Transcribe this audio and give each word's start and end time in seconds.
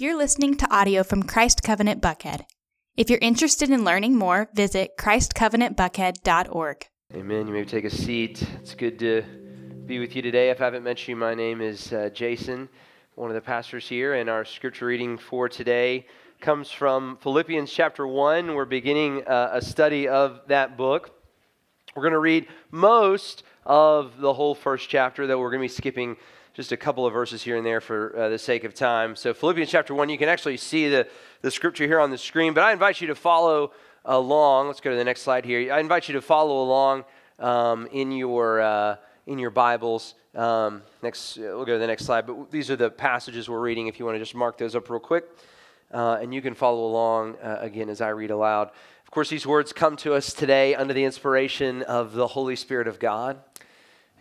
You're 0.00 0.16
listening 0.16 0.54
to 0.54 0.74
audio 0.74 1.02
from 1.02 1.24
Christ 1.24 1.62
Covenant 1.62 2.00
Buckhead. 2.00 2.46
If 2.96 3.10
you're 3.10 3.18
interested 3.20 3.68
in 3.68 3.84
learning 3.84 4.16
more, 4.16 4.48
visit 4.54 4.92
christcovenantbuckhead.org. 4.98 6.86
Amen. 7.14 7.46
You 7.46 7.52
may 7.52 7.66
take 7.66 7.84
a 7.84 7.90
seat. 7.90 8.42
It's 8.62 8.74
good 8.74 8.98
to 9.00 9.22
be 9.84 9.98
with 9.98 10.16
you 10.16 10.22
today. 10.22 10.48
If 10.48 10.62
I 10.62 10.64
haven't 10.64 10.84
mentioned 10.84 11.08
you, 11.08 11.16
my 11.16 11.34
name 11.34 11.60
is 11.60 11.92
uh, 11.92 12.08
Jason, 12.14 12.70
one 13.16 13.28
of 13.28 13.34
the 13.34 13.42
pastors 13.42 13.86
here, 13.86 14.14
and 14.14 14.30
our 14.30 14.42
scripture 14.46 14.86
reading 14.86 15.18
for 15.18 15.50
today 15.50 16.06
comes 16.40 16.70
from 16.70 17.18
Philippians 17.20 17.70
chapter 17.70 18.06
1. 18.06 18.54
We're 18.54 18.64
beginning 18.64 19.26
uh, 19.26 19.50
a 19.52 19.60
study 19.60 20.08
of 20.08 20.40
that 20.48 20.78
book. 20.78 21.10
We're 21.94 22.04
going 22.04 22.14
to 22.14 22.20
read 22.20 22.46
most 22.70 23.42
of 23.66 24.16
the 24.16 24.32
whole 24.32 24.54
first 24.54 24.88
chapter, 24.88 25.26
though 25.26 25.38
we're 25.38 25.50
going 25.50 25.60
to 25.60 25.64
be 25.64 25.68
skipping 25.68 26.16
just 26.60 26.72
a 26.72 26.76
couple 26.76 27.06
of 27.06 27.12
verses 27.14 27.42
here 27.42 27.56
and 27.56 27.64
there 27.64 27.80
for 27.80 28.14
uh, 28.14 28.28
the 28.28 28.38
sake 28.38 28.64
of 28.64 28.74
time. 28.74 29.16
So, 29.16 29.32
Philippians 29.32 29.70
chapter 29.70 29.94
1, 29.94 30.10
you 30.10 30.18
can 30.18 30.28
actually 30.28 30.58
see 30.58 30.90
the, 30.90 31.08
the 31.40 31.50
scripture 31.50 31.86
here 31.86 31.98
on 31.98 32.10
the 32.10 32.18
screen, 32.18 32.52
but 32.52 32.62
I 32.62 32.72
invite 32.72 33.00
you 33.00 33.06
to 33.06 33.14
follow 33.14 33.72
along. 34.04 34.66
Let's 34.66 34.82
go 34.82 34.90
to 34.90 34.96
the 34.96 35.04
next 35.04 35.22
slide 35.22 35.46
here. 35.46 35.72
I 35.72 35.80
invite 35.80 36.06
you 36.06 36.12
to 36.16 36.20
follow 36.20 36.62
along 36.62 37.04
um, 37.38 37.88
in, 37.92 38.12
your, 38.12 38.60
uh, 38.60 38.96
in 39.26 39.38
your 39.38 39.48
Bibles. 39.48 40.16
Um, 40.34 40.82
next, 41.02 41.38
uh, 41.38 41.44
we'll 41.44 41.64
go 41.64 41.72
to 41.72 41.78
the 41.78 41.86
next 41.86 42.04
slide, 42.04 42.26
but 42.26 42.50
these 42.50 42.70
are 42.70 42.76
the 42.76 42.90
passages 42.90 43.48
we're 43.48 43.58
reading 43.58 43.86
if 43.86 43.98
you 43.98 44.04
want 44.04 44.16
to 44.16 44.20
just 44.20 44.34
mark 44.34 44.58
those 44.58 44.76
up 44.76 44.90
real 44.90 45.00
quick. 45.00 45.24
Uh, 45.90 46.18
and 46.20 46.34
you 46.34 46.42
can 46.42 46.52
follow 46.52 46.84
along 46.84 47.36
uh, 47.36 47.56
again 47.60 47.88
as 47.88 48.02
I 48.02 48.10
read 48.10 48.30
aloud. 48.30 48.68
Of 49.02 49.10
course, 49.10 49.30
these 49.30 49.46
words 49.46 49.72
come 49.72 49.96
to 49.96 50.12
us 50.12 50.34
today 50.34 50.74
under 50.74 50.92
the 50.92 51.04
inspiration 51.04 51.80
of 51.84 52.12
the 52.12 52.26
Holy 52.26 52.54
Spirit 52.54 52.86
of 52.86 52.98
God 52.98 53.38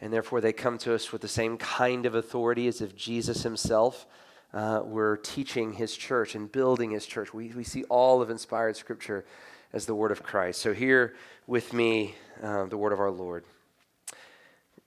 and 0.01 0.13
therefore 0.13 0.41
they 0.41 0.53
come 0.53 0.77
to 0.79 0.93
us 0.93 1.11
with 1.11 1.21
the 1.21 1.27
same 1.27 1.57
kind 1.57 2.05
of 2.05 2.15
authority 2.15 2.67
as 2.67 2.81
if 2.81 2.95
Jesus 2.95 3.43
himself 3.43 4.05
uh, 4.53 4.81
were 4.83 5.17
teaching 5.17 5.73
his 5.73 5.95
church 5.95 6.35
and 6.35 6.51
building 6.51 6.91
his 6.91 7.05
church. 7.05 7.33
We, 7.33 7.49
we 7.49 7.63
see 7.63 7.83
all 7.85 8.21
of 8.21 8.29
inspired 8.29 8.77
scripture 8.77 9.25
as 9.73 9.85
the 9.85 9.95
word 9.95 10.11
of 10.11 10.23
Christ. 10.23 10.61
So, 10.61 10.73
hear 10.73 11.15
with 11.45 11.73
me 11.73 12.15
uh, 12.41 12.65
the 12.65 12.77
word 12.77 12.93
of 12.93 12.99
our 12.99 13.11
Lord. 13.11 13.43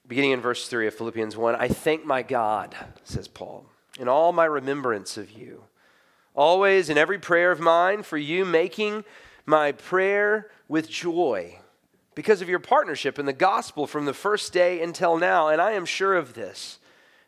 Beginning 0.09 0.33
in 0.33 0.41
verse 0.41 0.67
3 0.67 0.89
of 0.89 0.95
Philippians 0.95 1.37
1 1.37 1.55
I 1.55 1.69
thank 1.69 2.05
my 2.05 2.23
God, 2.23 2.75
says 3.05 3.29
Paul, 3.29 3.67
in 3.99 4.09
all 4.09 4.33
my 4.33 4.45
remembrance 4.45 5.17
of 5.17 5.31
you, 5.31 5.65
always 6.35 6.89
in 6.89 6.99
every 6.99 7.19
prayer 7.19 7.53
of 7.53 7.61
mine 7.61 8.03
for 8.03 8.19
you, 8.19 8.45
making 8.45 9.05
my 9.47 9.73
prayer 9.73 10.51
with 10.69 10.89
joy 10.91 11.59
because 12.15 12.43
of 12.43 12.49
your 12.49 12.59
partnership 12.59 13.19
in 13.19 13.27
the 13.27 13.33
gospel 13.33 13.87
from 13.87 14.05
the 14.05 14.15
first 14.15 14.53
day 14.53 14.83
until 14.83 15.17
now. 15.17 15.49
And 15.49 15.61
I 15.61 15.73
am 15.73 15.87
sure 15.87 16.15
of 16.15 16.35
this, 16.35 16.79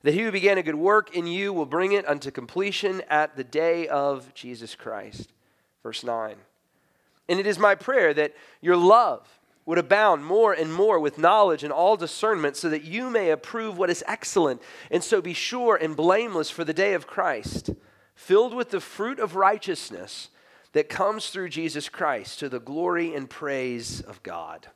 that 0.03 0.15
he 0.15 0.21
who 0.21 0.33
began 0.33 0.59
a 0.59 0.63
good 0.63 0.75
work 0.75 1.15
in 1.17 1.27
you 1.27 1.53
will 1.53 1.67
bring 1.67 1.93
it 1.93 2.07
unto 2.07 2.31
completion 2.31 3.03
at 3.09 3.37
the 3.37 3.45
day 3.45 3.89
of 3.89 4.33
Jesus 4.35 4.75
Christ. 4.75 5.33
Verse 5.83 6.05
9. 6.05 6.37
And 7.29 7.41
it 7.41 7.47
is 7.47 7.59
my 7.59 7.75
prayer 7.75 8.13
that 8.15 8.35
your 8.61 8.77
love 8.77 9.27
would 9.67 9.79
abound 9.79 10.25
more 10.25 10.53
and 10.53 10.73
more 10.73 11.01
with 11.01 11.17
knowledge 11.17 11.65
and 11.65 11.73
all 11.73 11.97
discernment, 11.97 12.55
so 12.57 12.69
that 12.69 12.85
you 12.85 13.09
may 13.09 13.31
approve 13.31 13.79
what 13.79 13.89
is 13.89 14.05
excellent, 14.07 14.61
and 14.91 15.03
so 15.03 15.23
be 15.23 15.33
sure 15.33 15.75
and 15.75 15.97
blameless 15.97 16.51
for 16.51 16.65
the 16.65 16.75
day 16.75 16.93
of 16.93 17.07
Christ, 17.07 17.71
filled 18.15 18.53
with 18.53 18.71
the 18.71 18.81
fruit 18.81 19.19
of 19.19 19.37
righteousness 19.37 20.29
that 20.75 20.89
comes 20.89 21.31
through 21.31 21.49
Jesus 21.49 21.89
Christ 21.89 22.39
to 22.41 22.49
the 22.49 22.61
glory 22.61 23.15
and 23.15 23.31
praise 23.31 24.01
of 24.03 24.23
God. 24.23 24.67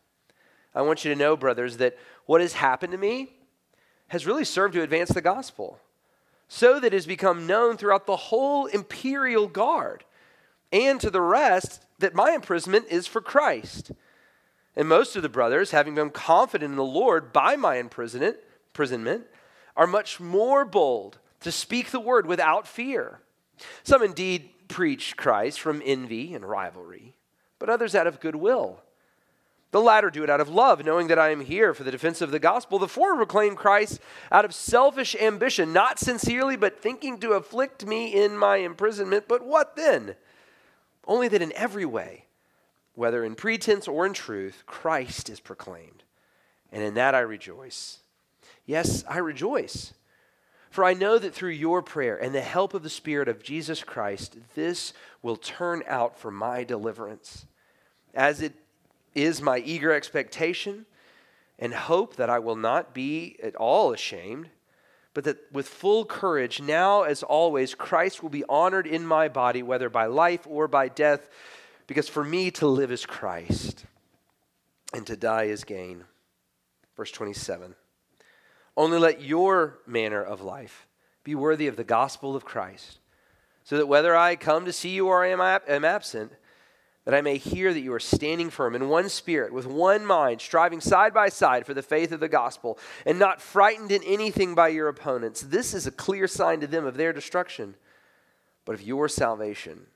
I 0.75 0.83
want 0.83 1.05
you 1.05 1.13
to 1.13 1.19
know, 1.19 1.37
brothers, 1.37 1.77
that 1.79 1.99
what 2.25 2.41
has 2.41 2.55
happened 2.55 2.93
to 2.93 2.99
me 2.99 3.33
has 4.07 4.27
really 4.27 4.45
served 4.45 4.75
to 4.75 4.83
advance 4.83 5.11
the 5.11 5.21
gospel, 5.21 5.81
so 6.47 6.81
that 6.81 6.87
it 6.87 6.93
has 6.95 7.05
become 7.05 7.47
known 7.47 7.77
throughout 7.77 8.07
the 8.07 8.17
whole 8.17 8.67
imperial 8.67 9.49
guard 9.49 10.05
and 10.73 11.01
to 11.01 11.11
the 11.11 11.21
rest 11.21 11.85
that 11.99 12.15
my 12.15 12.31
imprisonment 12.31 12.87
is 12.89 13.07
for 13.07 13.21
Christ. 13.21 13.93
And 14.77 14.89
most 14.89 15.17
of 15.17 15.23
the 15.23 15.29
brothers, 15.29 15.73
having 15.73 15.95
been 15.95 16.11
confident 16.11 16.71
in 16.71 16.77
the 16.77 16.85
Lord 16.85 17.33
by 17.33 17.57
my 17.57 17.77
imprisonment, 17.77 18.37
imprisonment 18.69 19.25
are 19.77 19.87
much 19.87 20.21
more 20.21 20.65
bold 20.65 21.19
to 21.41 21.53
speak 21.53 21.91
the 21.91 22.01
word 22.01 22.25
without 22.25 22.67
fear. 22.67 23.21
Some 23.83 24.03
indeed 24.03 24.51
preach 24.69 25.17
Christ 25.17 25.61
from 25.61 25.83
envy 25.85 26.35
and 26.35 26.45
rivalry, 26.45 27.17
but 27.59 27.69
others 27.69 27.95
out 27.95 28.07
of 28.07 28.21
goodwill. 28.21 28.83
The 29.71 29.81
latter 29.81 30.09
do 30.09 30.25
it 30.25 30.31
out 30.31 30.41
of 30.41 30.49
love, 30.49 30.85
knowing 30.85 31.09
that 31.09 31.19
I 31.19 31.31
am 31.31 31.41
here 31.41 31.75
for 31.75 31.85
the 31.85 31.91
defense 31.91 32.23
of 32.23 32.31
the 32.31 32.39
gospel. 32.39 32.79
The 32.79 32.89
former 32.89 33.17
proclaim 33.17 33.55
Christ 33.55 34.01
out 34.33 34.47
of 34.47 34.55
selfish 34.55 35.15
ambition, 35.15 35.75
not 35.75 35.99
sincerely, 35.99 36.57
but 36.57 36.81
thinking 36.81 37.19
to 37.19 37.33
afflict 37.33 37.85
me 37.85 38.15
in 38.15 38.39
my 38.39 38.57
imprisonment. 38.57 39.29
But 39.29 39.45
what 39.45 39.77
then? 39.77 40.15
Only 41.07 41.29
that 41.29 41.43
in 41.43 41.53
every 41.55 41.85
way, 41.85 42.25
whether 42.95 43.25
in 43.25 43.35
pretense 43.35 43.87
or 43.87 44.07
in 44.07 44.15
truth, 44.15 44.63
Christ 44.67 45.29
is 45.29 45.41
proclaimed. 45.41 46.03
And 46.73 46.83
in 46.83 46.95
that 46.95 47.15
I 47.15 47.21
rejoice. 47.21 47.99
Yes, 48.65 49.05
I 49.09 49.19
rejoice. 49.19 49.93
For 50.79 50.85
I 50.85 50.95
know 50.95 51.19
that 51.19 51.35
through 51.35 51.51
your 51.51 51.83
prayer 51.83 52.17
and 52.17 52.33
the 52.33 52.41
help 52.41 52.73
of 52.73 52.85
the 52.85 52.89
Spirit 52.89 53.27
of 53.27 53.43
Jesus 53.43 53.83
Christ, 53.83 54.37
this 54.55 54.93
will 55.23 55.35
turn 55.35 55.83
out 55.89 56.17
for 56.17 56.31
my 56.31 56.63
deliverance. 56.63 57.49
As 58.15 58.41
it 58.41 58.55
is 59.13 59.43
my 59.43 59.59
eager 59.59 59.93
expectation 59.93 60.87
and 61.59 61.75
hope 61.75 62.15
that 62.15 62.31
I 62.31 62.39
will 62.39 62.55
not 62.55 62.95
be 62.95 63.39
at 63.43 63.57
all 63.57 63.93
ashamed, 63.93 64.51
but 65.15 65.25
that 65.25 65.39
with 65.51 65.67
full 65.67 66.05
courage, 66.05 66.63
now 66.63 67.03
as 67.03 67.25
always, 67.25 67.75
Christ 67.75 68.23
will 68.23 68.31
be 68.31 68.45
honored 68.49 68.87
in 68.87 69.05
my 69.05 69.27
body, 69.27 69.65
whether 69.65 69.91
by 69.91 70.07
life 70.07 70.47
or 70.47 70.69
by 70.69 70.87
death, 70.87 71.29
because 71.89 72.09
for 72.09 72.23
me 72.23 72.53
to 72.53 72.69
live 72.69 72.93
is 72.93 73.05
Christ 73.05 73.85
and 74.95 75.05
to 75.09 75.17
die 75.17 75.47
is 75.47 75.65
gain. 75.65 76.05
Verse 76.97 77.11
27 77.11 77.75
Only 78.79 78.99
let 78.99 79.21
your 79.21 79.81
manner 79.89 80.23
of 80.23 80.41
life 80.41 80.87
be 81.25 81.35
worthy 81.35 81.67
of 81.67 81.75
the 81.75 81.83
gospel 81.83 82.37
of 82.37 82.45
Christ, 82.45 83.01
so 83.65 83.77
that 83.77 83.89
whether 83.89 84.17
I 84.17 84.37
come 84.37 84.67
to 84.67 84.73
see 84.73 84.91
you 84.91 85.09
or 85.09 85.25
I 85.25 85.31
am, 85.31 85.41
am 85.41 85.85
absent, 85.85 86.31
that 87.05 87.13
I 87.13 87.21
may 87.21 87.39
hear 87.39 87.75
that 87.75 87.81
you 87.81 87.93
are 87.93 87.99
standing 87.99 88.51
firm 88.51 88.77
in 88.77 88.89
one 88.89 89.09
spirit, 89.09 89.53
with 89.53 89.67
one 89.67 90.07
mind, 90.07 90.41
striving 90.41 90.81
side 90.81 91.13
by 91.13 91.29
side 91.29 91.67
for 91.67 91.75
the 91.75 91.83
faith 91.83 92.13
of 92.13 92.21
the 92.21 92.29
gospel, 92.29 92.79
and 93.05 93.19
not 93.19 93.43
frightened 93.43 93.91
in 93.91 94.05
anything 94.05 94.55
by 94.55 94.69
your 94.69 94.87
opponents. 94.87 95.41
This 95.41 95.75
is 95.75 95.89
a 95.89 95.91
clear 95.91 96.29
sign 96.29 96.61
to 96.61 96.69
them 96.69 96.87
of 96.87 96.97
their 96.97 97.13
destruction, 97.13 97.75
but 98.65 98.75
of 98.75 98.83
your 98.83 99.09
salvation, 99.09 99.87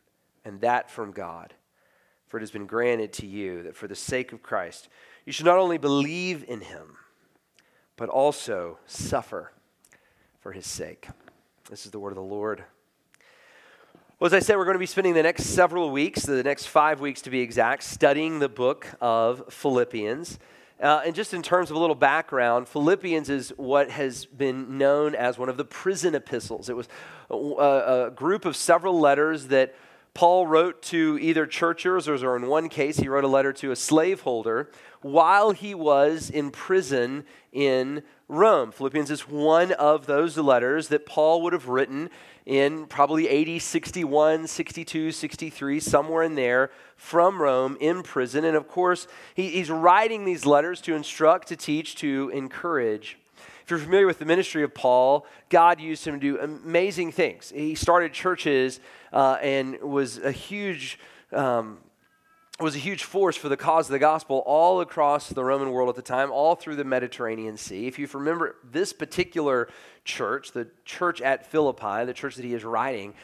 and 0.44 0.60
that 0.62 0.90
from 0.90 1.12
God. 1.12 1.54
For 2.26 2.38
it 2.38 2.40
has 2.40 2.50
been 2.50 2.66
granted 2.66 3.12
to 3.12 3.26
you 3.26 3.62
that 3.62 3.76
for 3.76 3.86
the 3.86 3.94
sake 3.94 4.32
of 4.32 4.42
Christ, 4.42 4.88
you 5.24 5.32
should 5.32 5.46
not 5.46 5.58
only 5.58 5.78
believe 5.78 6.44
in 6.48 6.62
him, 6.62 6.96
but 7.96 8.08
also 8.08 8.78
suffer 8.86 9.52
for 10.40 10.52
his 10.52 10.66
sake. 10.66 11.08
This 11.70 11.86
is 11.86 11.92
the 11.92 11.98
word 11.98 12.10
of 12.10 12.16
the 12.16 12.22
Lord. 12.22 12.64
Well, 14.18 14.26
as 14.26 14.34
I 14.34 14.38
said, 14.38 14.56
we're 14.56 14.64
going 14.64 14.76
to 14.76 14.78
be 14.78 14.86
spending 14.86 15.14
the 15.14 15.22
next 15.22 15.46
several 15.46 15.90
weeks, 15.90 16.22
the 16.22 16.42
next 16.42 16.66
five 16.66 17.00
weeks 17.00 17.22
to 17.22 17.30
be 17.30 17.40
exact, 17.40 17.82
studying 17.82 18.38
the 18.38 18.48
book 18.48 18.86
of 19.00 19.52
Philippians. 19.52 20.38
Uh, 20.80 21.02
and 21.04 21.14
just 21.14 21.32
in 21.34 21.42
terms 21.42 21.70
of 21.70 21.76
a 21.76 21.78
little 21.78 21.94
background, 21.94 22.68
Philippians 22.68 23.28
is 23.28 23.50
what 23.56 23.90
has 23.90 24.26
been 24.26 24.78
known 24.78 25.14
as 25.14 25.38
one 25.38 25.48
of 25.48 25.56
the 25.56 25.64
prison 25.64 26.14
epistles. 26.14 26.68
It 26.68 26.76
was 26.76 26.88
a, 27.30 27.36
a 28.06 28.10
group 28.10 28.44
of 28.44 28.56
several 28.56 28.98
letters 28.98 29.48
that 29.48 29.74
Paul 30.14 30.46
wrote 30.46 30.82
to 30.82 31.18
either 31.20 31.46
churchers 31.46 32.06
or, 32.06 32.36
in 32.36 32.46
one 32.46 32.68
case, 32.68 32.98
he 32.98 33.08
wrote 33.08 33.24
a 33.24 33.28
letter 33.28 33.52
to 33.54 33.70
a 33.70 33.76
slaveholder 33.76 34.70
while 35.00 35.52
he 35.52 35.74
was 35.74 36.28
in 36.28 36.50
prison 36.50 37.24
in 37.50 38.02
Rome. 38.28 38.72
Philippians 38.72 39.10
is 39.10 39.28
one 39.28 39.72
of 39.72 40.06
those 40.06 40.36
letters 40.36 40.88
that 40.88 41.06
Paul 41.06 41.42
would 41.42 41.54
have 41.54 41.68
written 41.68 42.10
in 42.44 42.86
probably 42.86 43.28
80, 43.28 43.58
61, 43.58 44.46
62, 44.48 45.12
63, 45.12 45.80
somewhere 45.80 46.22
in 46.22 46.34
there 46.34 46.70
from 46.96 47.40
Rome 47.40 47.76
in 47.80 48.02
prison. 48.02 48.44
And 48.44 48.56
of 48.56 48.68
course, 48.68 49.06
he, 49.34 49.48
he's 49.48 49.70
writing 49.70 50.24
these 50.24 50.44
letters 50.44 50.80
to 50.82 50.94
instruct, 50.94 51.48
to 51.48 51.56
teach, 51.56 51.96
to 51.96 52.30
encourage. 52.34 53.18
If 53.62 53.70
you're 53.70 53.78
familiar 53.78 54.06
with 54.06 54.18
the 54.18 54.24
ministry 54.24 54.62
of 54.62 54.74
Paul, 54.74 55.26
God 55.48 55.80
used 55.80 56.04
him 56.04 56.14
to 56.14 56.20
do 56.20 56.38
amazing 56.40 57.12
things. 57.12 57.52
He 57.54 57.74
started 57.74 58.12
churches 58.12 58.80
uh, 59.12 59.38
and 59.40 59.80
was 59.80 60.18
a 60.18 60.32
huge 60.32 60.98
um, 61.32 61.78
was 62.60 62.76
a 62.76 62.78
huge 62.78 63.04
force 63.04 63.36
for 63.36 63.48
the 63.48 63.56
cause 63.56 63.88
of 63.88 63.92
the 63.92 63.98
gospel 63.98 64.42
all 64.46 64.80
across 64.80 65.28
the 65.28 65.42
Roman 65.42 65.70
world 65.70 65.88
at 65.88 65.96
the 65.96 66.02
time, 66.02 66.30
all 66.30 66.54
through 66.54 66.76
the 66.76 66.84
Mediterranean 66.84 67.56
Sea. 67.56 67.86
If 67.86 67.98
you 67.98 68.06
remember 68.12 68.56
this 68.62 68.92
particular 68.92 69.68
church, 70.04 70.52
the 70.52 70.68
church 70.84 71.20
at 71.20 71.50
Philippi, 71.50 72.04
the 72.04 72.12
church 72.12 72.36
that 72.36 72.44
he 72.44 72.54
is 72.54 72.62
writing, 72.62 73.14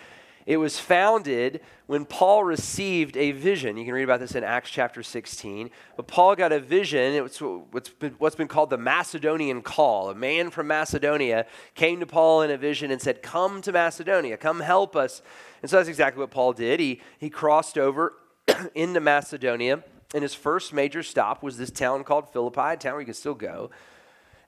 It 0.49 0.57
was 0.57 0.79
founded 0.79 1.61
when 1.89 2.07
Paul 2.07 2.43
received 2.43 3.19
a 3.19 3.33
vision. 3.33 3.77
You 3.77 3.85
can 3.85 3.93
read 3.93 4.05
about 4.05 4.19
this 4.19 4.35
in 4.35 4.43
Acts 4.43 4.71
chapter 4.71 5.03
16. 5.03 5.69
But 5.95 6.07
Paul 6.07 6.37
got 6.37 6.53
a 6.53 6.59
vision. 6.59 7.13
It 7.13 7.23
was 7.23 7.39
what's 7.39 7.91
been, 7.91 8.15
what's 8.17 8.35
been 8.35 8.49
called 8.49 8.71
the 8.71 8.79
Macedonian 8.79 9.61
call. 9.61 10.09
A 10.09 10.15
man 10.15 10.49
from 10.49 10.69
Macedonia 10.69 11.45
came 11.75 12.01
to 12.01 12.07
Paul 12.07 12.41
in 12.41 12.51
a 12.51 12.57
vision 12.57 12.91
and 12.91 12.99
said, 12.99 13.21
Come 13.21 13.61
to 13.61 13.73
Macedonia, 13.73 14.39
come 14.39 14.61
help 14.61 14.97
us. 14.97 15.21
And 15.61 15.71
so 15.71 15.77
that's 15.77 15.89
exactly 15.91 16.21
what 16.21 16.31
Paul 16.31 16.55
did. 16.55 16.81
He, 16.81 17.03
he 17.19 17.29
crossed 17.29 17.77
over 17.77 18.15
into 18.75 19.01
Macedonia, 19.01 19.85
and 20.15 20.23
his 20.23 20.33
first 20.33 20.73
major 20.73 21.03
stop 21.03 21.43
was 21.43 21.59
this 21.59 21.71
town 21.71 22.05
called 22.05 22.33
Philippi, 22.33 22.73
a 22.73 22.77
town 22.79 22.93
where 22.93 23.01
you 23.01 23.05
can 23.05 23.13
still 23.13 23.35
go. 23.35 23.69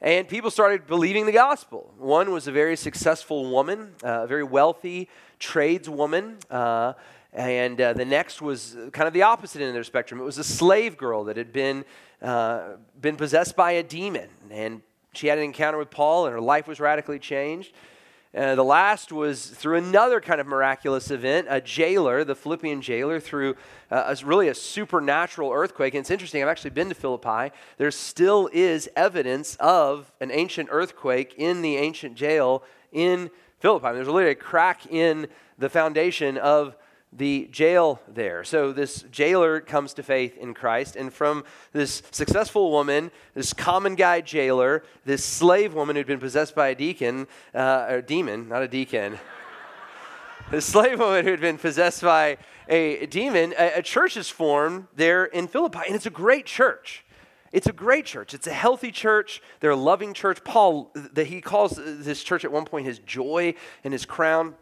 And 0.02 0.26
people 0.26 0.50
started 0.50 0.86
believing 0.86 1.26
the 1.26 1.32
gospel. 1.32 1.92
One 1.98 2.30
was 2.32 2.46
a 2.46 2.52
very 2.52 2.74
successful 2.74 3.50
woman, 3.50 3.96
uh, 4.02 4.22
a 4.22 4.26
very 4.26 4.44
wealthy 4.44 5.10
tradeswoman. 5.40 6.36
Uh, 6.48 6.92
and 7.32 7.80
uh, 7.80 7.92
the 7.92 8.04
next 8.04 8.40
was 8.40 8.76
kind 8.92 9.08
of 9.08 9.12
the 9.12 9.22
opposite 9.22 9.60
end 9.60 9.68
of 9.68 9.74
their 9.74 9.84
spectrum. 9.84 10.20
It 10.20 10.24
was 10.24 10.38
a 10.38 10.44
slave 10.44 10.96
girl 10.96 11.24
that 11.24 11.36
had 11.36 11.52
been, 11.52 11.84
uh, 12.22 12.74
been 13.00 13.16
possessed 13.16 13.56
by 13.56 13.72
a 13.72 13.82
demon. 13.82 14.28
And 14.50 14.82
she 15.14 15.26
had 15.26 15.38
an 15.38 15.44
encounter 15.44 15.78
with 15.78 15.90
Paul, 15.90 16.26
and 16.26 16.32
her 16.32 16.40
life 16.40 16.68
was 16.68 16.78
radically 16.78 17.18
changed. 17.18 17.72
Uh, 18.32 18.54
the 18.54 18.64
last 18.64 19.10
was 19.10 19.46
through 19.46 19.76
another 19.76 20.20
kind 20.20 20.40
of 20.40 20.46
miraculous 20.46 21.10
event. 21.10 21.48
A 21.50 21.60
jailer, 21.60 22.22
the 22.22 22.36
Philippian 22.36 22.80
jailer, 22.80 23.18
through 23.18 23.56
uh, 23.90 24.14
a, 24.16 24.24
really 24.24 24.46
a 24.46 24.54
supernatural 24.54 25.50
earthquake. 25.50 25.94
And 25.94 26.02
it's 26.02 26.12
interesting, 26.12 26.40
I've 26.40 26.48
actually 26.48 26.70
been 26.70 26.88
to 26.90 26.94
Philippi. 26.94 27.52
There 27.76 27.90
still 27.90 28.48
is 28.52 28.88
evidence 28.94 29.56
of 29.58 30.12
an 30.20 30.30
ancient 30.30 30.68
earthquake 30.70 31.34
in 31.38 31.62
the 31.62 31.76
ancient 31.76 32.14
jail 32.14 32.62
in 32.92 33.30
Philippi. 33.60 33.92
There's 33.92 34.08
literally 34.08 34.32
a 34.32 34.34
crack 34.34 34.86
in 34.86 35.28
the 35.58 35.68
foundation 35.68 36.38
of 36.38 36.76
the 37.12 37.48
jail 37.50 38.00
there. 38.08 38.44
So 38.44 38.72
this 38.72 39.02
jailer 39.10 39.60
comes 39.60 39.94
to 39.94 40.02
faith 40.02 40.38
in 40.38 40.54
Christ, 40.54 40.96
and 40.96 41.12
from 41.12 41.44
this 41.72 42.02
successful 42.10 42.70
woman, 42.70 43.10
this 43.34 43.52
common 43.52 43.96
guy 43.96 44.20
jailer, 44.20 44.84
this 45.04 45.24
slave 45.24 45.74
woman 45.74 45.96
who'd 45.96 46.06
been 46.06 46.20
possessed 46.20 46.54
by 46.54 46.68
a 46.68 46.74
deacon, 46.74 47.26
uh, 47.54 47.86
or 47.90 48.02
demon, 48.02 48.48
not 48.48 48.62
a 48.62 48.68
deacon. 48.68 49.18
the 50.50 50.60
slave 50.60 50.98
woman 50.98 51.24
who 51.24 51.32
had 51.32 51.40
been 51.40 51.58
possessed 51.58 52.02
by 52.02 52.38
a 52.68 53.06
demon, 53.06 53.52
a, 53.58 53.78
a 53.78 53.82
church 53.82 54.16
is 54.16 54.28
formed 54.28 54.86
there 54.94 55.24
in 55.24 55.48
Philippi, 55.48 55.80
and 55.86 55.96
it's 55.96 56.06
a 56.06 56.10
great 56.10 56.46
church. 56.46 57.04
It's 57.52 57.66
a 57.66 57.72
great 57.72 58.06
church. 58.06 58.32
It's 58.32 58.46
a 58.46 58.52
healthy 58.52 58.92
church. 58.92 59.42
They're 59.58 59.70
a 59.70 59.76
loving 59.76 60.14
church. 60.14 60.44
Paul, 60.44 60.92
that 60.94 61.26
he 61.26 61.40
calls 61.40 61.72
this 61.76 62.22
church 62.22 62.44
at 62.44 62.52
one 62.52 62.64
point 62.64 62.86
his 62.86 63.00
joy 63.00 63.54
and 63.82 63.92
his 63.92 64.06
crown. 64.06 64.54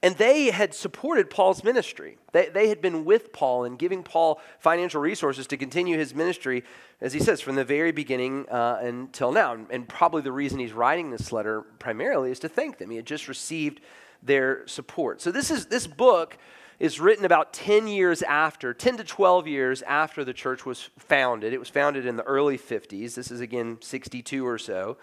And 0.00 0.16
they 0.16 0.50
had 0.50 0.74
supported 0.74 1.28
Paul's 1.28 1.64
ministry. 1.64 2.18
They, 2.32 2.48
they 2.48 2.68
had 2.68 2.80
been 2.80 3.04
with 3.04 3.32
Paul 3.32 3.64
and 3.64 3.76
giving 3.76 4.04
Paul 4.04 4.40
financial 4.60 5.00
resources 5.00 5.48
to 5.48 5.56
continue 5.56 5.98
his 5.98 6.14
ministry, 6.14 6.62
as 7.00 7.12
he 7.12 7.18
says, 7.18 7.40
from 7.40 7.56
the 7.56 7.64
very 7.64 7.90
beginning 7.90 8.48
uh, 8.48 8.78
until 8.80 9.32
now. 9.32 9.56
And 9.70 9.88
probably 9.88 10.22
the 10.22 10.30
reason 10.30 10.60
he's 10.60 10.72
writing 10.72 11.10
this 11.10 11.32
letter 11.32 11.62
primarily 11.80 12.30
is 12.30 12.38
to 12.40 12.48
thank 12.48 12.78
them. 12.78 12.90
He 12.90 12.96
had 12.96 13.06
just 13.06 13.26
received 13.26 13.80
their 14.22 14.66
support. 14.68 15.20
So 15.20 15.32
this 15.32 15.50
is 15.50 15.66
this 15.66 15.88
book 15.88 16.38
is 16.78 17.00
written 17.00 17.24
about 17.24 17.52
10 17.52 17.88
years 17.88 18.22
after, 18.22 18.72
10 18.72 18.98
to 18.98 19.04
12 19.04 19.48
years 19.48 19.82
after 19.82 20.24
the 20.24 20.32
church 20.32 20.64
was 20.64 20.90
founded. 20.98 21.52
It 21.52 21.58
was 21.58 21.68
founded 21.68 22.06
in 22.06 22.16
the 22.16 22.22
early 22.22 22.56
50s. 22.56 23.14
This 23.14 23.30
is 23.30 23.40
again 23.40 23.78
62 23.80 24.46
or 24.46 24.58
so 24.58 24.96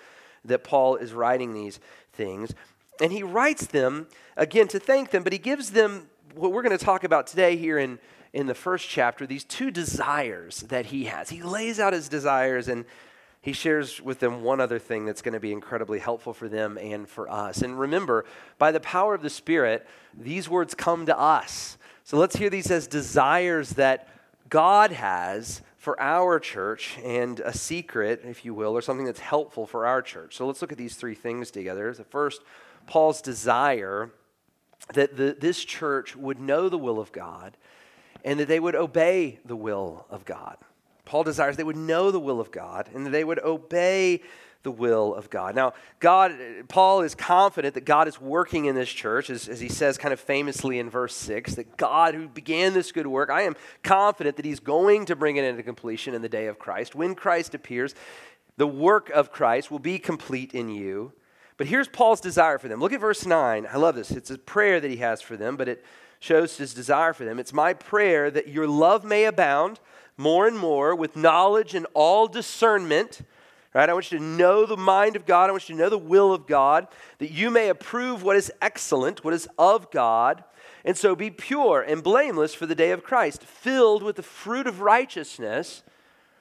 that 0.46 0.64
Paul 0.64 0.96
is 0.96 1.14
writing 1.14 1.54
these 1.54 1.80
things. 2.14 2.54
And 3.02 3.12
he 3.12 3.24
writes 3.24 3.68
them, 3.68 4.08
again, 4.38 4.68
to 4.70 4.80
thank 4.80 5.12
them, 5.12 5.24
but 5.24 5.34
he 5.34 5.40
gives 5.40 5.72
them 5.72 6.10
what 6.34 6.54
we're 6.54 6.64
going 6.64 6.78
to 6.78 6.84
talk 6.84 7.04
about 7.04 7.28
today 7.28 7.58
here 7.58 7.78
in, 7.78 8.00
in 8.32 8.48
the 8.48 8.56
first 8.56 8.88
chapter 8.88 9.26
these 9.26 9.44
two 9.44 9.72
desires 9.72 10.62
that 10.62 10.88
he 10.88 11.06
has. 11.06 11.30
He 11.30 11.42
lays 11.42 11.80
out 11.80 11.92
his 11.92 12.08
desires 12.08 12.70
and 12.70 12.86
he 13.46 13.54
shares 13.54 14.02
with 14.02 14.18
them 14.18 14.42
one 14.42 14.60
other 14.60 14.80
thing 14.80 15.06
that's 15.06 15.22
going 15.22 15.36
to 15.36 15.40
be 15.40 15.52
incredibly 15.52 16.00
helpful 16.00 16.34
for 16.34 16.50
them 16.50 16.80
and 16.80 17.08
for 17.08 17.30
us. 17.30 17.62
And 17.62 17.80
remember, 17.80 18.26
by 18.58 18.72
the 18.72 18.80
power 18.80 19.14
of 19.14 19.22
the 19.22 19.30
Spirit, 19.30 19.86
these 20.18 20.50
words 20.50 20.74
come 20.74 21.06
to 21.06 21.16
us. 21.16 21.78
So 22.06 22.18
let's 22.18 22.38
hear 22.38 22.50
these 22.50 22.72
as 22.72 22.88
desires 22.88 23.70
that 23.74 24.08
God 24.50 24.92
has 24.94 25.62
for 25.78 26.02
our 26.02 26.40
church 26.40 26.98
and 27.04 27.40
a 27.42 27.54
secret, 27.54 28.22
if 28.26 28.46
you 28.46 28.56
will, 28.56 28.76
or 28.76 28.82
something 28.82 29.06
that's 29.06 29.20
helpful 29.20 29.68
for 29.68 29.86
our 29.86 30.02
church. 30.02 30.36
So 30.36 30.48
let's 30.48 30.64
look 30.64 30.72
at 30.72 30.80
these 30.80 30.96
three 30.96 31.14
things 31.14 31.52
together. 31.52 31.94
The 31.94 32.04
first, 32.04 32.42
Paul's 32.88 33.22
desire 33.22 34.10
that 34.96 35.18
the, 35.18 35.38
this 35.40 35.64
church 35.64 36.16
would 36.16 36.40
know 36.40 36.68
the 36.68 36.80
will 36.80 37.00
of 37.00 37.12
God 37.12 37.58
and 38.24 38.40
that 38.40 38.48
they 38.48 38.60
would 38.60 38.74
obey 38.74 39.38
the 39.46 39.56
will 39.56 40.08
of 40.10 40.26
God. 40.26 40.58
Paul 41.06 41.24
desires 41.24 41.56
they 41.56 41.64
would 41.64 41.78
know 41.78 42.12
the 42.12 42.20
will 42.20 42.40
of 42.40 42.52
God 42.52 42.90
and 42.94 43.06
that 43.06 43.12
they 43.12 43.24
would 43.24 43.40
obey 43.40 44.22
the 44.66 44.72
will 44.72 45.14
of 45.14 45.30
God. 45.30 45.56
Now, 45.56 45.74
God, 46.00 46.36
Paul 46.68 47.02
is 47.04 47.16
confident 47.16 47.76
that 47.76 47.86
God 47.86 48.08
is 48.08 48.20
working 48.20 48.66
in 48.66 48.76
this 48.76 48.90
church, 48.90 49.30
as, 49.30 49.48
as, 49.48 49.60
he 49.62 49.70
says 49.70 49.98
kind 49.98 50.12
of 50.12 50.20
famously 50.20 50.80
in 50.80 50.90
verse 50.90 51.16
6, 51.16 51.56
that 51.56 51.78
God 51.78 52.16
who 52.16 52.28
began 52.28 52.74
this 52.74 52.92
good 52.92 53.08
work, 53.08 53.30
I 53.30 53.44
am 53.44 53.56
confident 53.84 54.36
that 54.38 54.46
he's 54.46 54.60
going 54.60 55.06
to 55.06 55.16
bring 55.16 55.38
it 55.38 55.46
into 55.46 55.62
completion 55.62 56.16
in 56.16 56.24
the 56.24 56.30
day 56.30 56.48
of 56.48 56.58
Christ. 56.58 56.96
When 56.96 57.14
Christ 57.14 57.54
appears, 57.54 57.94
the 58.58 58.68
work 58.68 59.10
of 59.12 59.32
Christ 59.32 59.70
will 59.70 59.80
be 59.80 60.00
complete 60.00 60.54
in 60.54 60.70
you. 60.70 61.14
But 61.58 61.68
here's 61.68 61.88
Paul's 61.88 62.20
desire 62.20 62.58
for 62.58 62.68
them. 62.68 62.80
Look 62.80 62.92
at 62.92 63.00
verse 63.00 63.26
9. 63.26 63.68
I 63.72 63.78
love 63.78 63.96
this. 63.96 64.12
It's 64.12 64.32
a 64.32 64.38
prayer 64.38 64.80
that 64.80 64.92
he 64.92 64.98
has 64.98 65.22
for 65.22 65.38
them, 65.38 65.56
but 65.56 65.70
it 65.70 65.86
shows 66.20 66.58
his 66.58 66.74
desire 66.74 67.14
for 67.14 67.24
them. 67.24 67.40
It's 67.40 67.54
my 67.54 67.74
prayer 67.74 68.32
that 68.32 68.48
your 68.48 68.68
love 68.68 69.06
may 69.06 69.26
abound 69.26 69.80
more 70.18 70.48
and 70.48 70.58
more 70.58 70.96
with 70.96 71.16
knowledge 71.16 71.76
and 71.76 71.86
all 71.94 72.28
discernment. 72.28 73.22
Right? 73.74 73.90
I 73.90 73.94
want 73.94 74.12
you 74.12 74.20
to 74.20 74.24
know 74.24 74.66
the 74.66 74.78
mind 74.78 75.16
of 75.16 75.26
God. 75.26 75.50
I 75.50 75.52
want 75.52 75.68
you 75.68 75.76
to 75.76 75.82
know 75.82 75.90
the 75.90 75.98
will 75.98 76.34
of 76.34 76.48
God, 76.48 76.88
that 77.18 77.32
you 77.32 77.52
may 77.52 77.68
approve 77.68 78.24
what 78.24 78.38
is 78.38 78.52
excellent, 78.62 79.26
what 79.26 79.34
is 79.34 79.50
of 79.58 79.92
God, 79.92 80.44
and 80.86 80.96
so 80.96 81.16
be 81.16 81.30
pure 81.30 81.82
and 81.82 82.02
blameless 82.02 82.54
for 82.54 82.66
the 82.68 82.76
day 82.76 82.92
of 82.92 83.04
Christ, 83.04 83.44
filled 83.44 84.04
with 84.04 84.16
the 84.16 84.24
fruit 84.24 84.68
of 84.68 84.82
righteousness 84.82 85.84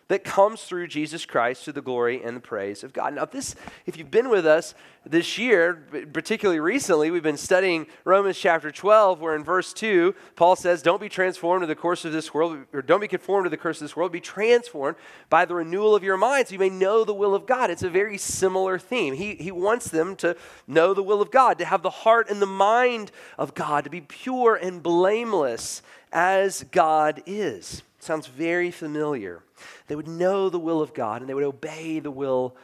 that 0.08 0.22
comes 0.22 0.62
through 0.62 0.88
Jesus 0.88 1.24
Christ 1.24 1.64
to 1.64 1.72
the 1.72 1.80
glory 1.80 2.22
and 2.22 2.36
the 2.36 2.40
praise 2.40 2.84
of 2.84 2.92
God. 2.92 3.14
Now, 3.14 3.24
this, 3.24 3.56
if 3.86 3.96
you've 3.96 4.10
been 4.10 4.28
with 4.28 4.46
us 4.46 4.74
this 5.06 5.38
year, 5.38 5.82
particularly 6.12 6.60
recently, 6.60 7.10
we've 7.10 7.22
been 7.22 7.36
studying 7.36 7.86
Romans 8.04 8.38
chapter 8.38 8.70
12, 8.70 9.20
where 9.20 9.34
in 9.34 9.44
verse 9.44 9.72
2, 9.72 10.14
Paul 10.36 10.56
says, 10.56 10.82
Don't 10.82 11.00
be 11.00 11.08
transformed 11.08 11.62
to 11.62 11.66
the 11.66 11.74
course 11.74 12.04
of 12.04 12.12
this 12.12 12.34
world, 12.34 12.58
or 12.72 12.82
don't 12.82 13.00
be 13.00 13.08
conformed 13.08 13.46
to 13.46 13.50
the 13.50 13.56
curse 13.56 13.78
of 13.78 13.84
this 13.84 13.96
world, 13.96 14.12
be 14.12 14.20
transformed 14.20 14.96
by 15.30 15.44
the 15.44 15.54
renewal 15.54 15.94
of 15.94 16.02
your 16.02 16.16
mind, 16.16 16.48
so 16.48 16.52
you 16.52 16.58
may 16.58 16.70
know 16.70 17.04
the 17.04 17.14
will 17.14 17.34
of 17.34 17.46
God. 17.46 17.70
It's 17.70 17.82
a 17.82 17.90
very 17.90 18.18
similar 18.18 18.78
theme. 18.78 19.14
He, 19.14 19.36
he 19.36 19.50
wants 19.50 19.88
them 19.88 20.16
to 20.16 20.36
know 20.66 20.92
the 20.92 21.02
will 21.02 21.22
of 21.22 21.30
God, 21.30 21.58
to 21.58 21.64
have 21.64 21.82
the 21.82 21.90
heart 21.90 22.28
and 22.28 22.42
the 22.42 22.46
mind 22.46 23.10
of 23.38 23.54
God, 23.54 23.84
to 23.84 23.90
be 23.90 24.02
pure 24.02 24.54
and 24.54 24.82
blameless 24.82 25.82
as 26.12 26.62
God 26.64 27.22
is. 27.24 27.82
Sounds 28.00 28.26
very 28.26 28.70
familiar. 28.70 29.43
They 29.86 29.96
would 29.96 30.08
know 30.08 30.48
the 30.48 30.58
will 30.58 30.80
of 30.80 30.94
God 30.94 31.20
and 31.20 31.28
they 31.28 31.34
would 31.34 31.44
obey 31.44 31.98
the 32.00 32.10
will 32.10 32.56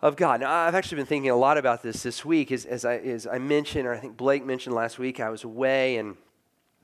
of 0.00 0.16
God. 0.16 0.40
Now, 0.40 0.52
I've 0.52 0.74
actually 0.74 0.96
been 0.96 1.06
thinking 1.06 1.30
a 1.30 1.36
lot 1.36 1.56
about 1.56 1.82
this 1.82 2.02
this 2.02 2.24
week. 2.24 2.52
As, 2.52 2.66
as, 2.66 2.84
I, 2.84 2.96
as 2.96 3.26
I 3.26 3.38
mentioned, 3.38 3.86
or 3.86 3.94
I 3.94 3.98
think 3.98 4.16
Blake 4.16 4.44
mentioned 4.44 4.74
last 4.74 4.98
week, 4.98 5.18
I 5.18 5.30
was 5.30 5.44
away 5.44 5.96
and 5.96 6.16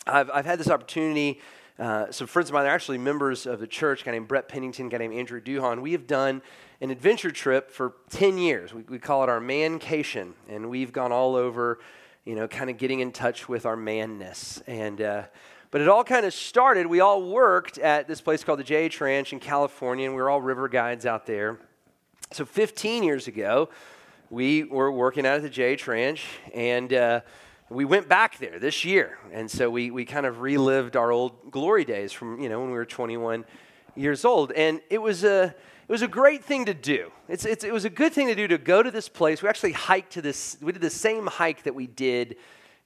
I've, 0.06 0.30
I've 0.30 0.46
had 0.46 0.58
this 0.58 0.70
opportunity. 0.70 1.40
Uh, 1.78 2.10
some 2.10 2.26
friends 2.26 2.50
of 2.50 2.54
mine 2.54 2.66
are 2.66 2.70
actually 2.70 2.98
members 2.98 3.46
of 3.46 3.60
the 3.60 3.66
church, 3.66 4.02
a 4.02 4.04
guy 4.04 4.10
named 4.12 4.28
Brett 4.28 4.48
Pennington, 4.48 4.86
a 4.86 4.88
guy 4.90 4.98
named 4.98 5.14
Andrew 5.14 5.40
Duhon. 5.40 5.80
We 5.80 5.92
have 5.92 6.06
done 6.06 6.42
an 6.80 6.90
adventure 6.90 7.30
trip 7.30 7.70
for 7.70 7.94
10 8.10 8.38
years. 8.38 8.74
We, 8.74 8.82
we 8.82 8.98
call 8.98 9.22
it 9.22 9.28
our 9.28 9.40
mancation, 9.40 10.34
and 10.48 10.68
we've 10.68 10.92
gone 10.92 11.12
all 11.12 11.36
over, 11.36 11.78
you 12.24 12.34
know, 12.34 12.48
kind 12.48 12.70
of 12.70 12.78
getting 12.78 13.00
in 13.00 13.12
touch 13.12 13.48
with 13.48 13.66
our 13.66 13.76
manness. 13.76 14.62
And 14.66 15.00
uh, 15.00 15.22
but 15.70 15.80
it 15.80 15.88
all 15.88 16.02
kind 16.04 16.26
of 16.26 16.34
started. 16.34 16.86
We 16.86 17.00
all 17.00 17.22
worked 17.22 17.78
at 17.78 18.08
this 18.08 18.20
place 18.20 18.42
called 18.42 18.58
the 18.58 18.64
J.H. 18.64 19.00
Ranch 19.00 19.32
in 19.32 19.40
California, 19.40 20.06
and 20.06 20.14
we 20.14 20.20
were 20.20 20.28
all 20.28 20.40
river 20.40 20.68
guides 20.68 21.06
out 21.06 21.26
there. 21.26 21.58
So 22.32 22.44
15 22.44 23.02
years 23.02 23.28
ago, 23.28 23.68
we 24.30 24.64
were 24.64 24.90
working 24.90 25.26
out 25.26 25.36
at 25.36 25.42
the 25.42 25.50
J.H. 25.50 25.86
Ranch, 25.86 26.26
and 26.54 26.92
uh, 26.92 27.20
we 27.68 27.84
went 27.84 28.08
back 28.08 28.38
there 28.38 28.58
this 28.58 28.84
year. 28.84 29.18
And 29.32 29.48
so 29.48 29.70
we, 29.70 29.92
we 29.92 30.04
kind 30.04 30.26
of 30.26 30.40
relived 30.40 30.96
our 30.96 31.12
old 31.12 31.52
glory 31.52 31.84
days 31.84 32.12
from, 32.12 32.40
you 32.40 32.48
know, 32.48 32.60
when 32.60 32.70
we 32.70 32.76
were 32.76 32.84
21 32.84 33.44
years 33.94 34.24
old. 34.24 34.50
And 34.52 34.80
it 34.90 34.98
was 34.98 35.22
a, 35.22 35.54
it 35.88 35.92
was 35.92 36.02
a 36.02 36.08
great 36.08 36.44
thing 36.44 36.66
to 36.66 36.74
do. 36.74 37.12
It's, 37.28 37.44
it's, 37.44 37.62
it 37.62 37.72
was 37.72 37.84
a 37.84 37.90
good 37.90 38.12
thing 38.12 38.26
to 38.26 38.34
do 38.34 38.48
to 38.48 38.58
go 38.58 38.82
to 38.82 38.90
this 38.90 39.08
place. 39.08 39.40
We 39.40 39.48
actually 39.48 39.72
hiked 39.72 40.14
to 40.14 40.22
this, 40.22 40.56
we 40.60 40.72
did 40.72 40.82
the 40.82 40.90
same 40.90 41.28
hike 41.28 41.62
that 41.62 41.74
we 41.74 41.86
did, 41.86 42.36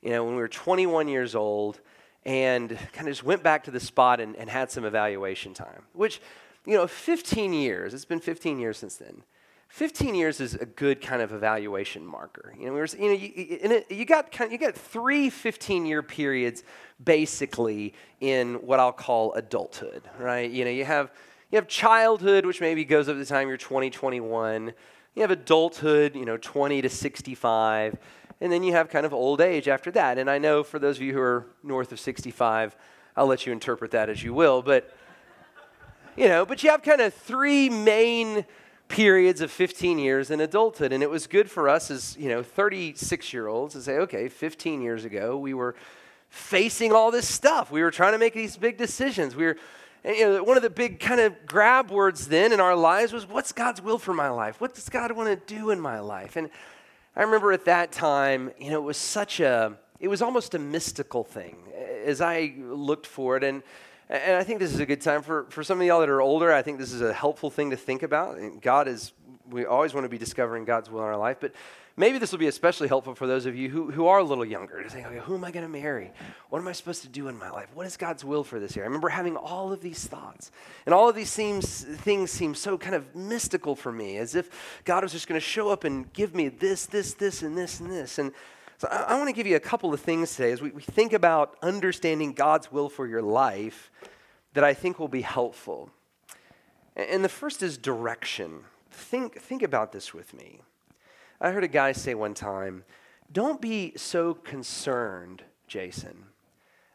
you 0.02 0.10
know, 0.10 0.24
when 0.24 0.34
we 0.34 0.40
were 0.40 0.48
21 0.48 1.08
years 1.08 1.34
old 1.34 1.80
and 2.26 2.70
kind 2.92 3.08
of 3.08 3.12
just 3.12 3.24
went 3.24 3.42
back 3.42 3.64
to 3.64 3.70
the 3.70 3.80
spot 3.80 4.20
and, 4.20 4.36
and 4.36 4.48
had 4.48 4.70
some 4.70 4.84
evaluation 4.84 5.54
time, 5.54 5.82
which, 5.92 6.20
you 6.64 6.76
know, 6.76 6.86
15 6.86 7.52
years, 7.52 7.92
it's 7.94 8.04
been 8.04 8.20
15 8.20 8.58
years 8.58 8.78
since 8.78 8.96
then. 8.96 9.22
15 9.68 10.14
years 10.14 10.40
is 10.40 10.54
a 10.54 10.66
good 10.66 11.00
kind 11.00 11.20
of 11.20 11.32
evaluation 11.32 12.06
marker. 12.06 12.54
You 12.56 12.66
know, 12.66 12.74
we 12.74 12.78
were, 12.78 12.86
you 12.96 13.08
know, 13.08 13.12
you, 13.12 13.84
you 13.88 14.04
got 14.04 14.30
kind 14.30 14.46
of, 14.48 14.52
you 14.52 14.58
got 14.58 14.76
three 14.76 15.28
15 15.30 15.84
year 15.84 16.00
periods 16.00 16.62
basically 17.02 17.92
in 18.20 18.54
what 18.54 18.78
I'll 18.78 18.92
call 18.92 19.32
adulthood, 19.32 20.02
right? 20.18 20.48
You 20.48 20.64
know, 20.64 20.70
you 20.70 20.84
have 20.84 21.10
you 21.50 21.56
have 21.56 21.66
childhood, 21.66 22.46
which 22.46 22.60
maybe 22.60 22.84
goes 22.84 23.08
up 23.08 23.14
to 23.14 23.18
the 23.18 23.26
time 23.26 23.48
you're 23.48 23.56
20, 23.56 23.90
21. 23.90 24.72
You 25.14 25.22
have 25.22 25.30
adulthood, 25.30 26.14
you 26.16 26.24
know, 26.24 26.36
20 26.36 26.82
to 26.82 26.88
65, 26.88 27.96
and 28.40 28.52
then 28.52 28.62
you 28.62 28.72
have 28.72 28.88
kind 28.88 29.06
of 29.06 29.12
old 29.12 29.40
age 29.40 29.68
after 29.68 29.90
that. 29.92 30.18
And 30.18 30.30
I 30.30 30.38
know 30.38 30.62
for 30.62 30.78
those 30.78 30.96
of 30.96 31.02
you 31.02 31.12
who 31.12 31.20
are 31.20 31.46
north 31.62 31.92
of 31.92 32.00
65, 32.00 32.76
I'll 33.16 33.26
let 33.26 33.46
you 33.46 33.52
interpret 33.52 33.90
that 33.92 34.08
as 34.08 34.22
you 34.22 34.34
will, 34.34 34.62
but 34.62 34.94
you 36.16 36.28
know, 36.28 36.46
but 36.46 36.62
you 36.62 36.70
have 36.70 36.82
kind 36.82 37.00
of 37.00 37.12
three 37.12 37.68
main 37.68 38.44
periods 38.88 39.40
of 39.40 39.50
15 39.50 39.98
years 39.98 40.30
in 40.30 40.40
adulthood. 40.40 40.92
And 40.92 41.02
it 41.02 41.10
was 41.10 41.26
good 41.26 41.50
for 41.50 41.68
us 41.68 41.90
as, 41.90 42.16
you 42.18 42.28
know, 42.28 42.42
36 42.42 43.32
year 43.32 43.48
olds 43.48 43.74
to 43.74 43.82
say, 43.82 43.98
okay, 43.98 44.28
15 44.28 44.80
years 44.82 45.04
ago, 45.04 45.36
we 45.36 45.54
were 45.54 45.74
facing 46.28 46.92
all 46.92 47.10
this 47.10 47.28
stuff. 47.28 47.70
We 47.70 47.82
were 47.82 47.90
trying 47.90 48.12
to 48.12 48.18
make 48.18 48.34
these 48.34 48.56
big 48.56 48.76
decisions. 48.76 49.34
We 49.34 49.46
were, 49.46 49.56
and, 50.04 50.16
you 50.16 50.24
know, 50.28 50.44
one 50.44 50.56
of 50.56 50.62
the 50.62 50.70
big 50.70 51.00
kind 51.00 51.20
of 51.20 51.46
grab 51.46 51.90
words 51.90 52.28
then 52.28 52.52
in 52.52 52.60
our 52.60 52.76
lives 52.76 53.12
was, 53.12 53.26
what's 53.26 53.52
God's 53.52 53.80
will 53.80 53.98
for 53.98 54.14
my 54.14 54.28
life? 54.28 54.60
What 54.60 54.74
does 54.74 54.88
God 54.88 55.12
want 55.12 55.28
to 55.28 55.54
do 55.54 55.70
in 55.70 55.80
my 55.80 56.00
life? 56.00 56.36
And 56.36 56.50
I 57.16 57.22
remember 57.22 57.52
at 57.52 57.64
that 57.66 57.92
time, 57.92 58.50
you 58.58 58.70
know, 58.70 58.78
it 58.78 58.84
was 58.84 58.96
such 58.96 59.38
a, 59.38 59.78
it 60.00 60.08
was 60.08 60.20
almost 60.20 60.54
a 60.54 60.58
mystical 60.58 61.22
thing 61.22 61.56
as 62.04 62.20
I 62.20 62.54
looked 62.58 63.06
for 63.06 63.36
it. 63.36 63.44
And, 63.44 63.62
and 64.08 64.36
I 64.36 64.42
think 64.42 64.58
this 64.58 64.72
is 64.72 64.80
a 64.80 64.86
good 64.86 65.00
time 65.00 65.22
for, 65.22 65.46
for 65.50 65.62
some 65.62 65.80
of 65.80 65.86
y'all 65.86 66.00
that 66.00 66.08
are 66.08 66.20
older. 66.20 66.52
I 66.52 66.62
think 66.62 66.78
this 66.78 66.92
is 66.92 67.02
a 67.02 67.12
helpful 67.12 67.50
thing 67.50 67.70
to 67.70 67.76
think 67.76 68.02
about. 68.02 68.38
God 68.60 68.88
is, 68.88 69.12
we 69.48 69.64
always 69.64 69.94
want 69.94 70.04
to 70.04 70.08
be 70.08 70.18
discovering 70.18 70.64
God's 70.64 70.90
will 70.90 71.00
in 71.00 71.06
our 71.06 71.16
life, 71.16 71.36
but 71.40 71.52
maybe 71.96 72.18
this 72.18 72.32
will 72.32 72.38
be 72.38 72.46
especially 72.46 72.88
helpful 72.88 73.14
for 73.14 73.26
those 73.26 73.46
of 73.46 73.54
you 73.56 73.68
who, 73.68 73.90
who 73.90 74.06
are 74.06 74.18
a 74.18 74.24
little 74.24 74.44
younger 74.44 74.82
to 74.82 74.88
think, 74.88 75.06
okay, 75.06 75.20
who 75.20 75.34
am 75.34 75.44
I 75.44 75.50
going 75.50 75.64
to 75.64 75.70
marry? 75.70 76.12
What 76.50 76.58
am 76.58 76.68
I 76.68 76.72
supposed 76.72 77.02
to 77.02 77.08
do 77.08 77.28
in 77.28 77.38
my 77.38 77.50
life? 77.50 77.68
What 77.74 77.86
is 77.86 77.96
God's 77.96 78.24
will 78.24 78.44
for 78.44 78.58
this 78.58 78.74
year? 78.74 78.84
I 78.84 78.88
remember 78.88 79.08
having 79.08 79.36
all 79.36 79.72
of 79.72 79.80
these 79.80 80.06
thoughts. 80.06 80.50
And 80.86 80.94
all 80.94 81.08
of 81.08 81.14
these 81.14 81.30
seems, 81.30 81.82
things 81.82 82.30
seem 82.30 82.54
so 82.54 82.76
kind 82.76 82.94
of 82.94 83.14
mystical 83.14 83.76
for 83.76 83.92
me, 83.92 84.16
as 84.18 84.34
if 84.34 84.50
God 84.84 85.02
was 85.02 85.12
just 85.12 85.28
going 85.28 85.40
to 85.40 85.46
show 85.46 85.68
up 85.68 85.84
and 85.84 86.12
give 86.12 86.34
me 86.34 86.48
this, 86.48 86.86
this, 86.86 87.14
this, 87.14 87.42
and 87.42 87.56
this, 87.56 87.80
and 87.80 87.90
this. 87.90 88.18
And 88.18 88.32
so 88.78 88.88
I, 88.90 89.14
I 89.14 89.16
want 89.16 89.28
to 89.28 89.34
give 89.34 89.46
you 89.46 89.56
a 89.56 89.60
couple 89.60 89.94
of 89.94 90.00
things 90.00 90.34
today 90.34 90.52
as 90.52 90.60
we, 90.60 90.70
we 90.70 90.82
think 90.82 91.12
about 91.12 91.56
understanding 91.62 92.32
God's 92.32 92.72
will 92.72 92.88
for 92.88 93.06
your 93.06 93.22
life 93.22 93.90
that 94.54 94.64
I 94.64 94.74
think 94.74 94.98
will 94.98 95.08
be 95.08 95.22
helpful. 95.22 95.90
And 96.96 97.24
the 97.24 97.28
first 97.28 97.62
is 97.62 97.76
direction. 97.76 98.60
Think, 98.90 99.40
think 99.40 99.62
about 99.62 99.92
this 99.92 100.14
with 100.14 100.32
me. 100.32 100.60
I 101.44 101.50
heard 101.50 101.62
a 101.62 101.68
guy 101.68 101.92
say 101.92 102.14
one 102.14 102.32
time, 102.32 102.84
don't 103.30 103.60
be 103.60 103.92
so 103.96 104.32
concerned, 104.32 105.42
Jason, 105.66 106.24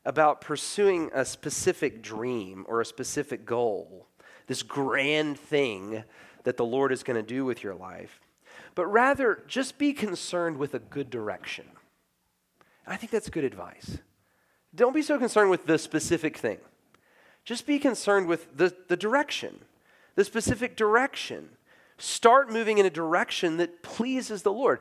about 0.04 0.42
pursuing 0.42 1.12
a 1.14 1.24
specific 1.24 2.02
dream 2.02 2.66
or 2.68 2.82
a 2.82 2.86
specific 2.86 3.46
goal, 3.46 4.08
this 4.48 4.64
grand 4.64 5.38
thing 5.38 6.04
that 6.46 6.58
the 6.58 6.66
Lord 6.66 6.92
is 6.92 7.04
going 7.04 7.16
to 7.16 7.22
do 7.22 7.46
with 7.46 7.64
your 7.64 7.76
life, 7.76 8.22
but 8.74 8.88
rather 8.88 9.44
just 9.48 9.78
be 9.78 9.94
concerned 9.94 10.58
with 10.58 10.74
a 10.74 10.80
good 10.80 11.12
direction. 11.12 11.66
I 12.88 12.96
think 12.96 13.12
that's 13.12 13.30
good 13.30 13.44
advice. 13.44 14.00
Don't 14.74 14.96
be 14.96 15.04
so 15.04 15.20
concerned 15.20 15.52
with 15.52 15.68
the 15.68 15.78
specific 15.78 16.36
thing. 16.36 16.58
Just 17.46 17.68
be 17.68 17.78
concerned 17.78 18.26
with 18.26 18.58
the, 18.58 18.76
the 18.88 18.98
direction, 18.98 19.60
the 20.16 20.26
specific 20.26 20.76
direction. 20.76 21.50
Start 22.00 22.52
moving 22.52 22.78
in 22.78 22.86
a 22.86 22.90
direction 22.90 23.58
that 23.58 23.84
pleases 23.84 24.42
the 24.42 24.54
Lord. 24.54 24.80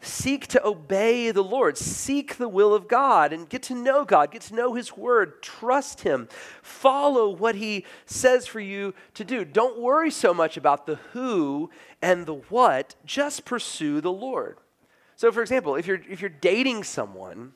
Seek 0.00 0.48
to 0.48 0.66
obey 0.66 1.30
the 1.30 1.44
Lord. 1.44 1.78
Seek 1.78 2.36
the 2.36 2.48
will 2.48 2.74
of 2.74 2.88
God 2.88 3.32
and 3.32 3.48
get 3.48 3.62
to 3.64 3.74
know 3.74 4.04
God. 4.04 4.32
Get 4.32 4.42
to 4.42 4.54
know 4.54 4.74
His 4.74 4.96
Word. 4.96 5.42
Trust 5.42 6.00
Him. 6.00 6.28
Follow 6.60 7.28
what 7.28 7.54
He 7.54 7.84
says 8.04 8.46
for 8.46 8.58
you 8.58 8.94
to 9.14 9.24
do. 9.24 9.44
Don't 9.44 9.78
worry 9.78 10.10
so 10.10 10.34
much 10.34 10.56
about 10.56 10.86
the 10.86 10.96
who 11.12 11.70
and 12.00 12.26
the 12.26 12.34
what. 12.34 12.96
Just 13.04 13.44
pursue 13.44 14.00
the 14.00 14.12
Lord. 14.12 14.58
So, 15.14 15.30
for 15.30 15.40
example, 15.40 15.76
if 15.76 15.86
you're, 15.86 16.00
if 16.08 16.20
you're 16.20 16.30
dating 16.30 16.82
someone, 16.82 17.52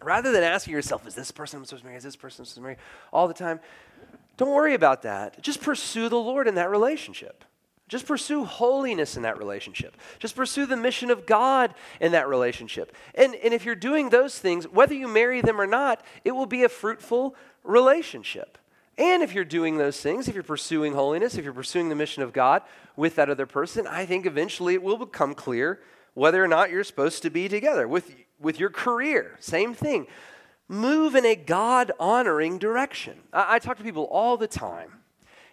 rather 0.00 0.30
than 0.30 0.44
asking 0.44 0.74
yourself, 0.74 1.08
is 1.08 1.16
this 1.16 1.32
person 1.32 1.58
I'm 1.58 1.64
supposed 1.64 1.82
to 1.82 1.86
marry? 1.86 1.96
Is 1.96 2.04
this 2.04 2.14
person 2.14 2.42
I'm 2.42 2.46
supposed 2.46 2.56
to 2.56 2.62
marry? 2.62 2.76
All 3.12 3.26
the 3.26 3.34
time, 3.34 3.58
don't 4.36 4.52
worry 4.52 4.74
about 4.74 5.02
that. 5.02 5.42
Just 5.42 5.60
pursue 5.60 6.08
the 6.08 6.18
Lord 6.18 6.46
in 6.46 6.54
that 6.54 6.70
relationship. 6.70 7.44
Just 7.88 8.06
pursue 8.06 8.44
holiness 8.44 9.16
in 9.16 9.22
that 9.24 9.38
relationship. 9.38 9.96
Just 10.18 10.34
pursue 10.34 10.64
the 10.64 10.76
mission 10.76 11.10
of 11.10 11.26
God 11.26 11.74
in 12.00 12.12
that 12.12 12.28
relationship. 12.28 12.94
And, 13.14 13.34
and 13.34 13.52
if 13.52 13.66
you're 13.66 13.74
doing 13.74 14.08
those 14.08 14.38
things, 14.38 14.64
whether 14.66 14.94
you 14.94 15.06
marry 15.06 15.42
them 15.42 15.60
or 15.60 15.66
not, 15.66 16.02
it 16.24 16.32
will 16.32 16.46
be 16.46 16.64
a 16.64 16.68
fruitful 16.68 17.36
relationship. 17.62 18.56
And 18.96 19.22
if 19.22 19.34
you're 19.34 19.44
doing 19.44 19.76
those 19.76 20.00
things, 20.00 20.28
if 20.28 20.34
you're 20.34 20.42
pursuing 20.42 20.94
holiness, 20.94 21.36
if 21.36 21.44
you're 21.44 21.52
pursuing 21.52 21.88
the 21.88 21.94
mission 21.94 22.22
of 22.22 22.32
God 22.32 22.62
with 22.96 23.16
that 23.16 23.28
other 23.28 23.46
person, 23.46 23.86
I 23.86 24.06
think 24.06 24.24
eventually 24.24 24.74
it 24.74 24.82
will 24.82 24.98
become 24.98 25.34
clear 25.34 25.80
whether 26.14 26.42
or 26.42 26.48
not 26.48 26.70
you're 26.70 26.84
supposed 26.84 27.22
to 27.22 27.30
be 27.30 27.48
together. 27.48 27.86
With, 27.86 28.14
with 28.40 28.58
your 28.58 28.70
career, 28.70 29.36
same 29.40 29.74
thing. 29.74 30.06
Move 30.68 31.14
in 31.14 31.26
a 31.26 31.34
God 31.34 31.92
honoring 32.00 32.58
direction. 32.58 33.18
I, 33.32 33.56
I 33.56 33.58
talk 33.58 33.76
to 33.76 33.84
people 33.84 34.04
all 34.04 34.38
the 34.38 34.46
time 34.46 35.03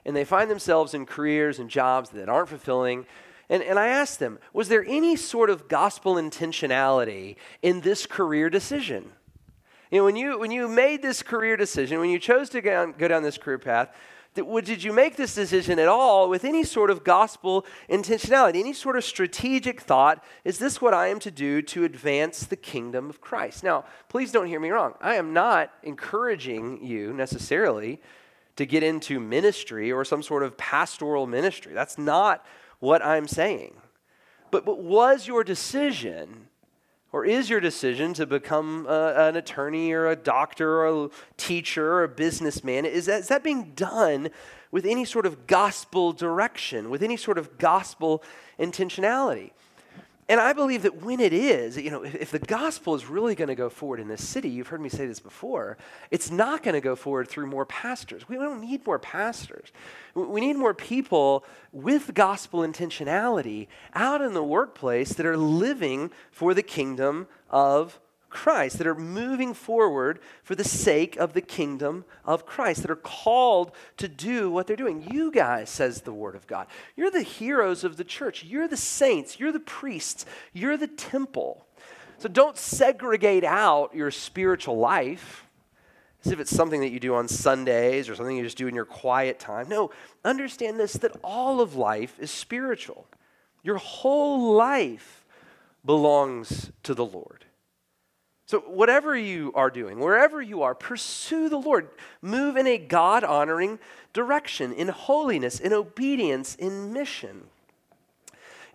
and 0.05 0.15
they 0.15 0.23
find 0.23 0.49
themselves 0.49 0.93
in 0.93 1.05
careers 1.05 1.59
and 1.59 1.69
jobs 1.69 2.09
that 2.11 2.29
aren't 2.29 2.49
fulfilling. 2.49 3.05
And, 3.49 3.61
and 3.63 3.77
I 3.77 3.87
ask 3.87 4.17
them, 4.17 4.39
was 4.53 4.69
there 4.69 4.85
any 4.87 5.15
sort 5.15 5.49
of 5.49 5.67
gospel 5.67 6.15
intentionality 6.15 7.35
in 7.61 7.81
this 7.81 8.05
career 8.05 8.49
decision? 8.49 9.11
You 9.91 9.99
know, 9.99 10.05
when 10.05 10.15
you, 10.15 10.39
when 10.39 10.51
you 10.51 10.69
made 10.69 11.01
this 11.01 11.21
career 11.21 11.57
decision, 11.57 11.99
when 11.99 12.09
you 12.09 12.19
chose 12.19 12.49
to 12.51 12.61
go 12.61 12.93
go 12.97 13.09
down 13.09 13.23
this 13.23 13.37
career 13.37 13.59
path, 13.59 13.89
did 14.33 14.81
you 14.81 14.93
make 14.93 15.17
this 15.17 15.35
decision 15.35 15.77
at 15.77 15.89
all 15.89 16.29
with 16.29 16.45
any 16.45 16.63
sort 16.63 16.89
of 16.89 17.03
gospel 17.03 17.65
intentionality, 17.89 18.61
any 18.61 18.71
sort 18.71 18.95
of 18.95 19.03
strategic 19.03 19.81
thought? 19.81 20.23
Is 20.45 20.57
this 20.57 20.81
what 20.81 20.93
I 20.93 21.07
am 21.07 21.19
to 21.19 21.31
do 21.31 21.61
to 21.63 21.83
advance 21.83 22.45
the 22.45 22.55
kingdom 22.55 23.09
of 23.09 23.19
Christ? 23.19 23.63
Now, 23.63 23.83
please 24.07 24.31
don't 24.31 24.47
hear 24.47 24.61
me 24.61 24.69
wrong. 24.69 24.93
I 25.01 25.15
am 25.15 25.33
not 25.33 25.73
encouraging 25.83 26.85
you 26.85 27.13
necessarily 27.13 27.99
to 28.55 28.65
get 28.65 28.83
into 28.83 29.19
ministry 29.19 29.91
or 29.91 30.03
some 30.03 30.21
sort 30.23 30.43
of 30.43 30.57
pastoral 30.57 31.27
ministry. 31.27 31.73
That's 31.73 31.97
not 31.97 32.45
what 32.79 33.03
I'm 33.03 33.27
saying. 33.27 33.75
But, 34.51 34.65
but 34.65 34.79
was 34.79 35.27
your 35.27 35.43
decision, 35.43 36.47
or 37.13 37.25
is 37.25 37.49
your 37.49 37.59
decision 37.59 38.13
to 38.15 38.25
become 38.25 38.85
a, 38.87 39.13
an 39.29 39.35
attorney 39.35 39.91
or 39.91 40.07
a 40.07 40.15
doctor 40.15 40.81
or 40.81 41.05
a 41.05 41.09
teacher 41.37 41.93
or 41.93 42.03
a 42.03 42.09
businessman, 42.09 42.85
is 42.85 43.05
that, 43.05 43.21
is 43.21 43.27
that 43.29 43.43
being 43.43 43.71
done 43.75 44.29
with 44.71 44.85
any 44.85 45.05
sort 45.05 45.25
of 45.25 45.47
gospel 45.47 46.13
direction, 46.13 46.89
with 46.89 47.01
any 47.01 47.17
sort 47.17 47.37
of 47.37 47.57
gospel 47.57 48.23
intentionality? 48.59 49.51
And 50.31 50.39
I 50.39 50.53
believe 50.53 50.83
that 50.83 51.01
when 51.03 51.19
it 51.19 51.33
is, 51.33 51.75
you 51.75 51.91
know, 51.91 52.03
if, 52.03 52.15
if 52.15 52.31
the 52.31 52.39
gospel 52.39 52.95
is 52.95 53.05
really 53.05 53.35
going 53.35 53.49
to 53.49 53.55
go 53.55 53.69
forward 53.69 53.99
in 53.99 54.07
this 54.07 54.25
city, 54.25 54.47
you've 54.47 54.67
heard 54.67 54.79
me 54.79 54.87
say 54.87 55.05
this 55.05 55.19
before, 55.19 55.77
it's 56.09 56.31
not 56.31 56.63
going 56.63 56.73
to 56.73 56.79
go 56.79 56.95
forward 56.95 57.27
through 57.27 57.47
more 57.47 57.65
pastors. 57.65 58.29
We 58.29 58.37
don't 58.37 58.61
need 58.61 58.85
more 58.85 58.97
pastors. 58.97 59.73
We 60.15 60.39
need 60.39 60.55
more 60.55 60.73
people 60.73 61.43
with 61.73 62.13
gospel 62.13 62.61
intentionality 62.61 63.67
out 63.93 64.21
in 64.21 64.33
the 64.33 64.41
workplace 64.41 65.11
that 65.15 65.25
are 65.25 65.35
living 65.35 66.11
for 66.31 66.53
the 66.53 66.63
kingdom 66.63 67.27
of 67.49 67.99
Christ, 68.31 68.79
that 68.79 68.87
are 68.87 68.95
moving 68.95 69.53
forward 69.53 70.19
for 70.43 70.55
the 70.55 70.63
sake 70.63 71.15
of 71.17 71.33
the 71.33 71.41
kingdom 71.41 72.05
of 72.25 72.47
Christ, 72.47 72.81
that 72.81 72.89
are 72.89 72.95
called 72.95 73.71
to 73.97 74.07
do 74.07 74.49
what 74.49 74.65
they're 74.65 74.75
doing. 74.75 75.07
You 75.11 75.31
guys, 75.31 75.69
says 75.69 76.01
the 76.01 76.13
Word 76.13 76.33
of 76.33 76.47
God, 76.47 76.65
you're 76.95 77.11
the 77.11 77.21
heroes 77.21 77.83
of 77.83 77.97
the 77.97 78.03
church. 78.03 78.43
You're 78.43 78.67
the 78.67 78.77
saints. 78.77 79.39
You're 79.39 79.51
the 79.51 79.59
priests. 79.59 80.25
You're 80.53 80.77
the 80.77 80.87
temple. 80.87 81.67
So 82.17 82.27
don't 82.27 82.57
segregate 82.57 83.43
out 83.43 83.93
your 83.93 84.09
spiritual 84.11 84.77
life 84.77 85.45
as 86.23 86.31
if 86.31 86.39
it's 86.39 86.55
something 86.55 86.81
that 86.81 86.91
you 86.91 86.99
do 86.99 87.15
on 87.15 87.27
Sundays 87.27 88.07
or 88.07 88.15
something 88.15 88.37
you 88.37 88.43
just 88.43 88.57
do 88.57 88.67
in 88.67 88.75
your 88.75 88.85
quiet 88.85 89.39
time. 89.39 89.67
No, 89.67 89.91
understand 90.23 90.79
this 90.79 90.93
that 90.93 91.17
all 91.23 91.61
of 91.61 91.75
life 91.75 92.15
is 92.19 92.29
spiritual. 92.29 93.07
Your 93.63 93.77
whole 93.77 94.53
life 94.53 95.25
belongs 95.83 96.71
to 96.83 96.93
the 96.93 97.05
Lord. 97.05 97.45
So, 98.51 98.59
whatever 98.59 99.15
you 99.15 99.53
are 99.55 99.69
doing, 99.69 99.97
wherever 99.97 100.41
you 100.41 100.63
are, 100.63 100.75
pursue 100.75 101.47
the 101.47 101.55
Lord. 101.55 101.87
Move 102.21 102.57
in 102.57 102.67
a 102.67 102.77
God 102.77 103.23
honoring 103.23 103.79
direction, 104.11 104.73
in 104.73 104.89
holiness, 104.89 105.61
in 105.61 105.71
obedience, 105.71 106.55
in 106.55 106.91
mission. 106.91 107.45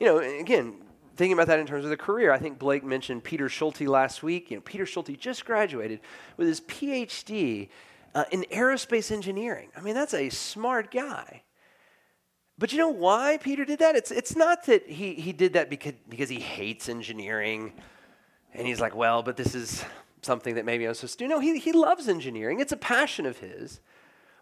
You 0.00 0.06
know, 0.06 0.18
again, 0.20 0.76
thinking 1.16 1.34
about 1.34 1.48
that 1.48 1.58
in 1.58 1.66
terms 1.66 1.84
of 1.84 1.90
the 1.90 1.96
career, 1.98 2.32
I 2.32 2.38
think 2.38 2.58
Blake 2.58 2.84
mentioned 2.84 3.22
Peter 3.22 3.50
Schulte 3.50 3.82
last 3.82 4.22
week. 4.22 4.50
You 4.50 4.56
know, 4.56 4.62
Peter 4.62 4.86
Schulte 4.86 5.20
just 5.20 5.44
graduated 5.44 6.00
with 6.38 6.48
his 6.48 6.62
PhD 6.62 7.68
uh, 8.14 8.24
in 8.30 8.46
aerospace 8.50 9.12
engineering. 9.12 9.68
I 9.76 9.82
mean, 9.82 9.94
that's 9.94 10.14
a 10.14 10.30
smart 10.30 10.90
guy. 10.90 11.42
But 12.56 12.72
you 12.72 12.78
know 12.78 12.88
why 12.88 13.36
Peter 13.42 13.66
did 13.66 13.80
that? 13.80 13.94
It's, 13.94 14.10
it's 14.10 14.34
not 14.34 14.64
that 14.64 14.88
he, 14.88 15.12
he 15.12 15.34
did 15.34 15.52
that 15.52 15.68
because, 15.68 15.92
because 16.08 16.30
he 16.30 16.40
hates 16.40 16.88
engineering 16.88 17.74
and 18.56 18.66
he's 18.66 18.80
like, 18.80 18.96
well, 18.96 19.22
but 19.22 19.36
this 19.36 19.54
is 19.54 19.84
something 20.22 20.54
that 20.54 20.64
maybe 20.64 20.86
I'm 20.86 20.94
supposed 20.94 21.18
to 21.18 21.24
do. 21.24 21.28
No, 21.28 21.38
he, 21.38 21.58
he 21.58 21.72
loves 21.72 22.08
engineering. 22.08 22.58
It's 22.58 22.72
a 22.72 22.76
passion 22.76 23.26
of 23.26 23.38
his, 23.38 23.80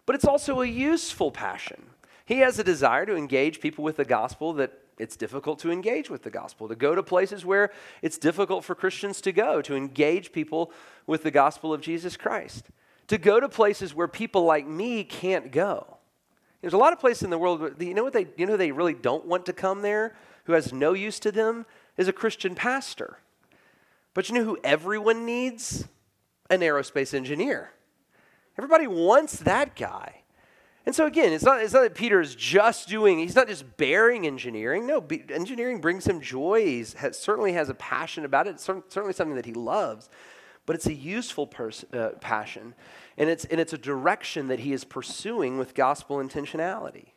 but 0.05 0.15
it's 0.15 0.25
also 0.25 0.61
a 0.61 0.65
useful 0.65 1.31
passion. 1.31 1.83
He 2.25 2.39
has 2.39 2.57
a 2.57 2.63
desire 2.63 3.05
to 3.05 3.15
engage 3.15 3.59
people 3.59 3.83
with 3.83 3.97
the 3.97 4.05
gospel 4.05 4.53
that 4.53 4.71
it's 4.97 5.17
difficult 5.17 5.59
to 5.59 5.71
engage 5.71 6.09
with 6.09 6.23
the 6.23 6.29
gospel, 6.29 6.69
to 6.69 6.75
go 6.75 6.95
to 6.95 7.03
places 7.03 7.45
where 7.45 7.71
it's 8.01 8.17
difficult 8.17 8.63
for 8.63 8.73
Christians 8.73 9.19
to 9.21 9.33
go, 9.33 9.61
to 9.61 9.75
engage 9.75 10.31
people 10.31 10.71
with 11.05 11.23
the 11.23 11.31
gospel 11.31 11.73
of 11.73 11.81
Jesus 11.81 12.15
Christ, 12.15 12.69
to 13.07 13.17
go 13.17 13.41
to 13.41 13.49
places 13.49 13.93
where 13.93 14.07
people 14.07 14.45
like 14.45 14.65
me 14.65 15.03
can't 15.03 15.51
go. 15.51 15.97
There's 16.61 16.73
a 16.73 16.77
lot 16.77 16.93
of 16.93 16.99
places 16.99 17.23
in 17.23 17.29
the 17.29 17.37
world, 17.37 17.75
you 17.79 17.93
know 17.93 18.03
what 18.03 18.13
they, 18.13 18.27
you 18.37 18.45
know 18.45 18.55
they 18.57 18.71
really 18.71 18.93
don't 18.93 19.25
want 19.25 19.45
to 19.47 19.53
come 19.53 19.81
there, 19.81 20.15
who 20.45 20.53
has 20.53 20.71
no 20.71 20.93
use 20.93 21.19
to 21.19 21.31
them, 21.31 21.65
is 21.97 22.07
a 22.07 22.13
Christian 22.13 22.55
pastor. 22.55 23.17
But 24.15 24.29
you 24.29 24.35
know 24.35 24.43
who 24.43 24.57
everyone 24.63 25.27
needs? 25.27 25.87
An 26.49 26.61
aerospace 26.61 27.13
engineer. 27.13 27.71
Everybody 28.57 28.87
wants 28.87 29.37
that 29.39 29.75
guy. 29.75 30.21
And 30.85 30.95
so 30.95 31.05
again, 31.05 31.33
it's 31.33 31.43
not, 31.43 31.61
it's 31.61 31.73
not 31.73 31.81
that 31.81 31.95
Peter 31.95 32.21
is 32.21 32.35
just 32.35 32.87
doing, 32.87 33.17
he's 33.17 33.35
not 33.35 33.47
just 33.47 33.75
bearing 33.75 34.25
engineering. 34.27 34.85
No, 34.85 35.01
be, 35.01 35.23
engineering 35.29 35.81
brings 35.81 36.05
him 36.05 36.21
joy. 36.21 36.63
He 36.63 36.83
certainly 36.83 37.53
has 37.53 37.69
a 37.69 37.73
passion 37.73 38.23
about 38.23 38.47
it. 38.47 38.51
It's 38.51 38.63
certainly 38.63 39.13
something 39.13 39.35
that 39.35 39.47
he 39.47 39.53
loves. 39.53 40.09
But 40.67 40.75
it's 40.75 40.85
a 40.85 40.93
useful 40.93 41.47
pers- 41.47 41.85
uh, 41.91 42.11
passion. 42.21 42.75
And 43.17 43.29
it's, 43.29 43.45
and 43.45 43.59
it's 43.59 43.73
a 43.73 43.77
direction 43.77 44.47
that 44.47 44.59
he 44.59 44.73
is 44.73 44.83
pursuing 44.83 45.57
with 45.57 45.73
gospel 45.73 46.17
intentionality. 46.17 47.07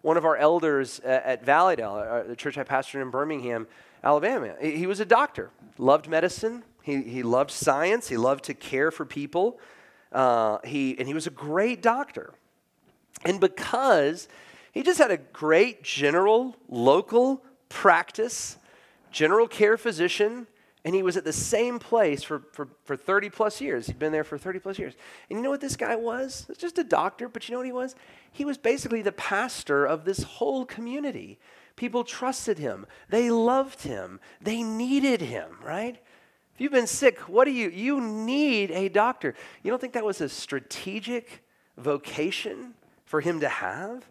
One 0.00 0.16
of 0.16 0.24
our 0.24 0.36
elders 0.36 0.98
at, 1.00 1.24
at 1.24 1.44
Valleydale, 1.44 1.94
uh, 1.94 2.22
the 2.24 2.36
church 2.36 2.58
I 2.58 2.64
pastored 2.64 3.02
in 3.02 3.10
Birmingham, 3.10 3.68
Alabama, 4.04 4.54
he 4.60 4.86
was 4.86 5.00
a 5.00 5.04
doctor, 5.04 5.50
loved 5.78 6.08
medicine, 6.08 6.64
he, 6.82 7.02
he 7.02 7.22
loved 7.22 7.50
science, 7.50 8.08
he 8.08 8.16
loved 8.16 8.44
to 8.44 8.54
care 8.54 8.90
for 8.90 9.04
people. 9.04 9.60
Uh, 10.10 10.58
he, 10.64 10.98
and 10.98 11.08
he 11.08 11.14
was 11.14 11.26
a 11.26 11.30
great 11.30 11.80
doctor. 11.80 12.34
And 13.24 13.40
because 13.40 14.28
he 14.72 14.82
just 14.82 14.98
had 14.98 15.10
a 15.10 15.16
great 15.16 15.82
general, 15.82 16.56
local 16.68 17.42
practice, 17.68 18.58
general 19.10 19.46
care 19.46 19.76
physician, 19.76 20.46
and 20.84 20.94
he 20.94 21.02
was 21.02 21.16
at 21.16 21.24
the 21.24 21.32
same 21.32 21.78
place 21.78 22.24
for, 22.24 22.42
for, 22.52 22.68
for 22.84 22.96
30 22.96 23.30
plus 23.30 23.60
years. 23.60 23.86
He'd 23.86 24.00
been 24.00 24.10
there 24.10 24.24
for 24.24 24.36
30 24.36 24.58
plus 24.58 24.78
years. 24.78 24.94
And 25.30 25.38
you 25.38 25.42
know 25.42 25.50
what 25.50 25.60
this 25.60 25.76
guy 25.76 25.94
was? 25.94 26.46
It's 26.48 26.58
just 26.58 26.78
a 26.78 26.84
doctor, 26.84 27.28
but 27.28 27.48
you 27.48 27.52
know 27.52 27.58
what 27.58 27.66
he 27.66 27.72
was? 27.72 27.94
He 28.32 28.44
was 28.44 28.58
basically 28.58 29.00
the 29.00 29.12
pastor 29.12 29.86
of 29.86 30.04
this 30.04 30.24
whole 30.24 30.66
community. 30.66 31.38
People 31.76 32.04
trusted 32.04 32.58
him, 32.58 32.86
they 33.08 33.30
loved 33.30 33.82
him, 33.82 34.20
they 34.40 34.62
needed 34.62 35.20
him, 35.20 35.56
right? 35.64 35.96
If 36.54 36.60
you've 36.60 36.72
been 36.72 36.86
sick, 36.86 37.18
what 37.20 37.46
do 37.46 37.50
you 37.50 37.70
you 37.70 38.00
need 38.00 38.70
a 38.70 38.88
doctor. 38.88 39.34
You 39.62 39.70
don't 39.70 39.80
think 39.80 39.94
that 39.94 40.04
was 40.04 40.20
a 40.20 40.28
strategic 40.28 41.42
vocation? 41.76 42.74
for 43.12 43.20
him 43.20 43.40
to 43.40 43.48
have, 43.50 44.10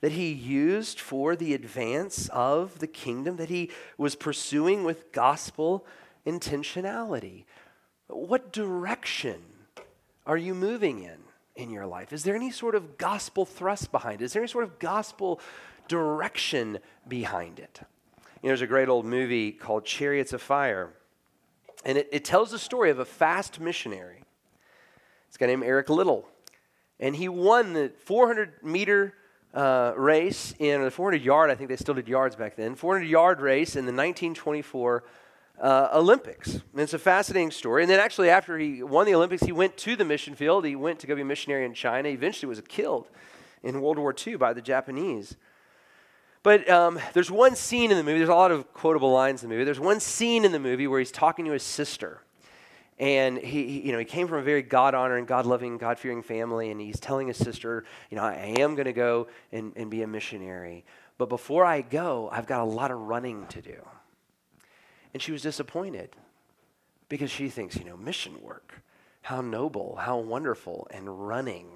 that 0.00 0.12
he 0.12 0.32
used 0.32 0.98
for 0.98 1.36
the 1.36 1.52
advance 1.52 2.30
of 2.30 2.78
the 2.78 2.86
kingdom, 2.86 3.36
that 3.36 3.50
he 3.50 3.70
was 3.98 4.14
pursuing 4.14 4.84
with 4.84 5.12
gospel 5.12 5.84
intentionality. 6.26 7.44
What 8.06 8.50
direction 8.50 9.42
are 10.24 10.38
you 10.38 10.54
moving 10.54 11.02
in 11.02 11.18
in 11.56 11.68
your 11.68 11.84
life? 11.84 12.10
Is 12.10 12.22
there 12.22 12.34
any 12.34 12.50
sort 12.50 12.74
of 12.74 12.96
gospel 12.96 13.44
thrust 13.44 13.92
behind? 13.92 14.22
Is 14.22 14.32
there 14.32 14.40
any 14.40 14.48
sort 14.48 14.64
of 14.64 14.78
gospel 14.78 15.42
direction 15.88 16.78
behind 17.06 17.58
it? 17.58 17.80
You 18.42 18.44
know, 18.44 18.50
there's 18.50 18.62
a 18.62 18.66
great 18.66 18.88
old 18.88 19.04
movie 19.04 19.52
called 19.52 19.84
Chariots 19.84 20.32
of 20.32 20.40
Fire, 20.40 20.90
and 21.84 21.98
it, 21.98 22.08
it 22.12 22.24
tells 22.24 22.50
the 22.50 22.58
story 22.58 22.90
of 22.90 22.98
a 22.98 23.04
fast 23.04 23.60
missionary. 23.60 24.22
It's 25.26 25.36
a 25.36 25.38
guy 25.38 25.46
named 25.46 25.64
Eric 25.64 25.90
Liddell, 25.90 26.28
and 27.00 27.16
he 27.16 27.28
won 27.28 27.72
the 27.72 27.92
400 28.04 28.62
meter 28.62 29.14
uh, 29.54 29.92
race 29.96 30.54
in 30.58 30.82
the 30.82 30.90
400 30.90 31.22
yard. 31.22 31.50
I 31.50 31.54
think 31.54 31.68
they 31.68 31.76
still 31.76 31.94
did 31.94 32.08
yards 32.08 32.36
back 32.36 32.56
then. 32.56 32.74
400 32.74 33.04
yard 33.06 33.40
race 33.40 33.70
in 33.70 33.84
the 33.86 33.92
1924 33.92 35.04
uh, 35.60 35.88
Olympics. 35.94 36.54
And 36.54 36.80
it's 36.80 36.94
a 36.94 36.98
fascinating 36.98 37.50
story. 37.50 37.82
And 37.82 37.90
then 37.90 38.00
actually, 38.00 38.30
after 38.30 38.58
he 38.58 38.82
won 38.82 39.06
the 39.06 39.14
Olympics, 39.14 39.42
he 39.42 39.52
went 39.52 39.76
to 39.78 39.96
the 39.96 40.04
mission 40.04 40.34
field. 40.34 40.64
He 40.64 40.76
went 40.76 40.98
to 41.00 41.06
go 41.06 41.14
be 41.14 41.22
a 41.22 41.24
missionary 41.24 41.64
in 41.64 41.74
China. 41.74 42.08
He 42.08 42.14
eventually 42.14 42.48
was 42.48 42.60
killed 42.68 43.08
in 43.62 43.80
World 43.80 43.98
War 43.98 44.14
II 44.26 44.36
by 44.36 44.52
the 44.52 44.62
Japanese. 44.62 45.36
But 46.48 46.66
um, 46.70 46.98
there's 47.12 47.30
one 47.30 47.56
scene 47.56 47.90
in 47.90 47.98
the 47.98 48.02
movie. 48.02 48.16
There's 48.16 48.30
a 48.30 48.34
lot 48.34 48.52
of 48.52 48.72
quotable 48.72 49.12
lines 49.12 49.42
in 49.42 49.50
the 49.50 49.54
movie. 49.54 49.64
There's 49.66 49.78
one 49.78 50.00
scene 50.00 50.46
in 50.46 50.52
the 50.52 50.58
movie 50.58 50.86
where 50.86 50.98
he's 50.98 51.12
talking 51.12 51.44
to 51.44 51.50
his 51.50 51.62
sister 51.62 52.22
and 52.98 53.36
he, 53.36 53.66
he, 53.66 53.80
you 53.80 53.92
know, 53.92 53.98
he 53.98 54.06
came 54.06 54.26
from 54.26 54.38
a 54.38 54.42
very 54.42 54.62
God 54.62 54.94
honoring, 54.94 55.26
God 55.26 55.44
loving, 55.44 55.76
God 55.76 55.98
fearing 55.98 56.22
family, 56.22 56.70
and 56.70 56.80
he's 56.80 56.98
telling 56.98 57.28
his 57.28 57.36
sister, 57.36 57.84
you 58.08 58.16
know, 58.16 58.22
I 58.22 58.54
am 58.60 58.76
going 58.76 58.86
to 58.86 58.94
go 58.94 59.28
and, 59.52 59.74
and 59.76 59.90
be 59.90 60.00
a 60.00 60.06
missionary. 60.06 60.86
But 61.18 61.28
before 61.28 61.66
I 61.66 61.82
go, 61.82 62.30
I've 62.32 62.46
got 62.46 62.62
a 62.62 62.64
lot 62.64 62.90
of 62.90 62.98
running 62.98 63.46
to 63.48 63.60
do. 63.60 63.86
And 65.12 65.22
she 65.22 65.32
was 65.32 65.42
disappointed 65.42 66.16
because 67.10 67.30
she 67.30 67.50
thinks, 67.50 67.76
you 67.76 67.84
know, 67.84 67.98
mission 67.98 68.40
work, 68.40 68.80
how 69.20 69.42
noble, 69.42 69.96
how 69.96 70.16
wonderful, 70.16 70.88
and 70.92 71.28
running. 71.28 71.66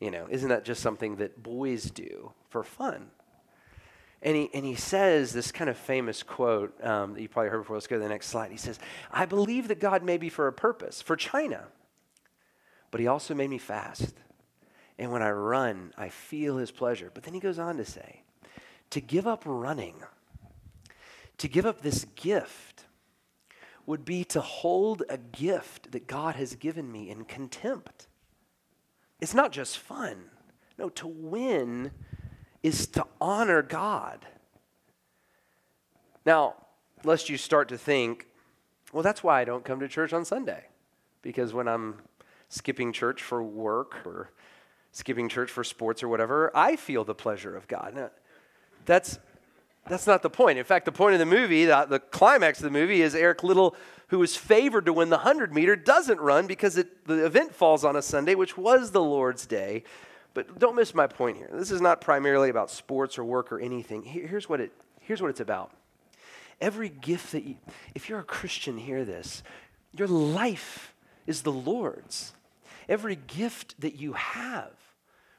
You 0.00 0.10
know, 0.10 0.26
isn't 0.30 0.48
that 0.48 0.64
just 0.64 0.80
something 0.80 1.16
that 1.16 1.42
boys 1.42 1.90
do 1.90 2.32
for 2.48 2.62
fun? 2.62 3.10
And 4.24 4.34
he, 4.34 4.50
and 4.54 4.64
he 4.64 4.74
says 4.74 5.34
this 5.34 5.52
kind 5.52 5.68
of 5.68 5.76
famous 5.76 6.22
quote 6.22 6.82
um, 6.82 7.12
that 7.12 7.20
you 7.20 7.28
probably 7.28 7.50
heard 7.50 7.58
before. 7.58 7.76
Let's 7.76 7.86
go 7.86 7.96
to 7.96 8.02
the 8.02 8.08
next 8.08 8.28
slide. 8.28 8.50
He 8.50 8.56
says, 8.56 8.78
I 9.12 9.26
believe 9.26 9.68
that 9.68 9.80
God 9.80 10.02
made 10.02 10.22
me 10.22 10.30
for 10.30 10.48
a 10.48 10.52
purpose, 10.52 11.02
for 11.02 11.14
China, 11.14 11.66
but 12.90 13.02
he 13.02 13.06
also 13.06 13.34
made 13.34 13.50
me 13.50 13.58
fast. 13.58 14.14
And 14.98 15.12
when 15.12 15.22
I 15.22 15.30
run, 15.30 15.92
I 15.98 16.08
feel 16.08 16.56
his 16.56 16.70
pleasure. 16.70 17.10
But 17.12 17.24
then 17.24 17.34
he 17.34 17.40
goes 17.40 17.58
on 17.58 17.76
to 17.76 17.84
say, 17.84 18.22
to 18.90 19.00
give 19.00 19.26
up 19.26 19.42
running, 19.44 19.96
to 21.36 21.48
give 21.48 21.66
up 21.66 21.82
this 21.82 22.06
gift, 22.16 22.86
would 23.84 24.06
be 24.06 24.24
to 24.24 24.40
hold 24.40 25.02
a 25.10 25.18
gift 25.18 25.92
that 25.92 26.06
God 26.06 26.36
has 26.36 26.54
given 26.54 26.90
me 26.90 27.10
in 27.10 27.26
contempt. 27.26 28.06
It's 29.20 29.34
not 29.34 29.52
just 29.52 29.76
fun. 29.76 30.30
No, 30.78 30.88
to 30.90 31.06
win 31.06 31.90
is 32.64 32.86
to 32.86 33.06
honor 33.20 33.60
God. 33.60 34.26
Now, 36.24 36.54
lest 37.04 37.28
you 37.28 37.36
start 37.36 37.68
to 37.68 37.76
think, 37.76 38.26
well, 38.90 39.02
that's 39.02 39.22
why 39.22 39.42
I 39.42 39.44
don't 39.44 39.64
come 39.64 39.80
to 39.80 39.86
church 39.86 40.14
on 40.14 40.24
Sunday. 40.24 40.64
Because 41.20 41.52
when 41.52 41.68
I'm 41.68 41.96
skipping 42.48 42.92
church 42.92 43.22
for 43.22 43.42
work 43.42 44.06
or 44.06 44.30
skipping 44.92 45.28
church 45.28 45.50
for 45.50 45.62
sports 45.62 46.02
or 46.02 46.08
whatever, 46.08 46.50
I 46.56 46.76
feel 46.76 47.04
the 47.04 47.14
pleasure 47.14 47.54
of 47.54 47.68
God. 47.68 47.92
Now, 47.94 48.10
that's, 48.86 49.18
that's 49.86 50.06
not 50.06 50.22
the 50.22 50.30
point. 50.30 50.58
In 50.58 50.64
fact, 50.64 50.86
the 50.86 50.92
point 50.92 51.12
of 51.12 51.18
the 51.18 51.26
movie, 51.26 51.66
the, 51.66 51.86
the 51.86 52.00
climax 52.00 52.60
of 52.60 52.64
the 52.64 52.70
movie, 52.70 53.02
is 53.02 53.14
Eric 53.14 53.44
Liddell, 53.44 53.76
who 54.08 54.18
was 54.18 54.36
favored 54.36 54.86
to 54.86 54.92
win 54.94 55.10
the 55.10 55.16
100 55.16 55.52
meter, 55.52 55.76
doesn't 55.76 56.18
run 56.18 56.46
because 56.46 56.78
it, 56.78 57.06
the 57.06 57.26
event 57.26 57.54
falls 57.54 57.84
on 57.84 57.94
a 57.94 58.00
Sunday, 58.00 58.34
which 58.34 58.56
was 58.56 58.92
the 58.92 59.02
Lord's 59.02 59.44
day. 59.44 59.84
But 60.34 60.58
don't 60.58 60.74
miss 60.74 60.94
my 60.94 61.06
point 61.06 61.36
here. 61.36 61.48
This 61.52 61.70
is 61.70 61.80
not 61.80 62.00
primarily 62.00 62.50
about 62.50 62.70
sports 62.70 63.18
or 63.18 63.24
work 63.24 63.52
or 63.52 63.60
anything. 63.60 64.02
Here's 64.02 64.48
what, 64.48 64.60
it, 64.60 64.72
here's 65.00 65.22
what 65.22 65.30
it's 65.30 65.40
about. 65.40 65.70
Every 66.60 66.88
gift 66.88 67.32
that 67.32 67.44
you, 67.44 67.56
if 67.94 68.08
you're 68.08 68.18
a 68.18 68.24
Christian, 68.24 68.76
hear 68.76 69.04
this. 69.04 69.42
Your 69.92 70.08
life 70.08 70.94
is 71.26 71.42
the 71.42 71.52
Lord's. 71.52 72.32
Every 72.88 73.16
gift 73.16 73.80
that 73.80 73.94
you 73.94 74.12
have, 74.14 74.72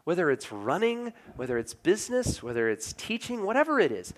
whether 0.06 0.32
it's 0.32 0.52
running, 0.52 1.14
whether 1.36 1.58
it's 1.58 1.74
business, 1.74 2.42
whether 2.42 2.70
it's 2.70 2.94
teaching, 2.94 3.44
whatever 3.44 3.80
it 3.80 3.92
is, 3.92 4.14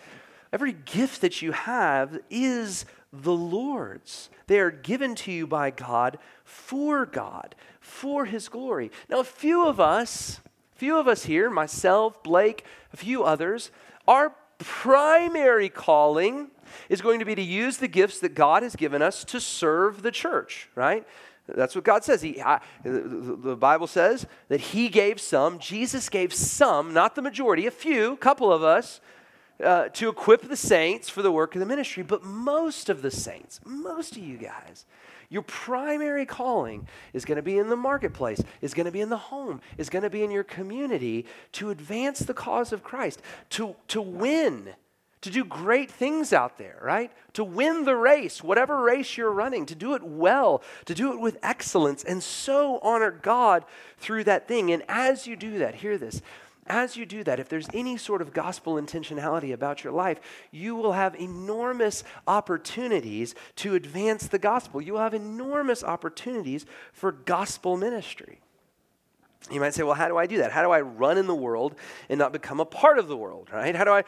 every 0.54 0.74
gift 0.74 1.22
that 1.22 1.42
you 1.42 1.52
have 1.52 2.20
is 2.30 2.86
the 3.12 3.34
Lord's. 3.34 4.30
They 4.48 4.60
are 4.60 4.72
given 4.72 5.16
to 5.16 5.32
you 5.32 5.48
by 5.48 5.72
God 5.72 6.20
for 6.44 7.06
God, 7.06 7.56
for 7.80 8.26
His 8.26 8.48
glory. 8.48 8.92
Now, 9.10 9.20
a 9.20 9.26
few 9.26 9.66
of 9.66 9.80
us, 9.80 10.40
few 10.78 10.98
of 10.98 11.08
us 11.08 11.26
here, 11.26 11.50
myself, 11.50 12.22
Blake, 12.24 12.63
a 12.94 12.98
few 12.98 13.24
others, 13.24 13.72
our 14.08 14.34
primary 14.60 15.70
calling 15.70 16.50
is 16.90 17.02
going 17.02 17.20
to 17.20 17.26
be 17.26 17.36
to 17.36 17.42
use 17.42 17.78
the 17.78 17.88
gifts 17.88 18.20
that 18.20 18.36
God 18.36 18.63
has 18.63 18.76
given 18.76 19.02
us 19.02 19.24
to 19.26 19.40
serve 19.40 20.02
the 20.02 20.12
church, 20.12 20.70
right? 20.76 21.06
That's 21.48 21.76
what 21.76 21.84
God 21.84 22.04
says. 22.04 22.22
He, 22.22 22.42
I, 22.42 22.60
the 22.84 23.56
Bible 23.56 23.88
says 23.88 24.28
that 24.50 24.60
He 24.60 24.90
gave 24.90 25.20
some, 25.20 25.60
Jesus 25.60 26.10
gave 26.10 26.34
some, 26.34 26.94
not 26.94 27.16
the 27.16 27.22
majority, 27.22 27.66
a 27.66 27.72
few, 27.72 28.13
a 28.13 28.18
couple 28.18 28.52
of 28.52 28.63
us, 28.63 29.00
uh, 29.63 29.88
to 29.90 30.10
equip 30.10 30.48
the 30.48 30.58
saints 30.58 31.10
for 31.10 31.22
the 31.22 31.32
work 31.32 31.56
of 31.56 31.60
the 31.60 31.66
ministry. 31.66 32.04
But 32.04 32.24
most 32.24 32.90
of 32.90 33.02
the 33.02 33.12
saints, 33.12 33.60
most 33.66 34.12
of 34.12 34.24
you 34.24 34.38
guys, 34.38 34.86
Your 35.30 35.42
primary 35.42 36.26
calling 36.26 36.88
is 37.12 37.26
going 37.26 37.36
to 37.36 37.42
be 37.42 37.58
in 37.58 37.68
the 37.68 37.76
marketplace, 37.76 38.42
is 38.62 38.74
going 38.74 38.86
to 38.86 38.92
be 38.92 39.02
in 39.02 39.10
the 39.10 39.18
home, 39.18 39.60
is 39.78 39.90
going 39.90 40.04
to 40.04 40.10
be 40.10 40.24
in 40.24 40.32
your 40.32 40.46
community 40.46 41.26
to 41.54 41.70
advance 41.70 42.20
the 42.20 42.34
cause 42.34 42.72
of 42.72 42.84
Christ, 42.84 43.22
to, 43.52 43.76
to 43.90 44.02
win, 44.02 44.70
to 45.22 45.30
do 45.30 45.44
great 45.44 45.92
things 45.92 46.32
out 46.32 46.58
there, 46.58 46.80
right? 46.82 47.12
To 47.34 47.44
win 47.44 47.84
the 47.84 47.96
race, 47.96 48.42
whatever 48.42 48.82
race 48.82 49.18
you're 49.18 49.32
running, 49.32 49.66
to 49.66 49.76
do 49.76 49.96
it 49.96 50.04
well, 50.04 50.63
to 50.86 50.96
do 50.96 51.12
it 51.12 51.20
with 51.20 51.38
excellence, 51.44 52.06
and 52.06 52.24
so 52.24 52.80
honor 52.82 53.12
God 53.12 53.66
through 53.98 54.24
that 54.26 54.48
thing. 54.48 54.72
And 54.72 54.84
as 54.88 55.28
you 55.28 55.36
do 55.36 55.60
that, 55.60 55.76
hear 55.76 55.98
this 55.98 56.22
as 56.69 56.95
you 56.95 57.06
do 57.06 57.23
that, 57.23 57.39
if 57.39 57.49
there's 57.49 57.67
any 57.73 57.97
sort 57.97 58.21
of 58.21 58.34
gospel 58.34 58.75
intentionality 58.75 59.53
about 59.53 59.84
your 59.84 59.93
life, 59.93 60.19
you 60.51 60.75
will 60.75 60.93
have 60.93 61.15
enormous 61.15 62.03
opportunities 62.27 63.36
to 63.58 63.75
advance 63.75 64.27
the 64.27 64.39
gospel. 64.39 64.82
You 64.82 64.93
will 64.93 65.01
have 65.01 65.13
enormous 65.13 65.84
opportunities 65.84 66.65
for 66.93 67.12
gospel 67.12 67.77
ministry. 67.77 68.39
You 69.51 69.60
might 69.60 69.73
say, 69.73 69.84
well, 69.84 69.95
how 69.95 70.08
do 70.08 70.17
I 70.17 70.25
do 70.25 70.38
that? 70.38 70.51
How 70.51 70.63
do 70.63 70.71
I 70.71 70.82
run 70.82 71.17
in 71.17 71.27
the 71.27 71.36
world 71.36 71.75
and 72.10 72.17
not 72.17 72.34
become 72.34 72.60
a 72.60 72.65
part 72.65 72.99
of 72.99 73.08
the 73.08 73.17
world, 73.17 73.49
right? 73.51 73.75
How 73.75 73.84
do 73.84 73.91
I, 73.91 74.03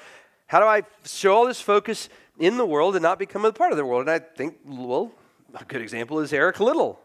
how 0.48 0.60
do 0.60 0.65
I 0.65 0.84
show 1.06 1.34
all 1.34 1.45
this 1.45 1.62
focus 1.62 2.10
in 2.38 2.58
the 2.58 2.65
world 2.65 2.95
and 2.95 3.04
not 3.04 3.19
become 3.19 3.45
a 3.45 3.54
part 3.54 3.72
of 3.72 3.78
the 3.78 3.86
world? 3.86 4.02
And 4.02 4.10
I 4.10 4.19
think, 4.19 4.58
well, 4.65 5.12
a 5.54 5.63
good 5.63 5.82
example 5.82 6.19
is 6.19 6.34
Eric 6.34 6.60
Liddell, 6.60 7.00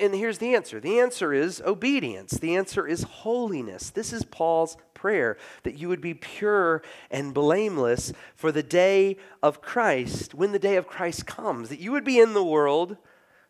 and 0.00 0.14
here's 0.14 0.38
the 0.38 0.54
answer 0.54 0.80
the 0.80 0.98
answer 0.98 1.32
is 1.32 1.62
obedience, 1.64 2.32
the 2.32 2.56
answer 2.56 2.86
is 2.86 3.02
holiness. 3.02 3.90
This 3.90 4.12
is 4.12 4.24
Paul's 4.24 4.76
prayer 4.94 5.36
that 5.62 5.78
you 5.78 5.88
would 5.88 6.00
be 6.00 6.14
pure 6.14 6.82
and 7.10 7.32
blameless 7.32 8.12
for 8.34 8.50
the 8.50 8.62
day 8.62 9.16
of 9.42 9.60
Christ, 9.60 10.34
when 10.34 10.52
the 10.52 10.58
day 10.58 10.76
of 10.76 10.86
Christ 10.86 11.26
comes, 11.26 11.68
that 11.68 11.80
you 11.80 11.92
would 11.92 12.04
be 12.04 12.18
in 12.18 12.34
the 12.34 12.44
world, 12.44 12.96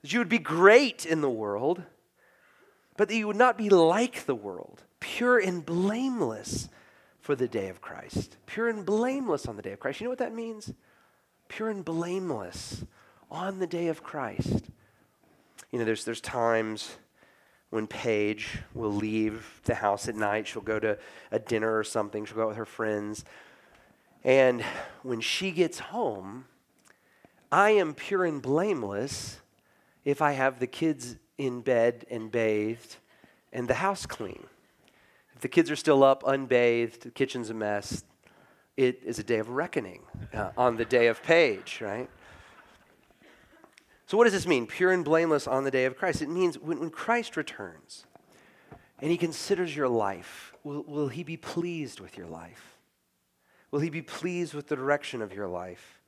that 0.02 0.12
you 0.12 0.18
would 0.18 0.28
be 0.28 0.38
great 0.38 1.06
in 1.06 1.22
the 1.22 1.30
world, 1.30 1.82
but 2.96 3.08
that 3.08 3.16
you 3.16 3.26
would 3.26 3.36
not 3.36 3.56
be 3.56 3.70
like 3.70 4.26
the 4.26 4.34
world, 4.34 4.82
pure 5.00 5.38
and 5.38 5.64
blameless 5.64 6.68
for 7.20 7.34
the 7.34 7.48
day 7.48 7.68
of 7.68 7.80
Christ. 7.80 8.36
Pure 8.46 8.68
and 8.68 8.86
blameless 8.86 9.46
on 9.46 9.56
the 9.56 9.62
day 9.62 9.72
of 9.72 9.80
Christ. 9.80 10.00
You 10.00 10.04
know 10.06 10.10
what 10.10 10.18
that 10.18 10.34
means? 10.34 10.72
Pure 11.48 11.70
and 11.70 11.84
blameless 11.84 12.84
on 13.30 13.58
the 13.58 13.66
day 13.66 13.88
of 13.88 14.02
Christ 14.02 14.70
you 15.70 15.78
know, 15.78 15.84
there's, 15.84 16.04
there's 16.04 16.20
times 16.20 16.96
when 17.70 17.86
Paige 17.86 18.58
will 18.74 18.92
leave 18.92 19.60
the 19.64 19.74
house 19.74 20.08
at 20.08 20.16
night. 20.16 20.46
She'll 20.46 20.62
go 20.62 20.78
to 20.78 20.98
a 21.30 21.38
dinner 21.38 21.76
or 21.76 21.84
something. 21.84 22.24
She'll 22.24 22.36
go 22.36 22.42
out 22.42 22.48
with 22.48 22.56
her 22.56 22.64
friends. 22.64 23.24
And 24.24 24.62
when 25.02 25.20
she 25.20 25.50
gets 25.50 25.78
home, 25.78 26.46
I 27.52 27.70
am 27.70 27.94
pure 27.94 28.24
and 28.24 28.40
blameless 28.42 29.40
if 30.04 30.22
I 30.22 30.32
have 30.32 30.58
the 30.58 30.66
kids 30.66 31.16
in 31.36 31.60
bed 31.60 32.06
and 32.10 32.30
bathed 32.30 32.96
and 33.52 33.68
the 33.68 33.74
house 33.74 34.06
clean. 34.06 34.44
If 35.34 35.42
the 35.42 35.48
kids 35.48 35.70
are 35.70 35.76
still 35.76 36.02
up, 36.02 36.24
unbathed, 36.26 37.02
the 37.02 37.10
kitchen's 37.10 37.50
a 37.50 37.54
mess, 37.54 38.04
it 38.76 39.02
is 39.04 39.18
a 39.18 39.22
day 39.22 39.38
of 39.38 39.50
reckoning 39.50 40.02
uh, 40.32 40.50
on 40.56 40.76
the 40.76 40.84
day 40.84 41.06
of 41.06 41.22
Paige, 41.22 41.80
right? 41.80 42.08
So, 44.08 44.16
what 44.16 44.24
does 44.24 44.32
this 44.32 44.46
mean? 44.46 44.66
Pure 44.66 44.92
and 44.92 45.04
blameless 45.04 45.46
on 45.46 45.64
the 45.64 45.70
day 45.70 45.84
of 45.84 45.98
Christ. 45.98 46.22
It 46.22 46.30
means 46.30 46.58
when, 46.58 46.80
when 46.80 46.88
Christ 46.88 47.36
returns 47.36 48.06
and 49.00 49.10
he 49.10 49.18
considers 49.18 49.76
your 49.76 49.86
life, 49.86 50.54
will, 50.64 50.82
will 50.84 51.08
he 51.08 51.22
be 51.22 51.36
pleased 51.36 52.00
with 52.00 52.16
your 52.16 52.26
life? 52.26 52.78
Will 53.70 53.80
he 53.80 53.90
be 53.90 54.00
pleased 54.00 54.54
with 54.54 54.68
the 54.68 54.76
direction 54.76 55.20
of 55.20 55.34
your 55.34 55.46
life? 55.46 56.00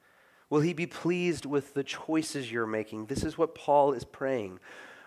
Will 0.48 0.62
he 0.62 0.72
be 0.72 0.86
pleased 0.86 1.44
with 1.44 1.74
the 1.74 1.84
choices 1.84 2.50
you're 2.50 2.66
making? 2.66 3.04
This 3.04 3.22
is 3.22 3.36
what 3.36 3.54
Paul 3.54 3.92
is 3.92 4.04
praying. 4.04 4.60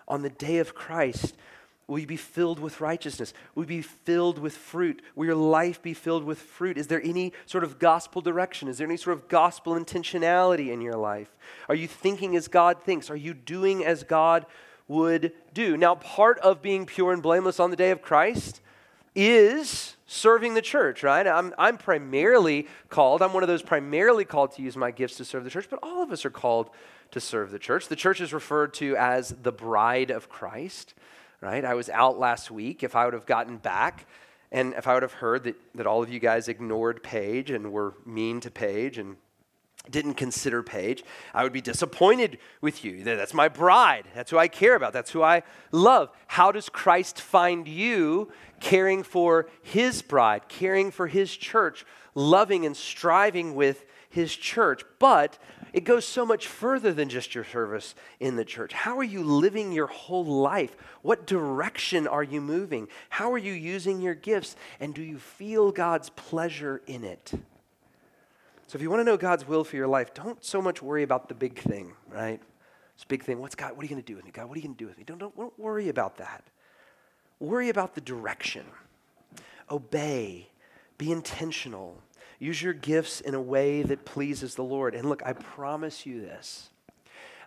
On 0.08 0.22
the 0.22 0.30
day 0.30 0.60
of 0.60 0.76
Christ, 0.76 1.36
Will 1.88 2.00
you 2.00 2.08
be 2.08 2.18
filled 2.18 2.60
with 2.60 2.80
righteousness? 2.80 3.34
Will 3.56 3.64
you 3.64 3.68
be 3.68 3.82
filled 3.82 4.40
with 4.40 4.56
fruit? 4.56 5.02
Will 5.16 5.26
your 5.26 5.36
life 5.36 5.82
be 5.82 5.94
filled 5.94 6.24
with 6.24 6.40
fruit? 6.40 6.78
Is 6.78 6.88
there 6.88 7.02
any 7.04 7.34
sort 7.46 7.64
of 7.64 7.78
gospel 7.78 8.22
direction? 8.22 8.70
Is 8.70 8.78
there 8.78 8.88
any 8.88 8.98
sort 8.98 9.18
of 9.18 9.28
gospel 9.28 9.74
intentionality 9.74 10.70
in 10.70 10.80
your 10.80 10.96
life? 10.96 11.36
Are 11.68 11.76
you 11.76 11.88
thinking 11.88 12.36
as 12.38 12.48
God 12.48 12.82
thinks? 12.82 13.10
Are 13.10 13.18
you 13.18 13.34
doing 13.34 13.84
as 13.84 14.04
God 14.04 14.46
would 14.88 15.34
do? 15.54 15.76
Now, 15.76 15.96
part 15.96 16.40
of 16.40 16.62
being 16.62 16.86
pure 16.86 17.12
and 17.12 17.22
blameless 17.22 17.60
on 17.60 17.70
the 17.70 17.76
day 17.76 17.92
of 17.92 18.02
Christ 18.02 18.62
is 19.14 19.98
serving 20.08 20.54
the 20.54 20.62
church, 20.62 21.04
right? 21.04 21.28
I'm, 21.28 21.54
I'm 21.58 21.78
primarily 21.78 22.68
called, 22.90 23.22
I'm 23.22 23.34
one 23.34 23.44
of 23.44 23.50
those 23.50 23.62
primarily 23.62 24.26
called 24.26 24.54
to 24.54 24.62
use 24.62 24.78
my 24.78 24.92
gifts 24.92 25.18
to 25.18 25.26
serve 25.26 25.44
the 25.44 25.50
church, 25.50 25.68
but 25.70 25.80
all 25.84 26.02
of 26.02 26.12
us 26.12 26.24
are 26.24 26.30
called 26.30 26.70
to 27.12 27.20
serve 27.20 27.52
the 27.52 27.60
church. 27.60 27.90
The 27.90 27.96
church 27.96 28.22
is 28.22 28.34
referred 28.34 28.74
to 28.76 28.96
as 28.96 29.30
the 29.30 29.52
bride 29.52 30.12
of 30.12 30.30
Christ 30.30 30.94
right? 31.44 31.66
I 31.66 31.74
was 31.74 31.90
out 31.90 32.18
last 32.18 32.50
week. 32.50 32.84
If 32.84 32.96
I 32.96 33.04
would 33.04 33.14
have 33.14 33.26
gotten 33.26 33.58
back 33.58 34.08
and 34.50 34.74
if 34.76 34.88
I 34.88 34.94
would 34.94 35.04
have 35.04 35.14
heard 35.14 35.44
that, 35.44 35.56
that 35.76 35.86
all 35.86 36.02
of 36.02 36.10
you 36.10 36.20
guys 36.20 36.48
ignored 36.48 37.04
Paige 37.04 37.52
and 37.52 37.74
were 37.74 37.96
mean 38.06 38.40
to 38.42 38.52
Paige 38.52 38.98
and 38.98 39.18
didn't 39.90 40.14
consider 40.14 40.64
Paige, 40.64 41.04
I 41.34 41.44
would 41.44 41.52
be 41.52 41.60
disappointed 41.60 42.38
with 42.62 42.86
you. 42.86 43.04
That's 43.04 43.34
my 43.34 43.50
bride. 43.50 44.06
That's 44.16 44.32
who 44.32 44.38
I 44.38 44.48
care 44.48 44.76
about. 44.76 44.94
That's 44.94 45.12
who 45.12 45.22
I 45.22 45.44
love. 45.74 46.12
How 46.28 46.52
does 46.54 46.70
Christ 46.70 47.20
find 47.20 47.68
you 47.68 48.32
caring 48.62 49.04
for 49.04 49.50
his 49.62 50.02
bride, 50.02 50.48
caring 50.48 50.92
for 50.92 51.08
his 51.08 51.36
church, 51.36 51.86
loving 52.16 52.66
and 52.66 52.78
striving 52.78 53.56
with 53.56 53.84
his 54.08 54.34
church? 54.34 54.84
But 55.00 55.38
it 55.74 55.86
goes 55.86 56.06
so 56.06 56.26
much 56.26 56.48
further 56.48 56.94
than 56.94 57.10
just 57.10 57.34
your 57.34 57.44
service 57.44 57.96
in 58.20 58.36
the 58.36 58.46
church. 58.46 58.74
How 58.74 58.98
are 59.00 59.04
you 59.04 59.24
living 59.24 59.72
your 59.72 59.88
whole 59.88 60.24
life? 60.24 60.76
What 61.02 61.26
direction 61.26 62.08
are 62.08 62.24
you 62.24 62.40
moving? 62.40 62.88
How 63.10 63.34
are 63.34 63.40
you 63.40 63.54
using 63.54 64.00
your 64.00 64.14
gifts? 64.14 64.56
And 64.80 64.94
do 64.94 65.02
you 65.02 65.18
feel 65.18 65.72
God's 65.72 66.12
pleasure 66.12 66.82
in 66.86 67.04
it? 67.04 67.32
So, 68.68 68.78
if 68.78 68.82
you 68.82 68.90
want 68.90 69.02
to 69.02 69.04
know 69.04 69.18
God's 69.18 69.48
will 69.48 69.64
for 69.64 69.76
your 69.76 69.88
life, 69.88 70.14
don't 70.14 70.44
so 70.44 70.62
much 70.62 70.82
worry 70.82 71.04
about 71.04 71.28
the 71.28 71.36
big 71.36 71.60
thing, 71.60 71.94
right? 72.10 72.40
This 72.96 73.06
big 73.06 73.24
thing. 73.24 73.40
What's 73.40 73.56
God? 73.56 73.76
What 73.76 73.82
are 73.82 73.86
you 73.86 73.90
going 73.90 74.02
to 74.02 74.06
do 74.06 74.16
with 74.16 74.26
me? 74.26 74.32
God, 74.32 74.48
what 74.48 74.56
are 74.56 74.60
you 74.60 74.64
going 74.64 74.76
to 74.76 74.84
do 74.84 74.88
with 74.88 74.98
me? 74.98 75.04
Don't, 75.04 75.18
don't, 75.18 75.36
don't 75.36 75.60
worry 75.60 75.90
about 75.90 76.18
that. 76.18 76.44
Worry 77.40 77.70
about 77.70 77.96
the 77.96 78.02
direction. 78.02 78.66
Obey. 79.70 80.50
Be 80.98 81.12
intentional. 81.12 82.02
Use 82.44 82.62
your 82.62 82.74
gifts 82.74 83.22
in 83.22 83.36
a 83.36 83.42
way 83.42 83.84
that 83.84 84.04
pleases 84.04 84.56
the 84.56 84.66
Lord. 84.66 84.96
And 84.96 85.08
look, 85.08 85.24
I 85.26 85.32
promise 85.32 86.06
you 86.06 86.20
this. 86.20 86.72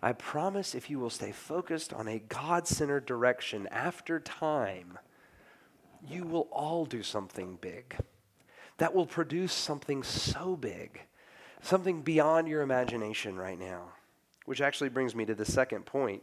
I 0.03 0.15
promise 0.15 0.75
if 0.75 0.89
you 0.89 0.99
will 0.99 1.11
stay 1.11 1.33
focused 1.33 1.93
on 1.93 2.09
a 2.09 2.19
God 2.19 2.67
centered 2.67 3.05
direction 3.05 3.69
after 3.71 4.19
time, 4.19 4.99
you 6.09 6.25
will 6.25 6.49
all 6.51 6.87
do 6.87 7.03
something 7.03 7.59
big 7.61 7.95
that 8.79 8.95
will 8.95 9.05
produce 9.05 9.53
something 9.53 10.03
so 10.03 10.57
big, 10.57 11.03
something 11.61 12.01
beyond 12.01 12.49
your 12.49 12.63
imagination 12.63 13.37
right 13.37 13.59
now. 13.59 13.89
Which 14.47 14.63
actually 14.63 14.89
brings 14.89 15.15
me 15.15 15.27
to 15.27 15.35
the 15.35 15.45
second 15.45 15.85
point 15.85 16.23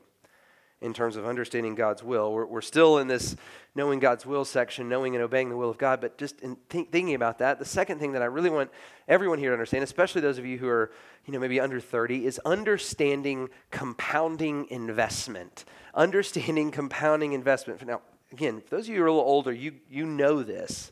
in 0.83 0.93
terms 0.93 1.15
of 1.15 1.25
understanding 1.25 1.75
God's 1.75 2.03
will. 2.03 2.33
We're, 2.33 2.45
we're 2.45 2.61
still 2.61 2.97
in 2.97 3.07
this 3.07 3.37
knowing 3.73 3.99
God's 3.99 4.25
will 4.25 4.43
section, 4.43 4.89
knowing 4.89 5.15
and 5.15 5.23
obeying 5.23 5.49
the 5.49 5.55
will 5.55 5.69
of 5.69 5.77
God, 5.77 6.01
but 6.01 6.17
just 6.17 6.41
in 6.41 6.57
th- 6.69 6.89
thinking 6.91 7.15
about 7.15 7.39
that, 7.39 7.57
the 7.57 7.65
second 7.65 7.99
thing 7.99 8.11
that 8.11 8.21
I 8.21 8.25
really 8.25 8.49
want 8.49 8.69
everyone 9.07 9.39
here 9.39 9.49
to 9.49 9.53
understand, 9.53 9.83
especially 9.83 10.21
those 10.21 10.37
of 10.37 10.45
you 10.45 10.57
who 10.57 10.67
are, 10.67 10.91
you 11.25 11.33
know, 11.33 11.39
maybe 11.39 11.59
under 11.59 11.79
30, 11.79 12.25
is 12.25 12.39
understanding 12.45 13.49
compounding 13.71 14.67
investment. 14.69 15.63
Understanding 15.95 16.69
compounding 16.69 17.31
investment. 17.31 17.83
Now, 17.87 18.01
again, 18.33 18.61
for 18.61 18.75
those 18.75 18.85
of 18.85 18.89
you 18.89 18.97
who 18.97 19.03
are 19.03 19.07
a 19.07 19.13
little 19.13 19.27
older, 19.27 19.53
you, 19.53 19.75
you 19.89 20.05
know 20.05 20.43
this. 20.43 20.91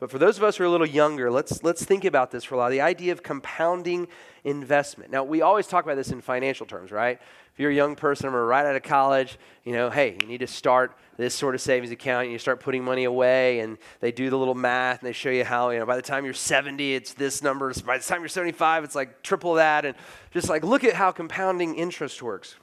But 0.00 0.12
for 0.12 0.18
those 0.18 0.36
of 0.36 0.44
us 0.44 0.56
who 0.56 0.64
are 0.64 0.66
a 0.68 0.70
little 0.70 0.86
younger, 0.86 1.28
let's, 1.28 1.64
let's 1.64 1.84
think 1.84 2.04
about 2.04 2.30
this 2.30 2.44
for 2.44 2.54
a 2.54 2.58
while. 2.58 2.70
The 2.70 2.80
idea 2.80 3.10
of 3.10 3.24
compounding 3.24 4.06
investment. 4.44 5.10
Now, 5.10 5.24
we 5.24 5.42
always 5.42 5.66
talk 5.66 5.84
about 5.84 5.96
this 5.96 6.10
in 6.10 6.20
financial 6.20 6.66
terms, 6.66 6.92
right? 6.92 7.20
If 7.52 7.58
you're 7.58 7.72
a 7.72 7.74
young 7.74 7.96
person 7.96 8.28
or 8.28 8.46
right 8.46 8.64
out 8.64 8.76
of 8.76 8.84
college, 8.84 9.38
you 9.64 9.72
know, 9.72 9.90
hey, 9.90 10.16
you 10.20 10.28
need 10.28 10.38
to 10.38 10.46
start 10.46 10.96
this 11.16 11.34
sort 11.34 11.56
of 11.56 11.60
savings 11.60 11.90
account. 11.90 12.24
And 12.24 12.32
you 12.32 12.38
start 12.38 12.60
putting 12.60 12.84
money 12.84 13.02
away, 13.04 13.58
and 13.58 13.76
they 13.98 14.12
do 14.12 14.30
the 14.30 14.38
little 14.38 14.54
math, 14.54 15.00
and 15.00 15.08
they 15.08 15.12
show 15.12 15.30
you 15.30 15.42
how, 15.42 15.70
you 15.70 15.80
know, 15.80 15.86
by 15.86 15.96
the 15.96 16.02
time 16.02 16.24
you're 16.24 16.32
70, 16.32 16.94
it's 16.94 17.14
this 17.14 17.42
number. 17.42 17.74
By 17.84 17.98
the 17.98 18.04
time 18.04 18.20
you're 18.20 18.28
75, 18.28 18.84
it's 18.84 18.94
like 18.94 19.24
triple 19.24 19.54
that. 19.54 19.84
And 19.84 19.96
just 20.30 20.48
like 20.48 20.62
look 20.62 20.84
at 20.84 20.94
how 20.94 21.10
compounding 21.10 21.74
interest 21.74 22.22
works. 22.22 22.54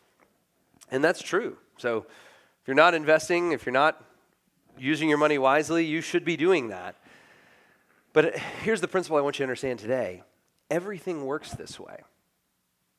And 0.89 1.04
that's 1.04 1.21
true. 1.21 1.58
So 1.78 2.06
if 2.62 2.67
you're 2.67 2.76
not 2.76 2.93
investing, 2.93 3.52
if 3.52 3.65
you're 3.65 3.74
not 3.74 4.02
using 4.78 5.10
your 5.10 5.17
money 5.17 5.38
wisely, 5.38 5.86
you 5.86 6.00
should 6.00 6.24
be 6.24 6.38
doing 6.38 6.69
that. 6.69 6.95
But 8.15 8.38
here's 8.63 8.80
the 8.80 8.88
principle 8.88 9.17
I 9.17 9.21
want 9.21 9.36
you 9.36 9.39
to 9.39 9.43
understand 9.43 9.78
today 9.78 10.23
everything 10.71 11.25
works 11.25 11.51
this 11.51 11.78
way, 11.80 11.97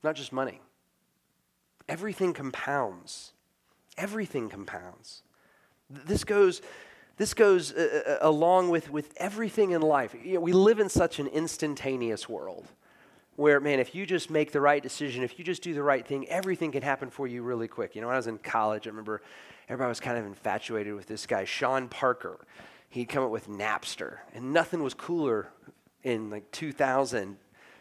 not 0.05 0.14
just 0.14 0.31
money. 0.31 0.61
Everything 1.88 2.35
compounds. 2.35 3.33
Everything 3.96 4.50
compounds. 4.50 5.22
This 5.88 6.22
goes, 6.22 6.61
this 7.16 7.33
goes 7.33 7.72
uh, 7.72 8.02
uh, 8.07 8.11
uh, 8.11 8.18
along 8.20 8.68
with, 8.68 8.90
with 8.90 9.14
everything 9.16 9.70
in 9.70 9.81
life. 9.81 10.14
You 10.22 10.35
know, 10.35 10.40
we 10.40 10.52
live 10.52 10.81
in 10.81 10.90
such 10.90 11.18
an 11.18 11.29
instantaneous 11.29 12.29
world. 12.29 12.66
where, 13.37 13.59
man, 13.59 13.81
if 13.81 13.94
you 13.94 14.05
just 14.05 14.29
make 14.29 14.52
the 14.52 14.61
right 14.61 14.83
decision, 14.83 15.22
if 15.22 15.38
you 15.38 15.44
just 15.46 15.62
do 15.62 15.72
the 15.72 15.83
right 15.83 16.07
thing, 16.07 16.29
everything 16.29 16.72
can 16.72 16.83
happen 16.83 17.09
for 17.09 17.26
you 17.26 17.42
really 17.42 17.68
quick. 17.68 17.94
You 17.94 18.02
know, 18.02 18.09
when 18.09 18.14
I 18.14 18.18
was 18.18 18.26
in 18.26 18.37
college, 18.37 18.87
I 18.87 18.90
remember 18.90 19.22
everybody 19.68 19.88
was 19.88 20.00
kind 20.00 20.18
of 20.18 20.26
infatuated 20.26 20.94
with 20.94 21.07
this 21.07 21.26
guy, 21.26 21.44
Sean 21.44 21.88
Parker. 21.88 22.38
He'd 22.96 23.11
come 23.11 23.24
up 23.24 23.30
with 23.30 23.46
Napster, 23.46 24.20
and 24.32 24.54
nothing 24.54 24.82
was 24.82 24.94
cooler 24.94 25.48
in 26.02 26.30
like 26.30 26.50
2000 26.50 27.37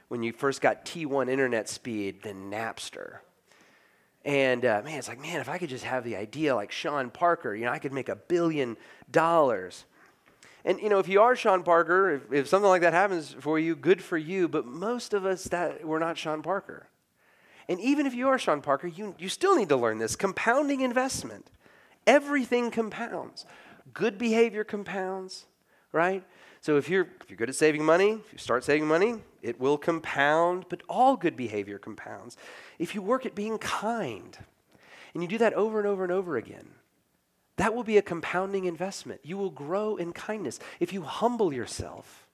when 0.10 0.24
you 0.24 0.34
first 0.34 0.60
got 0.60 0.84
T1 0.84 1.30
internet 1.30 1.70
speed 1.70 2.22
than 2.22 2.52
Napster. 2.52 3.20
And 4.26 4.66
uh, 4.66 4.82
man, 4.84 5.00
it's 5.00 5.08
like, 5.08 5.22
man, 5.22 5.40
if 5.40 5.48
I 5.48 5.58
could 5.58 5.70
just 5.70 5.86
have 5.86 6.04
the 6.04 6.18
idea 6.18 6.54
like 6.54 6.70
Sean 6.70 7.12
Parker, 7.12 7.56
you 7.56 7.64
know, 7.64 7.72
I 7.72 7.80
could 7.80 7.94
make 7.94 8.10
a 8.10 8.18
billion 8.18 8.76
dollars. 9.10 9.86
And 10.66 10.82
you 10.82 10.90
know, 10.90 11.00
if 11.00 11.08
you 11.08 11.22
are 11.22 11.34
Sean 11.38 11.64
Parker, 11.64 12.16
if, 12.16 12.34
if 12.34 12.48
something 12.50 12.68
like 12.68 12.82
that 12.82 12.92
happens 12.92 13.38
for 13.40 13.58
you, 13.58 13.74
good 13.74 14.02
for 14.02 14.18
you. 14.18 14.50
But 14.50 14.66
most 14.66 15.14
of 15.14 15.26
us 15.26 15.46
that 15.46 15.88
we're 15.88 16.00
not 16.00 16.18
Sean 16.18 16.42
Parker. 16.42 16.90
And 17.70 17.80
even 17.80 18.06
if 18.06 18.14
you 18.14 18.28
are 18.28 18.38
Sean 18.38 18.62
Parker, 18.62 18.88
you, 18.88 19.16
you 19.18 19.30
still 19.30 19.56
need 19.56 19.70
to 19.70 19.78
learn 19.78 19.98
this 19.98 20.18
compounding 20.18 20.82
investment. 20.82 21.52
Everything 22.06 22.70
compounds. 22.70 23.46
Good 23.96 24.18
behavior 24.18 24.64
compounds, 24.64 25.46
right? 25.94 26.24
So 26.60 26.78
if 26.78 26.90
you're 26.90 27.08
if 27.22 27.30
you're 27.30 27.38
good 27.38 27.50
at 27.50 27.56
saving 27.56 27.86
money, 27.86 28.12
if 28.12 28.34
you 28.34 28.38
start 28.38 28.64
saving 28.64 28.88
money, 28.88 29.22
it 29.42 29.60
will 29.60 29.78
compound, 29.78 30.66
but 30.70 30.84
all 30.90 31.16
good 31.16 31.38
behavior 31.38 31.80
compounds. 31.80 32.38
If 32.78 32.94
you 32.94 33.02
work 33.02 33.26
at 33.26 33.36
being 33.36 33.58
kind, 33.58 34.38
and 35.14 35.24
you 35.24 35.30
do 35.30 35.38
that 35.38 35.54
over 35.54 35.80
and 35.80 35.88
over 35.88 36.04
and 36.04 36.12
over 36.12 36.36
again, 36.36 36.68
that 37.56 37.74
will 37.74 37.86
be 37.86 37.98
a 37.98 38.02
compounding 38.02 38.66
investment. 38.66 39.22
You 39.24 39.38
will 39.38 39.50
grow 39.50 39.96
in 39.96 40.12
kindness. 40.12 40.60
If 40.82 40.92
you 40.92 41.04
humble 41.04 41.54
yourself, 41.54 42.28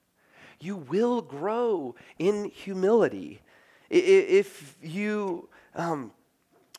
you 0.59 0.75
will 0.75 1.21
grow 1.21 1.93
in 2.17 2.45
humility. 2.45 3.41
If 3.91 4.77
you 4.81 5.47
um, 5.75 6.11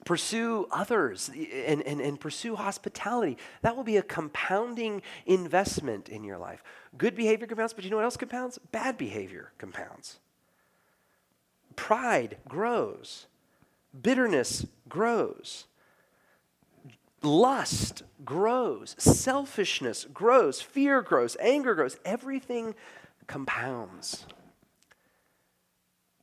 pursue 0.04 0.66
others 0.70 1.30
and, 1.30 1.82
and, 1.82 2.00
and 2.00 2.18
pursue 2.18 2.56
hospitality, 2.56 3.36
that 3.62 3.76
will 3.76 3.84
be 3.84 3.96
a 3.96 4.02
compounding 4.02 5.02
investment 5.26 6.08
in 6.08 6.24
your 6.24 6.38
life. 6.38 6.62
Good 6.98 7.14
behavior 7.14 7.46
compounds, 7.46 7.72
but 7.72 7.84
you 7.84 7.90
know 7.90 7.96
what 7.96 8.04
else 8.04 8.16
compounds? 8.16 8.58
Bad 8.72 8.98
behavior 8.98 9.52
compounds. 9.58 10.18
Pride 11.76 12.36
grows, 12.48 13.26
bitterness 14.02 14.66
grows 14.88 15.66
lust 17.22 18.02
grows, 18.24 18.94
selfishness 18.98 20.06
grows, 20.12 20.60
fear 20.60 21.02
grows, 21.02 21.36
anger 21.40 21.74
grows. 21.74 21.96
Everything 22.04 22.74
compounds. 23.26 24.26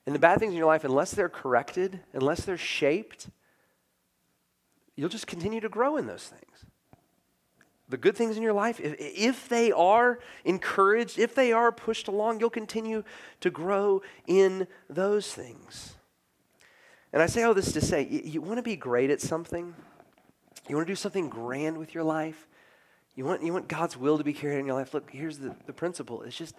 And 0.05 0.15
the 0.15 0.19
bad 0.19 0.39
things 0.39 0.51
in 0.51 0.57
your 0.57 0.67
life, 0.67 0.83
unless 0.83 1.11
they're 1.11 1.29
corrected, 1.29 2.01
unless 2.13 2.41
they're 2.41 2.57
shaped, 2.57 3.29
you'll 4.99 5.07
just 5.07 5.27
continue 5.27 5.61
to 5.61 5.69
grow 5.69 5.95
in 5.95 6.07
those 6.07 6.25
things. 6.25 6.65
The 7.87 7.95
good 7.95 8.17
things 8.17 8.35
in 8.35 8.43
your 8.43 8.53
life, 8.53 8.81
if, 8.81 8.95
if 8.99 9.47
they 9.47 9.71
are 9.71 10.19
encouraged, 10.43 11.17
if 11.17 11.33
they 11.33 11.53
are 11.53 11.71
pushed 11.71 12.09
along, 12.09 12.41
you'll 12.41 12.49
continue 12.49 13.03
to 13.39 13.49
grow 13.49 14.01
in 14.27 14.67
those 14.89 15.33
things. 15.33 15.95
And 17.13 17.21
I 17.21 17.27
say 17.27 17.43
all 17.43 17.53
this 17.53 17.71
to 17.71 17.81
say, 17.81 18.05
you, 18.09 18.21
you 18.25 18.41
want 18.41 18.57
to 18.57 18.61
be 18.61 18.75
great 18.75 19.09
at 19.09 19.21
something? 19.21 19.73
You 20.67 20.75
want 20.75 20.85
to 20.85 20.91
do 20.91 20.97
something 20.97 21.29
grand 21.29 21.77
with 21.77 21.95
your 21.95 22.03
life? 22.03 22.45
You 23.15 23.23
want, 23.23 23.41
you 23.41 23.53
want 23.53 23.69
God's 23.69 23.95
will 23.95 24.17
to 24.17 24.23
be 24.23 24.33
carried 24.33 24.55
out 24.55 24.59
in 24.59 24.65
your 24.65 24.75
life? 24.75 24.93
Look, 24.93 25.09
here's 25.11 25.37
the, 25.37 25.55
the 25.65 25.73
principle. 25.73 26.23
It's 26.23 26.37
just, 26.37 26.55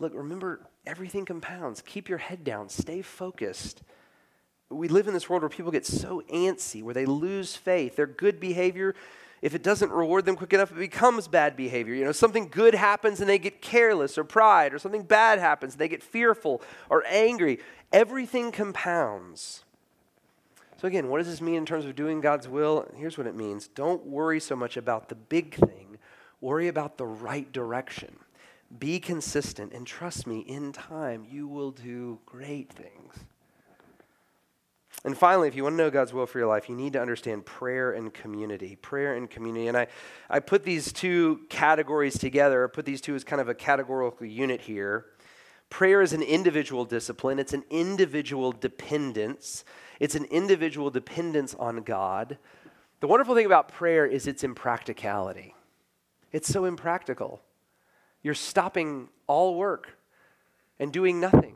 look, 0.00 0.12
remember, 0.12 0.60
everything 0.84 1.24
compounds. 1.24 1.82
Keep 1.86 2.08
your 2.08 2.18
head 2.18 2.42
down. 2.42 2.68
Stay 2.68 3.00
focused. 3.00 3.82
We 4.70 4.88
live 4.88 5.06
in 5.06 5.14
this 5.14 5.28
world 5.28 5.42
where 5.42 5.48
people 5.48 5.70
get 5.70 5.86
so 5.86 6.22
antsy, 6.32 6.82
where 6.82 6.94
they 6.94 7.06
lose 7.06 7.54
faith. 7.54 7.96
Their 7.96 8.06
good 8.06 8.40
behavior, 8.40 8.94
if 9.40 9.54
it 9.54 9.62
doesn't 9.62 9.92
reward 9.92 10.24
them 10.24 10.34
quick 10.34 10.52
enough, 10.52 10.72
it 10.72 10.78
becomes 10.78 11.28
bad 11.28 11.56
behavior. 11.56 11.94
You 11.94 12.04
know, 12.04 12.12
something 12.12 12.48
good 12.48 12.74
happens 12.74 13.20
and 13.20 13.28
they 13.28 13.38
get 13.38 13.62
careless 13.62 14.18
or 14.18 14.24
pride, 14.24 14.74
or 14.74 14.78
something 14.78 15.04
bad 15.04 15.38
happens 15.38 15.74
and 15.74 15.80
they 15.80 15.88
get 15.88 16.02
fearful 16.02 16.62
or 16.90 17.04
angry. 17.06 17.60
Everything 17.92 18.50
compounds. 18.50 19.64
So, 20.78 20.88
again, 20.88 21.08
what 21.08 21.18
does 21.18 21.28
this 21.28 21.40
mean 21.40 21.54
in 21.54 21.66
terms 21.66 21.86
of 21.86 21.94
doing 21.94 22.20
God's 22.20 22.48
will? 22.48 22.86
Here's 22.96 23.16
what 23.16 23.26
it 23.26 23.34
means 23.34 23.68
don't 23.68 24.04
worry 24.04 24.40
so 24.40 24.56
much 24.56 24.76
about 24.76 25.08
the 25.08 25.14
big 25.14 25.54
thing, 25.54 25.98
worry 26.40 26.68
about 26.68 26.98
the 26.98 27.06
right 27.06 27.50
direction. 27.52 28.16
Be 28.78 28.98
consistent, 28.98 29.72
and 29.72 29.86
trust 29.86 30.26
me, 30.26 30.40
in 30.40 30.72
time, 30.72 31.24
you 31.30 31.46
will 31.46 31.70
do 31.70 32.18
great 32.26 32.72
things. 32.72 33.24
And 35.06 35.16
finally, 35.16 35.46
if 35.46 35.54
you 35.54 35.62
want 35.62 35.74
to 35.74 35.76
know 35.76 35.88
God's 35.88 36.12
will 36.12 36.26
for 36.26 36.40
your 36.40 36.48
life, 36.48 36.68
you 36.68 36.74
need 36.74 36.94
to 36.94 37.00
understand 37.00 37.46
prayer 37.46 37.92
and 37.92 38.12
community. 38.12 38.74
Prayer 38.74 39.14
and 39.14 39.30
community. 39.30 39.68
And 39.68 39.76
I, 39.76 39.86
I 40.28 40.40
put 40.40 40.64
these 40.64 40.92
two 40.92 41.42
categories 41.48 42.18
together, 42.18 42.64
I 42.64 42.66
put 42.66 42.84
these 42.84 43.00
two 43.00 43.14
as 43.14 43.22
kind 43.22 43.40
of 43.40 43.48
a 43.48 43.54
categorical 43.54 44.26
unit 44.26 44.60
here. 44.60 45.06
Prayer 45.70 46.02
is 46.02 46.12
an 46.12 46.22
individual 46.22 46.84
discipline, 46.84 47.38
it's 47.38 47.52
an 47.52 47.62
individual 47.70 48.50
dependence. 48.50 49.64
It's 50.00 50.16
an 50.16 50.24
individual 50.24 50.90
dependence 50.90 51.54
on 51.54 51.82
God. 51.82 52.36
The 52.98 53.06
wonderful 53.06 53.36
thing 53.36 53.46
about 53.46 53.68
prayer 53.68 54.04
is 54.06 54.26
its 54.26 54.42
impracticality. 54.42 55.54
It's 56.32 56.48
so 56.48 56.64
impractical. 56.64 57.40
You're 58.24 58.34
stopping 58.34 59.08
all 59.28 59.54
work 59.54 59.96
and 60.80 60.92
doing 60.92 61.20
nothing 61.20 61.54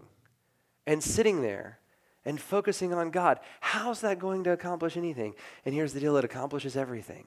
and 0.87 1.03
sitting 1.03 1.43
there 1.43 1.80
and 2.25 2.41
focusing 2.41 2.93
on 2.93 3.11
God. 3.11 3.41
How's 3.61 4.01
that 4.01 4.19
going 4.19 4.45
to 4.45 4.53
accomplish 4.53 4.97
anything? 4.97 5.35
And 5.65 5.75
here's 5.75 5.93
the 5.93 6.01
deal 6.01 6.17
it 6.17 6.25
accomplishes 6.25 6.77
everything. 6.77 7.27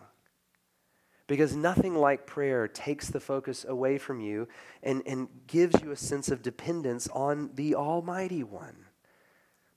Because 1.25 1.55
nothing 1.55 1.95
like 1.95 2.27
prayer 2.27 2.67
takes 2.67 3.07
the 3.07 3.19
focus 3.19 3.65
away 3.67 3.97
from 3.97 4.19
you 4.19 4.47
and, 4.83 5.01
and 5.05 5.29
gives 5.47 5.81
you 5.81 5.91
a 5.91 5.95
sense 5.95 6.29
of 6.29 6.41
dependence 6.41 7.07
on 7.07 7.51
the 7.55 7.75
Almighty 7.75 8.43
One. 8.43 8.85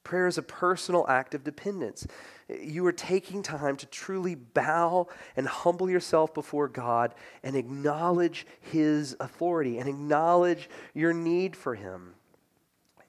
Prayer 0.03 0.27
is 0.29 0.39
a 0.39 0.43
personal 0.43 1.05
act 1.09 1.35
of 1.35 1.43
dependence. 1.43 2.07
You 2.49 2.87
are 2.87 2.93
taking 2.93 3.43
time 3.43 3.77
to 3.77 3.87
truly 3.87 4.37
bow 4.37 5.09
and 5.37 5.49
humble 5.49 5.91
yourself 5.91 6.33
before 6.33 6.69
God 6.69 7.13
and 7.43 7.57
acknowledge 7.57 8.47
His 8.61 9.17
authority 9.19 9.79
and 9.79 9.89
acknowledge 9.89 10.69
your 10.95 11.13
need 11.13 11.57
for 11.57 11.75
Him. 11.75 12.15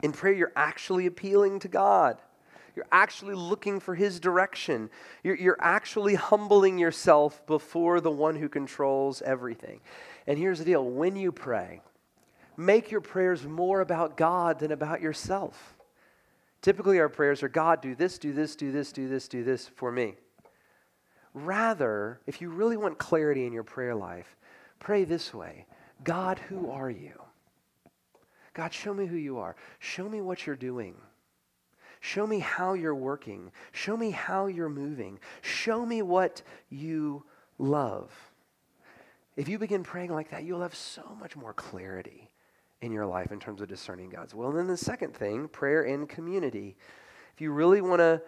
In 0.04 0.12
prayer, 0.12 0.34
you're 0.34 0.52
actually 0.56 1.06
appealing 1.06 1.60
to 1.60 1.68
God. 1.68 2.18
You're 2.76 2.88
actually 2.92 3.34
looking 3.34 3.80
for 3.80 3.96
His 3.96 4.20
direction. 4.20 4.92
You're, 5.24 5.36
you're 5.36 5.58
actually 5.60 6.14
humbling 6.14 6.78
yourself 6.78 7.46
before 7.48 8.02
the 8.02 8.12
one 8.12 8.36
who 8.36 8.48
controls 8.48 9.24
everything. 9.24 9.82
And 10.28 10.38
here's 10.38 10.60
the 10.60 10.66
deal 10.66 10.86
when 10.86 11.16
you 11.16 11.32
pray, 11.32 11.82
make 12.56 12.92
your 12.92 13.02
prayers 13.02 13.46
more 13.46 13.82
about 13.82 14.16
God 14.16 14.60
than 14.60 14.72
about 14.72 15.02
yourself. 15.02 15.76
Typically, 16.62 17.00
our 17.00 17.10
prayers 17.10 17.42
are 17.42 17.50
God, 17.50 17.82
do 17.82 17.96
this, 17.96 18.20
do 18.20 18.34
this, 18.34 18.56
do 18.56 18.72
this, 18.72 18.92
do 18.92 19.08
this, 19.08 19.28
do 19.28 19.44
this 19.44 19.68
for 19.68 19.92
me. 19.92 20.14
Rather, 21.34 22.20
if 22.28 22.42
you 22.42 22.50
really 22.50 22.78
want 22.78 22.98
clarity 22.98 23.46
in 23.46 23.54
your 23.54 23.64
prayer 23.64 23.96
life, 23.96 24.36
pray 24.80 25.04
this 25.04 25.34
way 25.34 25.66
God, 26.04 26.38
who 26.38 26.70
are 26.70 26.90
you? 26.90 27.14
God, 28.58 28.74
show 28.74 28.92
me 28.92 29.06
who 29.06 29.16
you 29.16 29.38
are. 29.38 29.56
Show 29.78 30.10
me 30.10 30.20
what 30.20 30.48
you're 30.48 30.56
doing. 30.56 30.96
Show 32.00 32.26
me 32.26 32.40
how 32.40 32.74
you're 32.74 32.96
working. 32.96 33.52
Show 33.72 33.96
me 33.96 34.10
how 34.10 34.48
you're 34.48 34.68
moving. 34.68 35.20
Show 35.44 35.86
me 35.86 36.02
what 36.02 36.42
you 36.70 37.24
love. 37.60 38.12
If 39.36 39.48
you 39.48 39.60
begin 39.60 39.84
praying 39.84 40.12
like 40.12 40.32
that, 40.32 40.44
you'll 40.44 40.62
have 40.62 40.74
so 40.74 41.04
much 41.20 41.36
more 41.36 41.54
clarity 41.54 42.32
in 42.82 42.92
your 42.92 43.06
life 43.06 43.32
in 43.32 43.40
terms 43.40 43.62
of 43.62 43.68
discerning 43.68 44.10
God's 44.10 44.34
will. 44.34 44.50
And 44.50 44.58
then 44.58 44.68
the 44.68 44.76
second 44.76 45.14
thing, 45.14 45.48
prayer 45.48 45.84
in 45.84 46.08
community. 46.08 46.76
If 47.36 47.42
you 47.42 47.52
really 47.52 47.82
want 47.82 48.00
to 48.00 48.24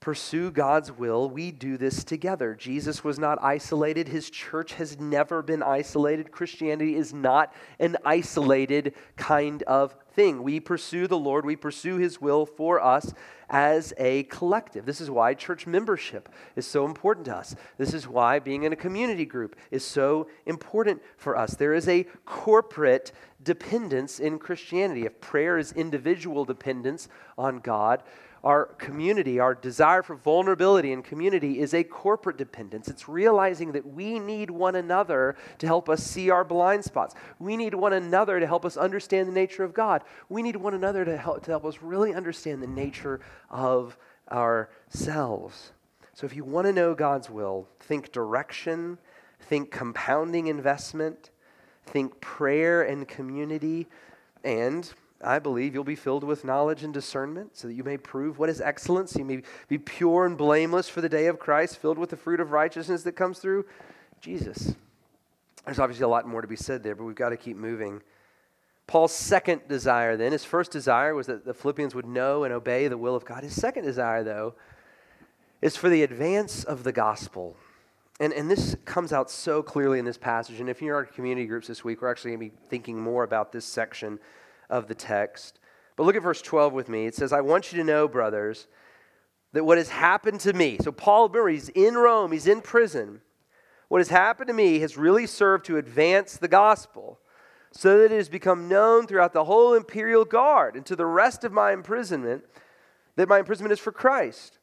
pursue 0.00 0.50
God's 0.50 0.92
will, 0.92 1.28
we 1.28 1.50
do 1.50 1.76
this 1.76 2.04
together. 2.04 2.54
Jesus 2.54 3.02
was 3.02 3.18
not 3.18 3.42
isolated. 3.42 4.08
His 4.08 4.30
church 4.30 4.74
has 4.74 4.98
never 4.98 5.42
been 5.42 5.62
isolated. 5.62 6.30
Christianity 6.30 6.94
is 6.94 7.12
not 7.12 7.52
an 7.78 7.96
isolated 8.04 8.94
kind 9.16 9.62
of 9.64 9.94
thing. 10.12 10.42
We 10.42 10.60
pursue 10.60 11.06
the 11.06 11.18
Lord, 11.18 11.44
we 11.44 11.56
pursue 11.56 11.96
His 11.96 12.20
will 12.20 12.46
for 12.46 12.82
us 12.82 13.12
as 13.50 13.94
a 13.98 14.24
collective. 14.24 14.84
This 14.84 15.00
is 15.00 15.10
why 15.10 15.34
church 15.34 15.66
membership 15.66 16.28
is 16.56 16.66
so 16.66 16.84
important 16.84 17.26
to 17.26 17.36
us. 17.36 17.54
This 17.78 17.94
is 17.94 18.06
why 18.06 18.38
being 18.38 18.64
in 18.64 18.72
a 18.72 18.76
community 18.76 19.24
group 19.24 19.56
is 19.70 19.84
so 19.84 20.28
important 20.46 21.02
for 21.16 21.36
us. 21.36 21.54
There 21.54 21.72
is 21.72 21.88
a 21.88 22.04
corporate 22.24 23.12
dependence 23.42 24.18
in 24.18 24.38
Christianity. 24.38 25.06
If 25.06 25.20
prayer 25.20 25.56
is 25.56 25.72
individual 25.72 26.44
dependence 26.44 27.08
on 27.36 27.60
God, 27.60 28.02
our 28.44 28.66
community, 28.66 29.40
our 29.40 29.54
desire 29.54 30.02
for 30.02 30.14
vulnerability 30.14 30.92
and 30.92 31.04
community 31.04 31.60
is 31.60 31.74
a 31.74 31.82
corporate 31.84 32.36
dependence. 32.36 32.88
It's 32.88 33.08
realizing 33.08 33.72
that 33.72 33.86
we 33.86 34.18
need 34.18 34.50
one 34.50 34.76
another 34.76 35.36
to 35.58 35.66
help 35.66 35.88
us 35.88 36.02
see 36.02 36.30
our 36.30 36.44
blind 36.44 36.84
spots. 36.84 37.14
We 37.38 37.56
need 37.56 37.74
one 37.74 37.92
another 37.92 38.38
to 38.38 38.46
help 38.46 38.64
us 38.64 38.76
understand 38.76 39.28
the 39.28 39.32
nature 39.32 39.64
of 39.64 39.74
God. 39.74 40.02
We 40.28 40.42
need 40.42 40.56
one 40.56 40.74
another 40.74 41.04
to 41.04 41.16
help, 41.16 41.42
to 41.44 41.50
help 41.50 41.64
us 41.64 41.82
really 41.82 42.14
understand 42.14 42.62
the 42.62 42.68
nature 42.68 43.20
of 43.50 43.96
ourselves. 44.30 45.72
So 46.14 46.26
if 46.26 46.34
you 46.34 46.44
want 46.44 46.66
to 46.66 46.72
know 46.72 46.94
God's 46.94 47.30
will, 47.30 47.68
think 47.80 48.12
direction, 48.12 48.98
think 49.40 49.70
compounding 49.70 50.48
investment, 50.48 51.30
think 51.86 52.20
prayer 52.20 52.82
and 52.82 53.06
community, 53.06 53.86
and 54.44 54.92
I 55.20 55.40
believe 55.40 55.74
you'll 55.74 55.84
be 55.84 55.96
filled 55.96 56.22
with 56.22 56.44
knowledge 56.44 56.84
and 56.84 56.94
discernment 56.94 57.56
so 57.56 57.66
that 57.66 57.74
you 57.74 57.82
may 57.82 57.96
prove 57.96 58.38
what 58.38 58.48
is 58.48 58.60
excellence. 58.60 59.16
You 59.16 59.24
may 59.24 59.42
be 59.66 59.78
pure 59.78 60.26
and 60.26 60.38
blameless 60.38 60.88
for 60.88 61.00
the 61.00 61.08
day 61.08 61.26
of 61.26 61.40
Christ, 61.40 61.78
filled 61.78 61.98
with 61.98 62.10
the 62.10 62.16
fruit 62.16 62.38
of 62.38 62.52
righteousness 62.52 63.02
that 63.02 63.12
comes 63.12 63.40
through 63.40 63.66
Jesus. 64.20 64.74
There's 65.64 65.80
obviously 65.80 66.04
a 66.04 66.08
lot 66.08 66.26
more 66.26 66.40
to 66.40 66.48
be 66.48 66.56
said 66.56 66.82
there, 66.82 66.94
but 66.94 67.04
we've 67.04 67.16
got 67.16 67.30
to 67.30 67.36
keep 67.36 67.56
moving. 67.56 68.00
Paul's 68.86 69.12
second 69.12 69.62
desire, 69.68 70.16
then, 70.16 70.32
his 70.32 70.44
first 70.44 70.70
desire 70.70 71.14
was 71.14 71.26
that 71.26 71.44
the 71.44 71.52
Philippians 71.52 71.94
would 71.94 72.06
know 72.06 72.44
and 72.44 72.54
obey 72.54 72.88
the 72.88 72.96
will 72.96 73.16
of 73.16 73.24
God. 73.24 73.42
His 73.42 73.60
second 73.60 73.84
desire, 73.84 74.22
though, 74.22 74.54
is 75.60 75.76
for 75.76 75.88
the 75.88 76.04
advance 76.04 76.62
of 76.62 76.84
the 76.84 76.92
gospel. 76.92 77.56
And, 78.20 78.32
and 78.32 78.50
this 78.50 78.76
comes 78.84 79.12
out 79.12 79.30
so 79.30 79.62
clearly 79.62 79.98
in 79.98 80.04
this 80.04 80.16
passage. 80.16 80.60
And 80.60 80.70
if 80.70 80.80
you're 80.80 80.98
in 80.98 81.06
our 81.06 81.12
community 81.12 81.46
groups 81.46 81.66
this 81.66 81.84
week, 81.84 82.00
we're 82.00 82.10
actually 82.10 82.30
going 82.30 82.50
to 82.50 82.56
be 82.56 82.62
thinking 82.68 82.98
more 82.98 83.24
about 83.24 83.52
this 83.52 83.64
section 83.64 84.18
of 84.70 84.88
the 84.88 84.94
text. 84.94 85.60
But 85.96 86.04
look 86.04 86.16
at 86.16 86.22
verse 86.22 86.42
12 86.42 86.72
with 86.72 86.88
me. 86.88 87.06
It 87.06 87.14
says, 87.14 87.32
I 87.32 87.40
want 87.40 87.72
you 87.72 87.78
to 87.78 87.84
know, 87.84 88.06
brothers, 88.06 88.68
that 89.52 89.64
what 89.64 89.78
has 89.78 89.88
happened 89.88 90.40
to 90.40 90.52
me, 90.52 90.78
so 90.80 90.92
Paul, 90.92 91.28
remember, 91.28 91.48
he's 91.48 91.70
in 91.70 91.94
Rome, 91.94 92.32
he's 92.32 92.46
in 92.46 92.60
prison. 92.60 93.20
What 93.88 93.98
has 93.98 94.08
happened 94.08 94.48
to 94.48 94.54
me 94.54 94.80
has 94.80 94.96
really 94.96 95.26
served 95.26 95.64
to 95.66 95.78
advance 95.78 96.36
the 96.36 96.48
gospel 96.48 97.18
so 97.72 97.98
that 97.98 98.12
it 98.12 98.16
has 98.16 98.28
become 98.28 98.68
known 98.68 99.06
throughout 99.06 99.32
the 99.32 99.44
whole 99.44 99.74
imperial 99.74 100.24
guard 100.24 100.76
and 100.76 100.84
to 100.86 100.96
the 100.96 101.06
rest 101.06 101.44
of 101.44 101.52
my 101.52 101.72
imprisonment 101.72 102.44
that 103.16 103.28
my 103.28 103.40
imprisonment 103.40 103.72
is 103.72 103.78
for 103.78 103.92
Christ. 103.92 104.58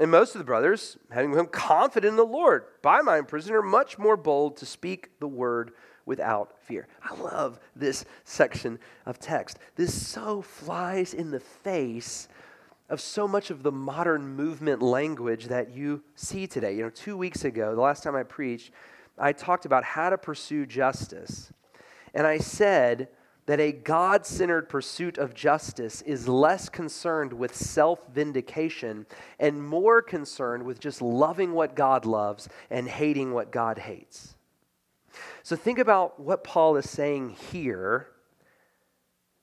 And 0.00 0.10
most 0.10 0.34
of 0.34 0.38
the 0.38 0.44
brothers, 0.44 0.96
having 1.10 1.30
become 1.30 1.46
confident 1.46 2.12
in 2.12 2.16
the 2.16 2.24
Lord 2.24 2.64
by 2.82 3.00
my 3.00 3.18
imprisonment, 3.18 3.64
are 3.64 3.68
much 3.68 3.98
more 3.98 4.16
bold 4.16 4.56
to 4.58 4.66
speak 4.66 5.18
the 5.18 5.26
word 5.26 5.72
without 6.08 6.58
fear. 6.58 6.88
I 7.02 7.14
love 7.14 7.60
this 7.76 8.06
section 8.24 8.80
of 9.06 9.20
text. 9.20 9.58
This 9.76 9.94
so 9.94 10.40
flies 10.42 11.12
in 11.12 11.30
the 11.30 11.38
face 11.38 12.28
of 12.88 12.98
so 13.00 13.28
much 13.28 13.50
of 13.50 13.62
the 13.62 13.70
modern 13.70 14.26
movement 14.26 14.80
language 14.80 15.48
that 15.48 15.70
you 15.70 16.02
see 16.14 16.46
today. 16.46 16.74
You 16.74 16.84
know, 16.84 16.90
two 16.90 17.18
weeks 17.18 17.44
ago, 17.44 17.74
the 17.74 17.80
last 17.82 18.02
time 18.02 18.16
I 18.16 18.22
preached, 18.22 18.72
I 19.18 19.32
talked 19.32 19.66
about 19.66 19.84
how 19.84 20.08
to 20.08 20.16
pursue 20.16 20.64
justice. 20.64 21.52
And 22.14 22.26
I 22.26 22.38
said 22.38 23.08
that 23.44 23.60
a 23.60 23.72
God 23.72 24.24
centered 24.24 24.70
pursuit 24.70 25.18
of 25.18 25.34
justice 25.34 26.00
is 26.02 26.26
less 26.26 26.70
concerned 26.70 27.34
with 27.34 27.54
self 27.54 28.00
vindication 28.08 29.04
and 29.38 29.62
more 29.62 30.00
concerned 30.00 30.62
with 30.62 30.80
just 30.80 31.02
loving 31.02 31.52
what 31.52 31.76
God 31.76 32.06
loves 32.06 32.48
and 32.70 32.88
hating 32.88 33.34
what 33.34 33.52
God 33.52 33.78
hates. 33.78 34.37
So 35.42 35.56
think 35.56 35.78
about 35.78 36.20
what 36.20 36.44
Paul 36.44 36.76
is 36.76 36.88
saying 36.88 37.36
here 37.50 38.08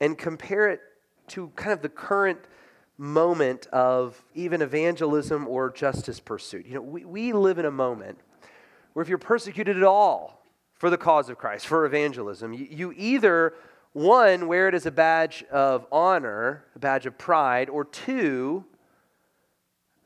and 0.00 0.16
compare 0.16 0.68
it 0.68 0.80
to 1.28 1.48
kind 1.56 1.72
of 1.72 1.82
the 1.82 1.88
current 1.88 2.38
moment 2.98 3.66
of 3.68 4.22
even 4.34 4.62
evangelism 4.62 5.46
or 5.46 5.70
justice 5.70 6.20
pursuit. 6.20 6.66
You 6.66 6.74
know, 6.74 6.82
we, 6.82 7.04
we 7.04 7.32
live 7.32 7.58
in 7.58 7.64
a 7.64 7.70
moment 7.70 8.18
where 8.92 9.02
if 9.02 9.08
you're 9.08 9.18
persecuted 9.18 9.76
at 9.76 9.82
all 9.82 10.42
for 10.74 10.90
the 10.90 10.96
cause 10.96 11.28
of 11.28 11.38
Christ, 11.38 11.66
for 11.66 11.84
evangelism, 11.84 12.52
you, 12.52 12.66
you 12.70 12.94
either, 12.96 13.54
one, 13.92 14.46
wear 14.46 14.68
it 14.68 14.74
as 14.74 14.86
a 14.86 14.90
badge 14.90 15.44
of 15.50 15.86
honor, 15.90 16.64
a 16.74 16.78
badge 16.78 17.06
of 17.06 17.18
pride, 17.18 17.68
or 17.68 17.84
two, 17.84 18.64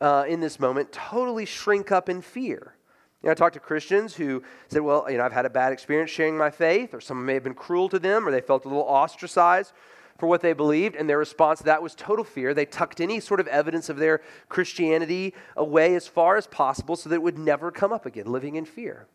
uh, 0.01 0.25
in 0.27 0.41
this 0.41 0.59
moment, 0.59 0.93
totally 0.93 1.45
shrink 1.45 1.93
up 1.93 2.09
in 2.09 2.23
fear. 2.23 2.75
You 3.23 3.27
know, 3.27 3.33
I 3.33 3.35
talked 3.35 3.55
to 3.55 3.61
Christians 3.61 4.15
who 4.15 4.43
said, 4.69 4.81
well, 4.81 5.07
you 5.11 5.19
know, 5.19 5.25
I've 5.25 5.33
had 5.33 5.45
a 5.45 5.51
bad 5.51 5.73
experience 5.73 6.11
sharing 6.11 6.39
my 6.39 6.51
faith, 6.51 6.95
or 6.95 7.01
someone 7.01 7.27
may 7.27 7.35
have 7.35 7.45
been 7.45 7.55
cruel 7.55 7.89
to 7.91 7.99
them, 7.99 8.27
or 8.27 8.31
they 8.31 8.41
felt 8.41 8.65
a 8.65 8.69
little 8.69 8.85
ostracized 8.85 9.73
for 10.19 10.27
what 10.27 10.41
they 10.41 10.53
believed, 10.53 10.97
and 10.97 11.09
their 11.09 11.19
response 11.19 11.59
to 11.59 11.65
that 11.67 11.83
was 11.83 11.95
total 11.95 12.25
fear. 12.25 12.55
They 12.55 12.67
tucked 12.67 13.01
any 13.01 13.21
sort 13.21 13.41
of 13.41 13.47
evidence 13.49 13.89
of 13.89 13.97
their 13.97 14.21
Christianity 14.49 15.35
away 15.57 15.95
as 15.95 16.07
far 16.07 16.37
as 16.37 16.47
possible 16.47 16.97
so 16.97 17.09
that 17.09 17.17
it 17.17 17.23
would 17.23 17.39
never 17.39 17.71
come 17.71 17.93
up 17.93 18.07
again, 18.07 18.27
living 18.27 18.57
in 18.57 18.65
fear. 18.65 19.07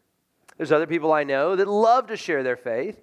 There's 0.58 0.72
other 0.72 0.88
people 0.88 1.12
I 1.12 1.24
know 1.24 1.56
that 1.56 1.68
love 1.68 2.08
to 2.08 2.18
share 2.18 2.44
their 2.44 2.56
faith, 2.56 3.02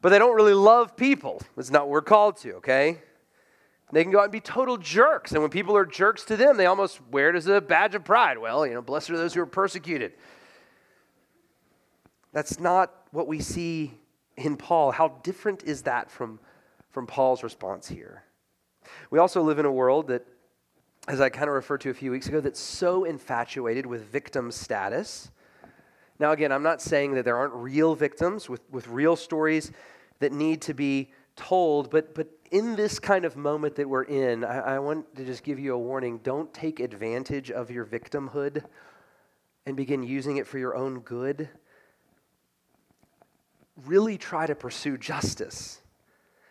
but 0.00 0.10
they 0.10 0.18
don't 0.18 0.36
really 0.36 0.54
love 0.54 0.96
people. 0.96 1.42
It's 1.56 1.70
not 1.70 1.82
what 1.82 1.90
we're 1.90 2.02
called 2.02 2.36
to, 2.38 2.54
okay? 2.54 2.98
They 3.92 4.02
can 4.02 4.12
go 4.12 4.18
out 4.18 4.24
and 4.24 4.32
be 4.32 4.40
total 4.40 4.76
jerks. 4.76 5.32
And 5.32 5.40
when 5.40 5.50
people 5.50 5.76
are 5.76 5.86
jerks 5.86 6.24
to 6.26 6.36
them, 6.36 6.56
they 6.56 6.66
almost 6.66 7.00
wear 7.10 7.30
it 7.30 7.36
as 7.36 7.46
a 7.46 7.60
badge 7.60 7.94
of 7.94 8.04
pride. 8.04 8.38
Well, 8.38 8.66
you 8.66 8.74
know, 8.74 8.82
blessed 8.82 9.10
are 9.10 9.16
those 9.16 9.34
who 9.34 9.40
are 9.40 9.46
persecuted. 9.46 10.12
That's 12.32 12.60
not 12.60 12.92
what 13.10 13.26
we 13.26 13.40
see 13.40 13.94
in 14.36 14.56
Paul. 14.56 14.90
How 14.90 15.08
different 15.22 15.64
is 15.64 15.82
that 15.82 16.10
from, 16.10 16.38
from 16.90 17.06
Paul's 17.06 17.42
response 17.42 17.88
here? 17.88 18.24
We 19.10 19.18
also 19.18 19.42
live 19.42 19.58
in 19.58 19.64
a 19.64 19.72
world 19.72 20.08
that, 20.08 20.26
as 21.06 21.20
I 21.22 21.30
kind 21.30 21.48
of 21.48 21.54
referred 21.54 21.80
to 21.82 21.90
a 21.90 21.94
few 21.94 22.10
weeks 22.10 22.28
ago, 22.28 22.40
that's 22.40 22.60
so 22.60 23.04
infatuated 23.04 23.86
with 23.86 24.04
victim 24.04 24.50
status. 24.52 25.30
Now, 26.18 26.32
again, 26.32 26.52
I'm 26.52 26.62
not 26.62 26.82
saying 26.82 27.14
that 27.14 27.24
there 27.24 27.36
aren't 27.36 27.54
real 27.54 27.94
victims 27.94 28.48
with, 28.50 28.60
with 28.70 28.86
real 28.88 29.16
stories 29.16 29.72
that 30.18 30.32
need 30.32 30.60
to 30.62 30.74
be 30.74 31.12
told, 31.36 31.90
but, 31.90 32.14
but 32.14 32.28
in 32.50 32.76
this 32.76 32.98
kind 32.98 33.24
of 33.24 33.36
moment 33.36 33.76
that 33.76 33.88
we're 33.88 34.04
in, 34.04 34.44
I, 34.44 34.76
I, 34.76 34.78
want 34.78 35.14
to 35.16 35.24
just 35.24 35.42
give 35.42 35.58
you 35.58 35.74
a 35.74 35.78
warning. 35.78 36.18
Don't 36.22 36.52
take 36.52 36.80
advantage 36.80 37.50
of 37.50 37.70
your 37.70 37.84
victimhood 37.84 38.64
and 39.66 39.76
begin 39.76 40.02
using 40.02 40.38
it 40.38 40.46
for 40.46 40.58
your 40.58 40.74
own 40.74 41.00
good. 41.00 41.48
Really 43.86 44.16
try 44.18 44.46
to 44.46 44.54
pursue 44.54 44.96
justice 44.96 45.80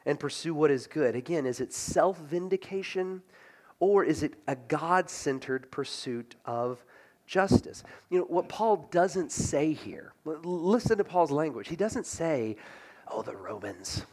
and 0.06 0.20
pursue 0.20 0.54
what 0.54 0.72
is 0.72 0.88
good. 0.88 1.16
Again, 1.16 1.46
is 1.46 1.60
it 1.60 1.74
self 1.74 2.18
vindication 2.20 3.22
or 3.80 4.04
is 4.04 4.24
it 4.24 4.34
a 4.48 4.56
God 4.56 5.10
centered 5.10 5.70
pursuit 5.72 6.36
of 6.46 6.84
justice? 7.26 7.84
You 8.10 8.20
know, 8.20 8.26
what 8.26 8.50
Paul 8.50 8.88
doesn't 8.92 9.32
say 9.32 9.74
here, 9.74 10.14
listen 10.26 10.98
to 10.98 11.04
Paul's 11.04 11.32
language. 11.32 11.68
He 11.68 11.76
doesn't 11.76 12.06
say, 12.06 12.56
oh, 13.08 13.22
the 13.22 13.36
Romans 13.36 14.06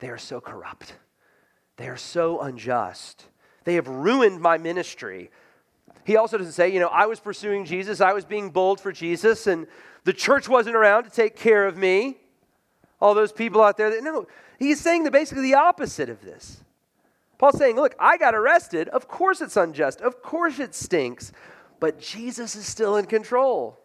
they 0.00 0.08
are 0.08 0.18
so 0.18 0.40
corrupt. 0.40 0.94
They 1.76 1.88
are 1.88 1.96
so 1.96 2.40
unjust. 2.40 3.24
They 3.64 3.74
have 3.74 3.88
ruined 3.88 4.40
my 4.40 4.58
ministry. 4.58 5.30
He 6.04 6.16
also 6.16 6.38
doesn't 6.38 6.52
say, 6.52 6.72
you 6.72 6.80
know, 6.80 6.88
I 6.88 7.06
was 7.06 7.20
pursuing 7.20 7.64
Jesus, 7.64 8.00
I 8.00 8.12
was 8.12 8.24
being 8.24 8.50
bold 8.50 8.80
for 8.80 8.92
Jesus, 8.92 9.46
and 9.46 9.66
the 10.04 10.12
church 10.12 10.48
wasn't 10.48 10.76
around 10.76 11.04
to 11.04 11.10
take 11.10 11.36
care 11.36 11.66
of 11.66 11.76
me. 11.76 12.16
All 13.00 13.14
those 13.14 13.32
people 13.32 13.62
out 13.62 13.76
there 13.76 13.90
that, 13.90 14.02
no, 14.02 14.26
he's 14.58 14.80
saying 14.80 15.04
the, 15.04 15.10
basically 15.10 15.44
the 15.44 15.54
opposite 15.54 16.08
of 16.08 16.20
this. 16.20 16.62
Paul's 17.38 17.56
saying, 17.56 17.76
look, 17.76 17.94
I 17.98 18.18
got 18.18 18.34
arrested. 18.34 18.88
Of 18.88 19.08
course 19.08 19.40
it's 19.40 19.56
unjust. 19.56 20.02
Of 20.02 20.22
course 20.22 20.58
it 20.58 20.74
stinks. 20.74 21.32
But 21.78 21.98
Jesus 21.98 22.54
is 22.54 22.66
still 22.66 22.96
in 22.96 23.06
control. 23.06 23.78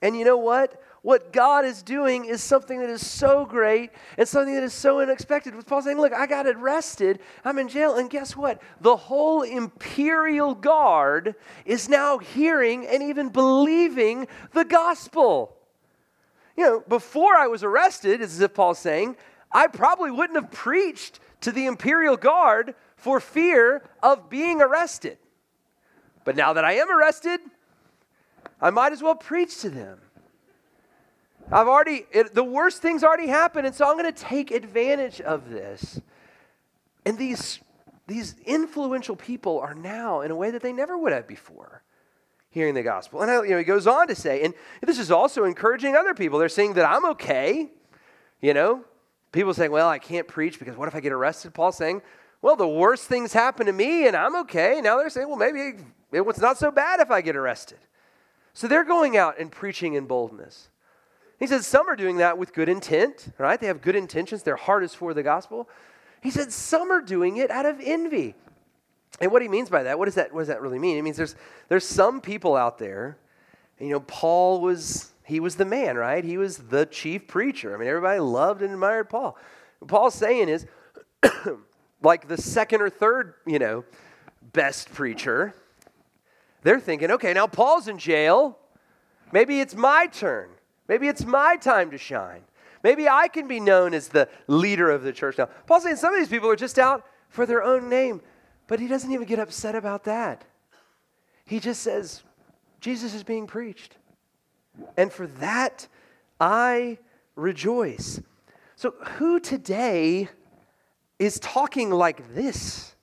And 0.00 0.16
you 0.16 0.24
know 0.24 0.38
what? 0.38 0.80
What 1.06 1.32
God 1.32 1.64
is 1.64 1.84
doing 1.84 2.24
is 2.24 2.42
something 2.42 2.80
that 2.80 2.90
is 2.90 3.06
so 3.06 3.44
great 3.44 3.92
and 4.18 4.26
something 4.26 4.56
that 4.56 4.64
is 4.64 4.72
so 4.72 4.98
unexpected. 4.98 5.54
With 5.54 5.64
Paul 5.64 5.80
saying, 5.80 6.00
Look, 6.00 6.12
I 6.12 6.26
got 6.26 6.48
arrested, 6.48 7.20
I'm 7.44 7.60
in 7.60 7.68
jail, 7.68 7.94
and 7.94 8.10
guess 8.10 8.36
what? 8.36 8.60
The 8.80 8.96
whole 8.96 9.42
imperial 9.42 10.56
guard 10.56 11.36
is 11.64 11.88
now 11.88 12.18
hearing 12.18 12.88
and 12.88 13.04
even 13.04 13.28
believing 13.28 14.26
the 14.52 14.64
gospel. 14.64 15.56
You 16.56 16.64
know, 16.64 16.84
before 16.88 17.36
I 17.36 17.46
was 17.46 17.62
arrested, 17.62 18.20
as 18.20 18.40
if 18.40 18.52
Paul's 18.52 18.80
saying, 18.80 19.16
I 19.52 19.68
probably 19.68 20.10
wouldn't 20.10 20.42
have 20.42 20.50
preached 20.50 21.20
to 21.42 21.52
the 21.52 21.66
imperial 21.66 22.16
guard 22.16 22.74
for 22.96 23.20
fear 23.20 23.88
of 24.02 24.28
being 24.28 24.60
arrested. 24.60 25.18
But 26.24 26.34
now 26.34 26.52
that 26.54 26.64
I 26.64 26.72
am 26.72 26.90
arrested, 26.90 27.38
I 28.60 28.70
might 28.70 28.90
as 28.90 29.04
well 29.04 29.14
preach 29.14 29.60
to 29.60 29.70
them. 29.70 30.00
I've 31.52 31.68
already, 31.68 32.06
it, 32.10 32.34
the 32.34 32.44
worst 32.44 32.82
thing's 32.82 33.04
already 33.04 33.28
happened, 33.28 33.66
and 33.66 33.74
so 33.74 33.88
I'm 33.88 33.96
going 33.96 34.12
to 34.12 34.20
take 34.20 34.50
advantage 34.50 35.20
of 35.20 35.50
this. 35.50 36.00
And 37.04 37.16
these, 37.16 37.60
these 38.06 38.34
influential 38.44 39.14
people 39.14 39.60
are 39.60 39.74
now 39.74 40.22
in 40.22 40.30
a 40.30 40.36
way 40.36 40.50
that 40.50 40.62
they 40.62 40.72
never 40.72 40.98
would 40.98 41.12
have 41.12 41.28
before 41.28 41.82
hearing 42.50 42.74
the 42.74 42.82
gospel. 42.82 43.22
And 43.22 43.30
I, 43.30 43.42
you 43.44 43.50
know, 43.50 43.58
he 43.58 43.64
goes 43.64 43.86
on 43.86 44.08
to 44.08 44.14
say, 44.14 44.42
and 44.42 44.54
this 44.80 44.98
is 44.98 45.10
also 45.10 45.44
encouraging 45.44 45.94
other 45.94 46.14
people. 46.14 46.38
They're 46.38 46.48
saying 46.48 46.74
that 46.74 46.88
I'm 46.88 47.04
okay. 47.10 47.70
You 48.40 48.54
know, 48.54 48.84
people 49.30 49.54
saying, 49.54 49.70
well, 49.70 49.88
I 49.88 49.98
can't 49.98 50.26
preach 50.26 50.58
because 50.58 50.76
what 50.76 50.88
if 50.88 50.94
I 50.94 51.00
get 51.00 51.12
arrested? 51.12 51.54
Paul's 51.54 51.76
saying, 51.76 52.02
Well, 52.42 52.56
the 52.56 52.66
worst 52.66 53.04
things 53.04 53.32
happen 53.32 53.66
to 53.66 53.72
me 53.72 54.06
and 54.06 54.16
I'm 54.16 54.36
okay. 54.36 54.80
Now 54.80 54.96
they're 54.98 55.10
saying, 55.10 55.28
well, 55.28 55.36
maybe 55.36 55.82
it's 56.12 56.40
not 56.40 56.58
so 56.58 56.70
bad 56.70 57.00
if 57.00 57.10
I 57.10 57.20
get 57.20 57.36
arrested. 57.36 57.78
So 58.52 58.66
they're 58.68 58.84
going 58.84 59.16
out 59.16 59.38
and 59.38 59.52
preaching 59.52 59.94
in 59.94 60.06
boldness. 60.06 60.70
He 61.38 61.46
says 61.46 61.66
some 61.66 61.88
are 61.88 61.96
doing 61.96 62.16
that 62.16 62.38
with 62.38 62.52
good 62.52 62.68
intent, 62.68 63.28
right? 63.38 63.60
They 63.60 63.66
have 63.66 63.82
good 63.82 63.96
intentions. 63.96 64.42
Their 64.42 64.56
heart 64.56 64.84
is 64.84 64.94
for 64.94 65.12
the 65.12 65.22
gospel. 65.22 65.68
He 66.22 66.30
said 66.30 66.50
some 66.52 66.90
are 66.90 67.02
doing 67.02 67.36
it 67.36 67.50
out 67.50 67.66
of 67.66 67.80
envy. 67.82 68.34
And 69.20 69.30
what 69.30 69.42
he 69.42 69.48
means 69.48 69.70
by 69.70 69.82
that, 69.84 69.98
what 69.98 70.06
does 70.06 70.14
that, 70.14 70.32
what 70.32 70.40
does 70.40 70.48
that 70.48 70.60
really 70.60 70.78
mean? 70.78 70.96
It 70.96 71.02
means 71.02 71.16
there's, 71.16 71.36
there's 71.68 71.86
some 71.86 72.20
people 72.20 72.56
out 72.56 72.78
there, 72.78 73.18
you 73.78 73.90
know, 73.90 74.00
Paul 74.00 74.60
was, 74.60 75.12
he 75.24 75.40
was 75.40 75.56
the 75.56 75.64
man, 75.64 75.96
right? 75.96 76.24
He 76.24 76.38
was 76.38 76.58
the 76.58 76.86
chief 76.86 77.26
preacher. 77.26 77.74
I 77.74 77.78
mean, 77.78 77.88
everybody 77.88 78.20
loved 78.20 78.62
and 78.62 78.72
admired 78.72 79.10
Paul. 79.10 79.36
What 79.78 79.88
Paul's 79.88 80.14
saying 80.14 80.48
is, 80.48 80.66
like 82.02 82.28
the 82.28 82.36
second 82.36 82.80
or 82.80 82.90
third, 82.90 83.34
you 83.46 83.58
know, 83.58 83.84
best 84.52 84.92
preacher, 84.92 85.54
they're 86.62 86.80
thinking, 86.80 87.10
okay, 87.12 87.32
now 87.32 87.46
Paul's 87.46 87.88
in 87.88 87.98
jail. 87.98 88.58
Maybe 89.32 89.60
it's 89.60 89.74
my 89.74 90.06
turn. 90.06 90.48
Maybe 90.88 91.08
it's 91.08 91.24
my 91.24 91.56
time 91.56 91.90
to 91.90 91.98
shine. 91.98 92.42
Maybe 92.82 93.08
I 93.08 93.28
can 93.28 93.48
be 93.48 93.58
known 93.58 93.94
as 93.94 94.08
the 94.08 94.28
leader 94.46 94.90
of 94.90 95.02
the 95.02 95.12
church 95.12 95.38
now. 95.38 95.48
Paul's 95.66 95.82
saying 95.82 95.96
some 95.96 96.14
of 96.14 96.20
these 96.20 96.28
people 96.28 96.48
are 96.48 96.56
just 96.56 96.78
out 96.78 97.04
for 97.28 97.46
their 97.46 97.62
own 97.62 97.88
name, 97.88 98.20
but 98.68 98.78
he 98.78 98.86
doesn't 98.86 99.10
even 99.12 99.26
get 99.26 99.38
upset 99.38 99.74
about 99.74 100.04
that. 100.04 100.44
He 101.44 101.60
just 101.60 101.82
says, 101.82 102.22
Jesus 102.80 103.14
is 103.14 103.24
being 103.24 103.46
preached. 103.46 103.96
And 104.96 105.12
for 105.12 105.26
that, 105.26 105.88
I 106.38 106.98
rejoice. 107.34 108.20
So, 108.76 108.94
who 109.16 109.40
today 109.40 110.28
is 111.18 111.40
talking 111.40 111.90
like 111.90 112.34
this? 112.34 112.94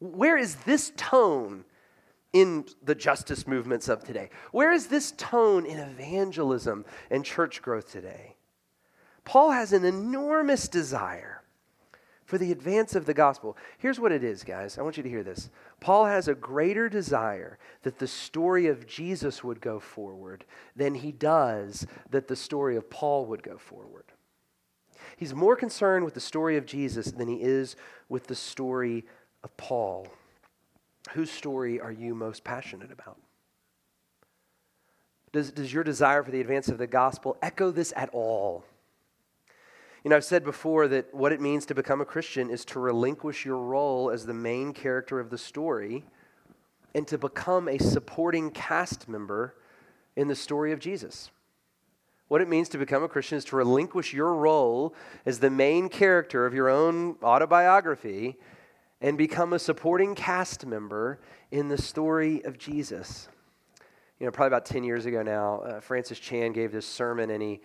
Where 0.00 0.36
is 0.36 0.56
this 0.56 0.92
tone 0.96 1.64
in 2.32 2.64
the 2.82 2.94
justice 2.94 3.46
movements 3.46 3.88
of 3.88 4.04
today? 4.04 4.30
Where 4.52 4.72
is 4.72 4.86
this 4.86 5.12
tone 5.12 5.66
in 5.66 5.78
evangelism 5.78 6.84
and 7.10 7.24
church 7.24 7.62
growth 7.62 7.90
today? 7.90 8.36
Paul 9.24 9.50
has 9.50 9.72
an 9.72 9.84
enormous 9.84 10.68
desire 10.68 11.42
for 12.24 12.38
the 12.38 12.52
advance 12.52 12.94
of 12.94 13.06
the 13.06 13.14
gospel. 13.14 13.56
Here's 13.78 13.98
what 13.98 14.12
it 14.12 14.22
is, 14.22 14.44
guys. 14.44 14.78
I 14.78 14.82
want 14.82 14.96
you 14.96 15.02
to 15.02 15.08
hear 15.08 15.24
this. 15.24 15.50
Paul 15.80 16.04
has 16.04 16.28
a 16.28 16.34
greater 16.34 16.88
desire 16.88 17.58
that 17.82 17.98
the 17.98 18.06
story 18.06 18.68
of 18.68 18.86
Jesus 18.86 19.42
would 19.42 19.60
go 19.60 19.80
forward 19.80 20.44
than 20.76 20.94
he 20.94 21.10
does 21.10 21.86
that 22.10 22.28
the 22.28 22.36
story 22.36 22.76
of 22.76 22.88
Paul 22.88 23.26
would 23.26 23.42
go 23.42 23.58
forward. 23.58 24.04
He's 25.16 25.34
more 25.34 25.56
concerned 25.56 26.04
with 26.04 26.14
the 26.14 26.20
story 26.20 26.56
of 26.56 26.66
Jesus 26.66 27.10
than 27.10 27.26
he 27.26 27.42
is 27.42 27.74
with 28.08 28.28
the 28.28 28.36
story 28.36 29.04
of 29.42 29.56
Paul. 29.56 30.06
Whose 31.12 31.30
story 31.30 31.80
are 31.80 31.92
you 31.92 32.14
most 32.14 32.44
passionate 32.44 32.92
about? 32.92 33.18
Does, 35.32 35.52
does 35.52 35.72
your 35.72 35.84
desire 35.84 36.22
for 36.22 36.30
the 36.30 36.40
advance 36.40 36.68
of 36.68 36.78
the 36.78 36.86
gospel 36.86 37.36
echo 37.40 37.70
this 37.70 37.92
at 37.96 38.10
all? 38.12 38.64
You 40.04 40.10
know, 40.10 40.16
I've 40.16 40.24
said 40.24 40.44
before 40.44 40.88
that 40.88 41.14
what 41.14 41.32
it 41.32 41.40
means 41.40 41.66
to 41.66 41.74
become 41.74 42.00
a 42.00 42.06
Christian 42.06 42.50
is 42.50 42.64
to 42.66 42.80
relinquish 42.80 43.44
your 43.44 43.58
role 43.58 44.10
as 44.10 44.26
the 44.26 44.34
main 44.34 44.72
character 44.72 45.20
of 45.20 45.30
the 45.30 45.38
story 45.38 46.04
and 46.94 47.06
to 47.06 47.18
become 47.18 47.68
a 47.68 47.78
supporting 47.78 48.50
cast 48.50 49.08
member 49.08 49.54
in 50.16 50.28
the 50.28 50.34
story 50.34 50.72
of 50.72 50.80
Jesus. 50.80 51.30
What 52.28 52.40
it 52.40 52.48
means 52.48 52.68
to 52.70 52.78
become 52.78 53.02
a 53.02 53.08
Christian 53.08 53.38
is 53.38 53.44
to 53.46 53.56
relinquish 53.56 54.12
your 54.12 54.34
role 54.34 54.94
as 55.26 55.38
the 55.38 55.50
main 55.50 55.88
character 55.88 56.46
of 56.46 56.54
your 56.54 56.68
own 56.68 57.16
autobiography 57.22 58.36
and 59.00 59.16
become 59.16 59.52
a 59.52 59.58
supporting 59.58 60.14
cast 60.14 60.66
member 60.66 61.20
in 61.50 61.68
the 61.68 61.78
story 61.78 62.44
of 62.44 62.58
Jesus. 62.58 63.28
You 64.18 64.26
know, 64.26 64.30
probably 64.32 64.48
about 64.48 64.66
10 64.66 64.84
years 64.84 65.06
ago 65.06 65.22
now, 65.22 65.60
uh, 65.60 65.80
Francis 65.80 66.18
Chan 66.18 66.52
gave 66.52 66.72
this 66.72 66.86
sermon 66.86 67.30
and 67.30 67.42
he, 67.42 67.60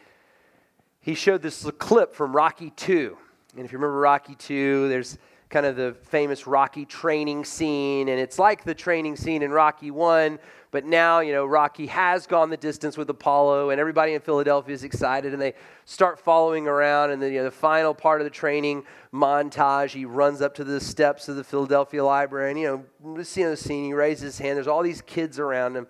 he 1.02 1.14
showed 1.14 1.42
this 1.42 1.70
clip 1.78 2.14
from 2.14 2.36
Rocky 2.36 2.70
2. 2.72 3.18
And 3.58 3.66
if 3.66 3.72
you 3.72 3.78
remember 3.78 4.00
Rocky 4.00 4.36
2, 4.36 4.88
there's 4.88 5.18
kind 5.50 5.66
of 5.66 5.76
the 5.76 5.96
famous 6.04 6.48
Rocky 6.48 6.86
training 6.86 7.46
scene, 7.46 8.10
and 8.10 8.20
it's 8.20 8.39
like 8.39 8.64
the 8.64 8.74
training 8.74 9.16
scene 9.16 9.43
in 9.43 9.52
Rocky 9.52 9.91
1, 9.91 10.39
but 10.72 10.84
now, 10.84 11.22
you 11.22 11.32
know, 11.32 11.46
Rocky 11.46 11.86
has 11.86 12.28
gone 12.28 12.50
the 12.50 12.58
distance 12.58 12.98
with 12.98 13.10
Apollo, 13.10 13.70
and 13.70 13.80
everybody 13.80 14.14
in 14.14 14.20
Philadelphia 14.20 14.74
is 14.74 14.84
excited, 14.84 15.32
and 15.32 15.41
they 15.41 15.54
start 15.86 16.20
following 16.20 16.68
around. 16.68 17.12
And 17.12 17.22
then, 17.22 17.32
you 17.32 17.38
know, 17.38 17.46
the 17.46 17.52
final 17.52 17.93
part 17.93 18.20
of 18.20 18.26
the 18.26 18.32
training 18.32 18.84
montage, 19.14 19.91
he 19.91 20.04
runs 20.04 20.41
up 20.41 20.54
to 20.56 20.66
the 20.66 20.82
steps 20.82 21.30
of 21.30 21.38
the 21.38 21.46
Philadelphia 21.46 22.04
Library, 22.04 22.52
and, 22.52 22.60
you 22.60 22.86
know, 23.06 23.24
seeing 23.24 23.50
the 23.50 23.56
scene, 23.56 23.86
he 23.86 23.93
raises 23.93 24.24
his 24.24 24.39
hand. 24.39 24.58
There's 24.58 24.68
all 24.68 24.84
these 24.84 25.02
kids 25.02 25.39
around 25.39 25.78
him. 25.78 25.88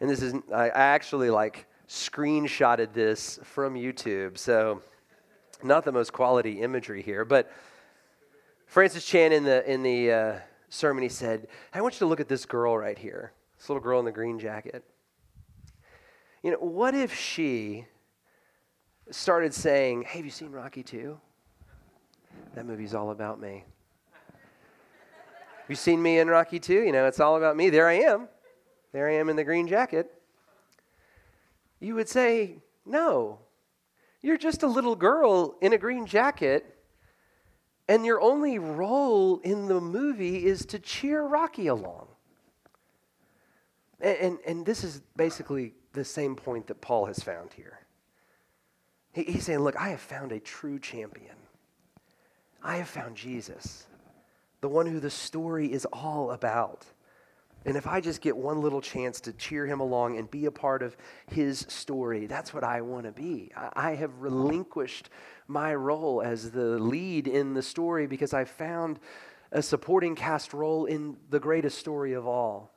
And 0.00 0.08
this 0.08 0.22
is, 0.22 0.34
I 0.54 0.68
actually 0.68 1.30
like 1.30 1.66
screenshotted 1.88 2.92
this 2.92 3.40
from 3.42 3.74
YouTube, 3.74 4.38
so 4.38 4.80
not 5.64 5.84
the 5.84 5.92
most 5.92 6.12
quality 6.12 6.60
imagery 6.60 7.02
here, 7.02 7.24
but 7.24 7.50
Francis 8.74 9.04
Chan 9.04 9.30
in 9.30 9.44
the, 9.44 9.70
in 9.72 9.84
the 9.84 10.10
uh, 10.10 10.34
sermon, 10.68 11.04
he 11.04 11.08
said, 11.08 11.46
I 11.72 11.80
want 11.80 11.94
you 11.94 12.00
to 12.00 12.06
look 12.06 12.18
at 12.18 12.26
this 12.26 12.44
girl 12.44 12.76
right 12.76 12.98
here. 12.98 13.32
This 13.56 13.68
little 13.68 13.80
girl 13.80 14.00
in 14.00 14.04
the 14.04 14.10
green 14.10 14.36
jacket. 14.40 14.82
You 16.42 16.50
know, 16.50 16.56
what 16.56 16.92
if 16.92 17.14
she 17.14 17.86
started 19.12 19.54
saying, 19.54 20.02
Hey, 20.02 20.18
have 20.18 20.24
you 20.24 20.30
seen 20.32 20.50
Rocky 20.50 20.82
2? 20.82 21.16
That 22.56 22.66
movie's 22.66 22.96
all 22.96 23.12
about 23.12 23.40
me. 23.40 23.62
Have 24.32 25.68
you 25.68 25.76
seen 25.76 26.02
me 26.02 26.18
in 26.18 26.26
Rocky 26.26 26.58
2? 26.58 26.72
You 26.82 26.90
know, 26.90 27.06
it's 27.06 27.20
all 27.20 27.36
about 27.36 27.56
me. 27.56 27.70
There 27.70 27.88
I 27.88 28.00
am. 28.00 28.26
There 28.90 29.08
I 29.08 29.12
am 29.12 29.28
in 29.28 29.36
the 29.36 29.44
green 29.44 29.68
jacket. 29.68 30.10
You 31.78 31.94
would 31.94 32.08
say, 32.08 32.56
No, 32.84 33.38
you're 34.20 34.36
just 34.36 34.64
a 34.64 34.66
little 34.66 34.96
girl 34.96 35.58
in 35.60 35.74
a 35.74 35.78
green 35.78 36.06
jacket, 36.06 36.73
and 37.88 38.04
your 38.06 38.20
only 38.20 38.58
role 38.58 39.38
in 39.40 39.66
the 39.66 39.80
movie 39.80 40.46
is 40.46 40.64
to 40.66 40.78
cheer 40.78 41.22
Rocky 41.22 41.66
along. 41.66 42.06
And, 44.00 44.18
and, 44.18 44.38
and 44.46 44.66
this 44.66 44.84
is 44.84 45.02
basically 45.16 45.74
the 45.92 46.04
same 46.04 46.34
point 46.34 46.66
that 46.68 46.80
Paul 46.80 47.06
has 47.06 47.18
found 47.20 47.52
here. 47.52 47.80
He, 49.12 49.24
he's 49.24 49.44
saying, 49.44 49.60
Look, 49.60 49.76
I 49.76 49.90
have 49.90 50.00
found 50.00 50.32
a 50.32 50.40
true 50.40 50.78
champion. 50.78 51.36
I 52.62 52.76
have 52.76 52.88
found 52.88 53.16
Jesus, 53.16 53.86
the 54.62 54.68
one 54.68 54.86
who 54.86 54.98
the 54.98 55.10
story 55.10 55.70
is 55.70 55.84
all 55.92 56.30
about. 56.30 56.86
And 57.66 57.76
if 57.76 57.86
I 57.86 58.00
just 58.00 58.20
get 58.20 58.36
one 58.36 58.60
little 58.60 58.82
chance 58.82 59.20
to 59.22 59.32
cheer 59.32 59.66
him 59.66 59.80
along 59.80 60.18
and 60.18 60.30
be 60.30 60.44
a 60.46 60.50
part 60.50 60.82
of 60.82 60.96
his 61.30 61.60
story, 61.68 62.26
that's 62.26 62.52
what 62.52 62.62
I 62.62 62.82
want 62.82 63.06
to 63.06 63.12
be. 63.12 63.52
I, 63.56 63.94
have 63.94 64.12
relinquished 64.18 65.08
my 65.48 65.74
role 65.74 66.20
as 66.22 66.50
the 66.50 66.78
lead 66.78 67.26
in 67.26 67.54
the 67.54 67.62
story 67.62 68.06
because 68.06 68.34
I 68.34 68.44
found 68.44 69.00
a 69.50 69.62
supporting 69.62 70.14
cast 70.14 70.52
role 70.52 70.84
in 70.84 71.16
the 71.30 71.40
greatest 71.40 71.78
story 71.78 72.12
of 72.12 72.26
all. 72.26 72.74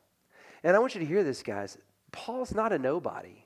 And 0.63 0.75
I 0.75 0.79
want 0.79 0.95
you 0.95 1.01
to 1.01 1.05
hear 1.07 1.23
this, 1.23 1.43
guys. 1.43 1.77
Paul's 2.11 2.53
not 2.53 2.71
a 2.71 2.79
nobody. 2.79 3.43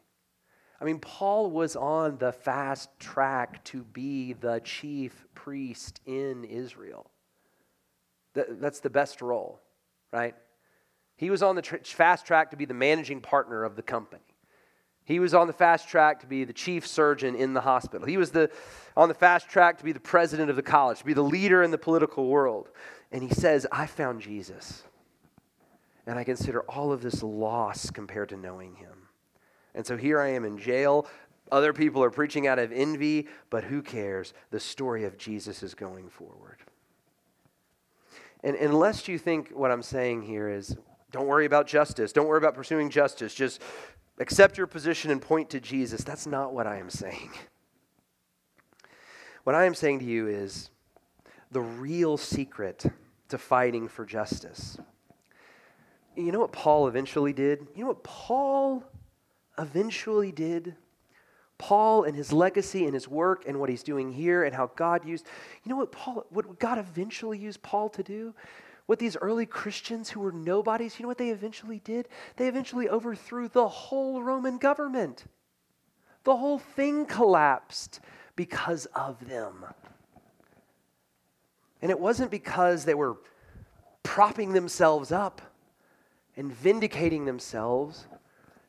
I 0.80 0.84
mean, 0.84 1.00
Paul 1.00 1.50
was 1.50 1.76
on 1.76 2.18
the 2.18 2.32
fast 2.32 2.90
track 3.00 3.64
to 3.66 3.84
be 3.84 4.34
the 4.34 4.60
chief 4.64 5.26
priest 5.34 6.02
in 6.06 6.44
Israel. 6.44 7.10
that's 8.34 8.80
the 8.80 8.90
best 8.90 9.22
role, 9.22 9.60
right? 10.12 10.36
He 11.22 11.30
was 11.30 11.44
on 11.44 11.56
the 11.56 11.62
tr- 11.62 11.78
fast 11.84 12.26
track 12.26 12.50
to 12.50 12.58
be 12.58 12.66
the 12.66 12.74
managing 12.74 13.22
partner 13.22 13.64
of 13.64 13.76
the 13.76 13.84
company. 13.84 14.24
He 15.04 15.20
was 15.20 15.36
on 15.36 15.46
the 15.46 15.54
fast 15.54 15.88
track 15.88 16.20
to 16.22 16.26
be 16.26 16.46
the 16.46 16.52
chief 16.52 16.88
surgeon 16.88 17.36
in 17.36 17.54
the 17.54 17.62
hospital. 17.62 18.08
He 18.08 18.18
was 18.18 18.32
the, 18.32 18.50
on 18.98 19.08
the 19.08 19.14
fast 19.14 19.48
track 19.48 19.78
to 19.78 19.84
be 19.84 19.92
the 19.92 20.00
president 20.00 20.50
of 20.50 20.56
the 20.56 20.64
college, 20.64 20.98
to 20.98 21.06
be 21.06 21.14
the 21.14 21.22
leader 21.22 21.62
in 21.62 21.70
the 21.70 21.78
political 21.78 22.26
world. 22.26 22.70
And 23.12 23.22
he 23.22 23.30
says, 23.30 23.68
I 23.72 23.86
found 23.86 24.20
Jesus 24.22 24.82
and 26.08 26.18
I 26.18 26.24
consider 26.24 26.62
all 26.62 26.92
of 26.92 27.04
this 27.04 27.22
loss 27.22 27.92
compared 27.92 28.30
to 28.30 28.36
knowing 28.36 28.74
him. 28.74 29.08
And 29.76 29.86
so 29.86 29.98
here 29.98 30.20
I 30.20 30.30
am 30.30 30.44
in 30.44 30.58
jail. 30.58 31.08
Other 31.52 31.72
people 31.72 32.04
are 32.04 32.10
preaching 32.10 32.48
out 32.48 32.58
of 32.58 32.72
envy, 32.72 33.28
but 33.52 33.66
who 33.66 33.84
cares? 33.84 34.34
The 34.50 34.60
story 34.60 35.04
of 35.04 35.20
Jesus 35.20 35.62
is 35.62 35.76
going 35.76 36.10
forward. 36.10 36.58
And 38.44 38.56
unless 38.56 39.08
you 39.08 39.20
think 39.20 39.52
what 39.52 39.70
I'm 39.70 39.84
saying 39.84 40.24
here 40.24 40.50
is 40.50 40.76
don't 41.12 41.28
worry 41.28 41.46
about 41.46 41.68
justice, 41.68 42.12
don't 42.12 42.28
worry 42.28 42.38
about 42.38 42.56
pursuing 42.56 42.90
justice, 42.90 43.34
just 43.34 43.62
accept 44.20 44.58
your 44.58 44.68
position 44.68 45.12
and 45.12 45.22
point 45.22 45.50
to 45.50 45.60
Jesus, 45.60 46.04
that's 46.04 46.28
not 46.28 46.54
what 46.54 46.68
I 46.68 46.78
am 46.78 46.90
saying. 46.90 47.32
What 49.44 49.56
I 49.56 49.66
am 49.66 49.74
saying 49.74 50.00
to 50.00 50.06
you 50.06 50.28
is 50.28 50.70
the 51.52 51.62
real 51.62 52.16
secret 52.16 52.86
to 53.30 53.38
fighting 53.38 53.88
for 53.88 54.06
justice 54.06 54.78
you 56.16 56.32
know 56.32 56.40
what 56.40 56.52
Paul 56.52 56.88
eventually 56.88 57.34
did? 57.34 57.68
You 57.76 57.82
know 57.82 57.88
what 57.88 58.04
Paul 58.04 58.84
eventually 59.58 60.32
did? 60.32 60.76
Paul 61.58 62.04
and 62.04 62.16
his 62.16 62.34
legacy 62.34 62.86
and 62.86 62.94
his 62.94 63.08
work 63.08 63.44
and 63.48 63.60
what 63.60 63.70
he's 63.70 63.84
doing 63.84 64.12
here 64.12 64.44
and 64.44 64.54
how 64.54 64.72
God 64.76 65.06
used, 65.06 65.28
you 65.64 65.70
know 65.70 65.76
what 65.76 65.92
Paul, 65.92 66.26
what 66.30 66.60
God 66.60 66.80
eventually 66.80 67.38
used 67.38 67.62
Paul 67.62 67.90
to 67.90 68.04
do? 68.04 68.34
What 68.86 69.00
these 69.00 69.18
early 69.18 69.46
Christians 69.46 70.10
who 70.10 70.20
were 70.20 70.32
nobodies, 70.32 71.00
you 71.00 71.04
know 71.04 71.08
what 71.08 71.18
they 71.18 71.30
eventually 71.30 71.80
did? 71.84 72.08
They 72.36 72.48
eventually 72.48 72.90
overthrew 72.90 73.48
the 73.48 73.68
whole 73.68 74.22
Roman 74.22 74.58
government. 74.58 75.26
The 76.24 76.36
whole 76.36 76.60
thing 76.60 77.06
collapsed 77.06 78.00
because 78.36 78.86
of 78.88 79.28
them. 79.28 79.66
And 81.82 81.90
it 81.90 82.00
wasn't 82.00 82.32
because 82.32 82.86
they 82.86 82.94
were 82.94 83.18
propping 84.04 84.54
themselves 84.54 85.12
up 85.12 85.42
and 86.38 86.52
vindicating 86.54 87.26
themselves. 87.26 88.08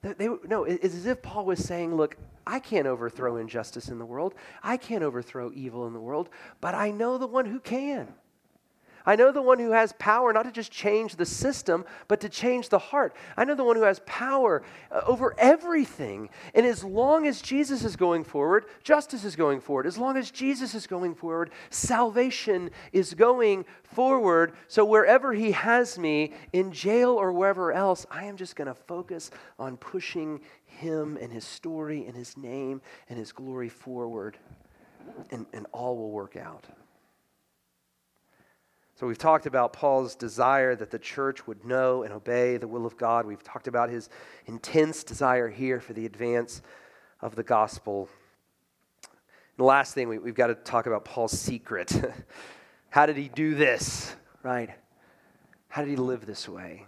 They, 0.02 0.12
they, 0.14 0.28
no, 0.46 0.64
it's 0.64 0.94
as 0.94 1.06
if 1.06 1.22
Paul 1.22 1.44
was 1.44 1.62
saying, 1.62 1.94
Look, 1.94 2.16
I 2.46 2.58
can't 2.58 2.86
overthrow 2.86 3.36
injustice 3.36 3.88
in 3.88 3.98
the 3.98 4.04
world. 4.04 4.34
I 4.62 4.76
can't 4.76 5.04
overthrow 5.04 5.52
evil 5.54 5.86
in 5.86 5.92
the 5.92 6.00
world, 6.00 6.28
but 6.60 6.74
I 6.74 6.90
know 6.90 7.18
the 7.18 7.26
one 7.26 7.46
who 7.46 7.60
can. 7.60 8.08
I 9.05 9.16
know 9.16 9.32
the 9.32 9.42
one 9.42 9.59
who 9.59 9.72
has 9.72 9.92
power 9.98 10.32
not 10.32 10.44
to 10.44 10.53
just 10.53 10.70
change 10.70 11.16
the 11.16 11.26
system, 11.26 11.84
but 12.09 12.20
to 12.20 12.28
change 12.28 12.68
the 12.68 12.78
heart. 12.78 13.14
I 13.36 13.44
know 13.44 13.55
the 13.55 13.64
one 13.64 13.76
who 13.76 13.82
has 13.82 14.00
power 14.07 14.62
uh, 14.90 15.00
over 15.07 15.34
everything. 15.38 16.30
And 16.55 16.64
as 16.66 16.84
long 16.84 17.26
as 17.26 17.42
Jesus 17.42 17.84
is 17.84 17.96
going 17.96 18.24
forward, 18.24 18.66
justice 18.82 19.24
is 19.24 19.36
going 19.36 19.61
forward. 19.61 19.86
As 19.86 19.98
long 19.98 20.16
as 20.16 20.30
Jesus 20.30 20.74
is 20.74 20.86
going 20.86 21.14
forward, 21.14 21.50
salvation 21.70 22.70
is 22.92 23.14
going 23.14 23.64
forward. 23.82 24.53
So 24.68 24.84
wherever 24.84 25.32
he 25.32 25.53
has 25.53 25.98
me, 25.98 26.32
in 26.53 26.72
jail 26.72 27.11
or 27.11 27.32
wherever 27.32 27.72
else, 27.72 28.07
I 28.11 28.24
am 28.24 28.36
just 28.36 28.57
going 28.57 28.68
to 28.68 28.74
focus 28.74 29.30
on 29.59 29.76
pushing 29.76 30.40
him 30.64 31.18
and 31.20 31.32
his 31.32 31.44
story 31.44 32.07
and 32.07 32.16
his 32.16 32.36
name 32.36 32.80
and 33.09 33.18
his 33.18 33.32
glory 33.32 33.68
forward. 33.68 34.38
And, 35.30 35.46
and 35.53 35.66
all 35.72 35.96
will 35.96 36.12
work 36.12 36.36
out. 36.36 36.66
So 39.03 39.09
we've 39.09 39.18
talked 39.18 39.46
about 39.46 39.72
Paul's 39.72 40.14
desire 40.14 40.76
that 40.76 40.92
the 40.92 40.98
church 41.00 41.44
would 41.48 41.64
know 41.64 42.05
and 42.05 42.14
obey 42.14 42.57
the 42.57 42.68
will 42.68 42.86
of 42.86 42.96
God. 42.96 43.26
We've 43.26 43.42
talked 43.42 43.66
about 43.66 43.90
his 43.90 44.09
intense 44.46 45.03
desire 45.03 45.48
here 45.48 45.80
for 45.80 45.92
the 45.92 46.07
advance 46.07 46.62
of 47.20 47.34
the 47.34 47.42
gospel. 47.42 48.09
And 49.03 49.11
the 49.57 49.64
last 49.64 49.92
thing, 49.94 50.09
we, 50.09 50.18
have 50.18 50.36
got 50.36 50.46
to 50.46 50.55
talk 50.55 50.86
about 50.86 51.05
Paul's 51.05 51.32
secret. 51.32 51.92
How 52.90 53.07
did 53.07 53.16
he 53.16 53.26
do 53.26 53.57
this, 53.57 54.14
right? 54.44 54.70
How 55.66 55.82
did 55.82 55.90
he 55.90 55.96
live 55.96 56.24
this 56.24 56.48
way? 56.48 56.86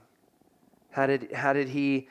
How 0.92 1.08
did, 1.08 1.32
how 1.32 1.52
did 1.52 1.70
he 1.70 2.06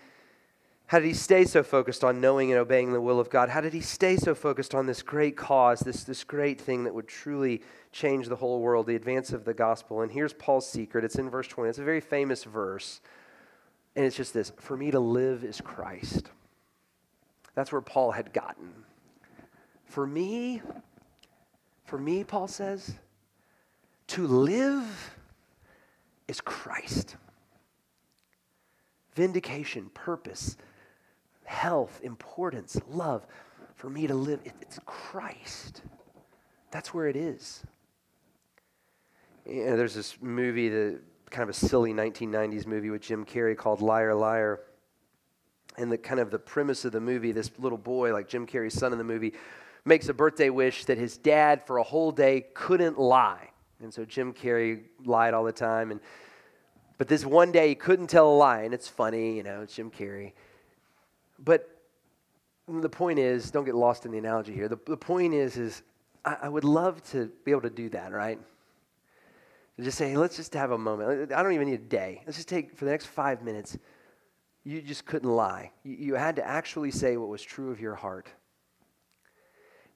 how 0.88 1.00
did 1.00 1.08
he 1.08 1.14
stay 1.14 1.46
so 1.46 1.64
focused 1.64 2.04
on 2.04 2.22
knowing 2.22 2.52
and 2.52 2.60
obeying 2.60 2.94
the 2.94 3.02
will 3.02 3.20
of 3.20 3.30
God? 3.30 3.50
How 3.50 3.62
did 3.62 3.74
he 3.74 3.82
stay 3.82 4.16
so 4.16 4.36
focused 4.36 4.76
on 4.76 4.86
this 4.86 5.02
great 5.02 5.36
cause, 5.36 5.80
this, 5.80 6.04
this 6.04 6.24
great 6.24 6.62
thing 6.62 6.84
that 6.84 6.94
would 6.94 7.08
truly 7.08 7.64
change 7.94 8.28
the 8.28 8.36
whole 8.36 8.60
world, 8.60 8.88
the 8.88 8.96
advance 8.96 9.32
of 9.32 9.46
the 9.46 9.54
gospel? 9.54 10.02
And 10.02 10.12
here's 10.12 10.34
Paul's 10.34 10.68
secret. 10.68 11.06
It's 11.06 11.16
in 11.16 11.30
verse 11.30 11.48
20. 11.48 11.70
It's 11.70 11.80
a 11.80 11.84
very 11.84 12.02
famous 12.02 12.44
verse. 12.44 13.00
And 13.96 14.06
it's 14.06 14.18
just 14.18 14.34
this 14.34 14.52
For 14.58 14.76
me 14.76 14.92
to 14.92 15.00
live 15.00 15.46
is 15.46 15.62
Christ. 15.62 16.30
That's 17.56 17.72
where 17.72 17.82
Paul 17.82 18.12
had 18.12 18.34
gotten. 18.34 18.74
For 19.86 20.08
me, 20.08 20.62
for 21.86 22.00
me, 22.00 22.24
Paul 22.24 22.48
says, 22.48 22.96
to 24.08 24.28
live 24.28 25.16
is 26.28 26.42
Christ. 26.42 27.16
Vindication, 29.14 29.92
purpose, 29.94 30.58
health, 31.46 32.00
importance, 32.04 32.80
love. 32.90 33.26
For 33.76 33.90
me 33.90 34.08
to 34.08 34.16
live, 34.16 34.40
it's 34.62 34.80
Christ. 34.86 35.84
That's 36.72 36.94
where 36.94 37.08
it 37.08 37.16
is. 37.16 37.64
You 39.46 39.66
know, 39.66 39.78
there's 39.78 39.94
this 39.94 40.18
movie, 40.22 40.70
the 40.70 41.00
kind 41.30 41.44
of 41.44 41.50
a 41.50 41.54
silly 41.54 41.94
1990s 41.94 42.66
movie 42.66 42.90
with 42.90 43.02
Jim 43.02 43.26
Carrey 43.26 43.58
called 43.58 43.82
Liar 43.82 44.16
Liar. 44.16 44.62
And 45.78 45.92
the 45.92 45.98
kind 45.98 46.20
of 46.20 46.30
the 46.30 46.40
premise 46.40 46.86
of 46.86 46.92
the 46.92 47.02
movie, 47.02 47.32
this 47.32 47.52
little 47.58 47.78
boy, 47.78 48.14
like 48.14 48.28
Jim 48.28 48.46
Carrey's 48.46 48.78
son 48.78 48.92
in 48.92 48.98
the 48.98 49.04
movie, 49.04 49.34
makes 49.86 50.08
a 50.08 50.14
birthday 50.14 50.50
wish 50.50 50.86
that 50.86 50.98
his 50.98 51.18
dad 51.18 51.66
for 51.66 51.78
a 51.78 51.84
whole 51.84 52.12
day 52.12 52.46
couldn't 52.54 53.00
lie. 53.00 53.50
And 53.82 53.94
so 53.94 54.06
Jim 54.06 54.34
Carrey 54.34 54.84
lied 55.04 55.34
all 55.34 55.44
the 55.44 55.52
time. 55.52 55.92
And 55.92 56.00
but 56.98 57.08
this 57.08 57.26
one 57.26 57.52
day 57.52 57.70
he 57.70 57.76
couldn't 57.76 58.08
tell 58.08 58.30
a 58.30 58.38
lie, 58.38 58.62
and 58.62 58.74
it's 58.74 58.88
funny, 58.88 59.36
you 59.36 59.44
know, 59.44 59.62
it's 59.62 59.76
Jim 59.76 59.92
Carrey. 59.92 60.34
But 61.40 61.70
the 62.68 62.90
point 62.90 63.20
is, 63.20 63.52
don't 63.52 63.66
get 63.66 63.76
lost 63.76 64.06
in 64.06 64.12
the 64.12 64.20
analogy 64.20 64.54
here. 64.54 64.70
The, 64.70 64.80
the 64.86 64.96
point 64.96 65.34
is, 65.34 65.58
is 65.58 65.82
I, 66.24 66.38
I 66.44 66.50
would 66.50 66.64
love 66.64 67.04
to 67.12 67.30
be 67.44 67.52
able 67.52 67.62
to 67.62 67.70
do 67.70 67.90
that, 67.90 68.14
right? 68.14 68.40
Just 69.80 69.98
say, 69.98 70.12
hey, 70.12 70.18
let's 70.18 70.36
just 70.36 70.54
have 70.54 70.72
a 70.72 70.78
moment. 70.78 71.32
I 71.32 71.42
don't 71.42 71.54
even 71.54 71.68
need 71.68 71.80
a 71.80 71.84
day. 71.84 72.22
Let's 72.26 72.38
just 72.38 72.48
take, 72.48 72.78
for 72.78 72.86
the 72.86 72.92
next 72.92 73.08
five 73.08 73.42
minutes, 73.42 73.78
you 74.64 74.82
just 74.82 75.06
couldn't 75.06 75.30
lie. 75.30 75.72
You, 75.84 75.96
you 75.96 76.16
had 76.16 76.36
to 76.36 76.48
actually 76.48 76.92
say 76.92 77.18
what 77.18 77.30
was 77.30 77.42
true 77.42 77.72
of 77.72 77.82
your 77.82 77.96
heart. 77.96 78.30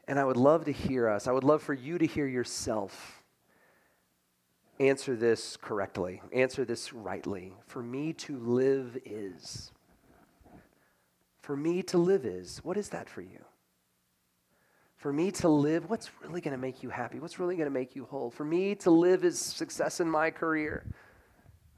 And 0.08 0.18
I 0.18 0.26
would 0.26 0.38
love 0.38 0.66
to 0.66 0.72
hear 0.72 1.08
us. 1.08 1.28
I 1.28 1.32
would 1.32 1.44
love 1.44 1.62
for 1.62 1.74
you 1.74 1.98
to 1.98 2.06
hear 2.06 2.28
yourself 2.28 3.24
answer 4.80 5.16
this 5.16 5.58
correctly, 5.58 6.22
answer 6.32 6.64
this 6.64 6.94
rightly. 6.94 7.54
For 7.66 7.82
me 7.82 8.14
to 8.14 8.38
live 8.38 8.98
is 9.06 9.72
for 11.48 11.56
me 11.56 11.82
to 11.82 11.98
live 11.98 12.26
is. 12.26 12.60
What 12.62 12.76
is 12.76 12.90
that 12.90 13.08
for 13.08 13.22
you? 13.22 13.40
For 14.98 15.14
me 15.14 15.30
to 15.32 15.48
live, 15.48 15.90
what's 15.92 16.10
really 16.24 16.42
going 16.42 16.56
to 16.56 16.62
make 16.62 16.82
you 16.82 16.90
happy? 16.90 17.20
What's 17.20 17.40
really 17.40 17.56
going 17.56 17.70
to 17.70 17.74
make 17.74 17.96
you 17.96 18.06
whole? 18.06 18.32
For 18.32 18.44
me 18.44 18.74
to 18.76 18.90
live 18.90 19.24
is 19.24 19.40
success 19.40 20.00
in 20.00 20.10
my 20.10 20.32
career, 20.32 20.84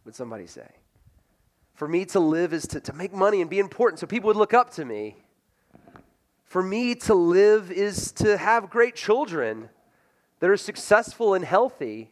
would 0.05 0.15
somebody 0.15 0.47
say. 0.47 0.67
For 1.73 1.87
me 1.87 2.05
to 2.05 2.19
live 2.19 2.53
is 2.53 2.65
to, 2.67 2.79
to 2.79 2.93
make 2.93 3.13
money 3.13 3.41
and 3.41 3.49
be 3.49 3.59
important 3.59 3.99
so 3.99 4.07
people 4.07 4.27
would 4.27 4.37
look 4.37 4.53
up 4.53 4.71
to 4.75 4.85
me. 4.85 5.17
For 6.45 6.63
me 6.63 6.95
to 6.95 7.13
live 7.13 7.71
is 7.71 8.13
to 8.13 8.37
have 8.37 8.69
great 8.69 8.95
children 8.95 9.69
that 10.39 10.49
are 10.49 10.57
successful 10.57 11.33
and 11.33 11.43
healthy. 11.43 12.11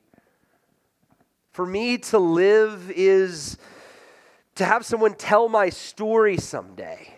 For 1.51 1.66
me 1.66 1.97
to 1.99 2.20
live 2.20 2.91
is 2.91 3.58
to 4.55 4.66
have 4.66 4.86
someone 4.86 5.16
tell 5.16 5.47
my 5.47 5.70
story 5.70 6.38
someday. 6.38 7.16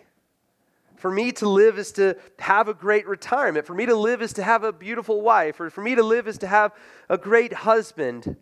For 1.00 1.10
me 1.10 1.32
to 1.32 1.48
live 1.48 1.78
is 1.78 1.92
to 1.92 2.14
have 2.38 2.68
a 2.68 2.74
great 2.74 3.08
retirement. 3.08 3.66
For 3.66 3.72
me 3.72 3.86
to 3.86 3.96
live 3.96 4.20
is 4.20 4.34
to 4.34 4.42
have 4.42 4.64
a 4.64 4.72
beautiful 4.72 5.22
wife. 5.22 5.58
Or 5.58 5.70
for 5.70 5.80
me 5.80 5.94
to 5.94 6.02
live 6.02 6.28
is 6.28 6.36
to 6.38 6.46
have 6.46 6.74
a 7.08 7.16
great 7.16 7.54
husband. 7.54 8.36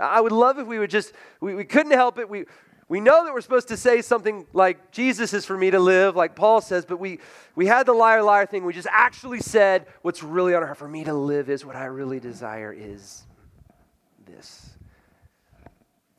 I 0.00 0.18
would 0.18 0.32
love 0.32 0.58
if 0.58 0.66
we 0.66 0.78
would 0.78 0.88
just, 0.88 1.12
we, 1.38 1.54
we 1.54 1.64
couldn't 1.64 1.92
help 1.92 2.18
it. 2.18 2.26
We, 2.26 2.46
we 2.88 3.00
know 3.00 3.26
that 3.26 3.34
we're 3.34 3.42
supposed 3.42 3.68
to 3.68 3.76
say 3.76 4.00
something 4.00 4.46
like, 4.54 4.90
Jesus 4.90 5.34
is 5.34 5.44
for 5.44 5.58
me 5.58 5.70
to 5.70 5.78
live, 5.78 6.16
like 6.16 6.34
Paul 6.34 6.62
says, 6.62 6.86
but 6.86 6.98
we, 6.98 7.18
we 7.54 7.66
had 7.66 7.84
the 7.84 7.92
liar, 7.92 8.22
liar 8.22 8.46
thing. 8.46 8.64
We 8.64 8.72
just 8.72 8.88
actually 8.90 9.40
said 9.40 9.84
what's 10.00 10.22
really 10.22 10.54
on 10.54 10.62
our 10.62 10.66
heart. 10.68 10.78
For 10.78 10.88
me 10.88 11.04
to 11.04 11.12
live 11.12 11.50
is 11.50 11.62
what 11.66 11.76
I 11.76 11.84
really 11.84 12.20
desire 12.20 12.72
is 12.72 13.26
this. 14.24 14.70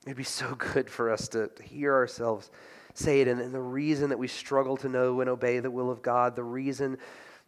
It'd 0.05 0.17
be 0.17 0.23
so 0.23 0.53
good 0.53 0.87
for 0.87 1.11
us 1.11 1.29
to, 1.29 1.47
to 1.47 1.63
hear 1.63 1.95
ourselves 1.95 2.51
say 2.99 3.21
it. 3.21 3.27
And, 3.27 3.53
the 3.53 3.61
reason 3.61 4.09
that 4.09 4.19
we 4.19 4.27
struggle 4.27 4.77
to 4.77 4.89
know 4.89 5.21
and 5.21 5.29
obey 5.29 5.59
the 5.59 5.71
will 5.71 5.89
of 5.89 6.01
God, 6.01 6.35
the 6.35 6.43
reason 6.43 6.97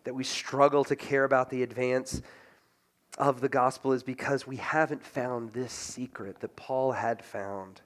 that 0.03 0.13
we 0.13 0.23
struggle 0.23 0.83
to 0.85 0.95
care 0.95 1.23
about 1.23 1.49
the 1.49 1.63
advance 1.63 2.21
of 3.17 3.41
the 3.41 3.49
gospel 3.49 3.91
is 3.91 4.03
because 4.03 4.47
we 4.47 4.55
haven't 4.55 5.03
found 5.03 5.51
this 5.51 5.73
secret 5.73 6.39
that 6.39 6.55
Paul 6.55 6.93
had 6.93 7.23
found. 7.23 7.81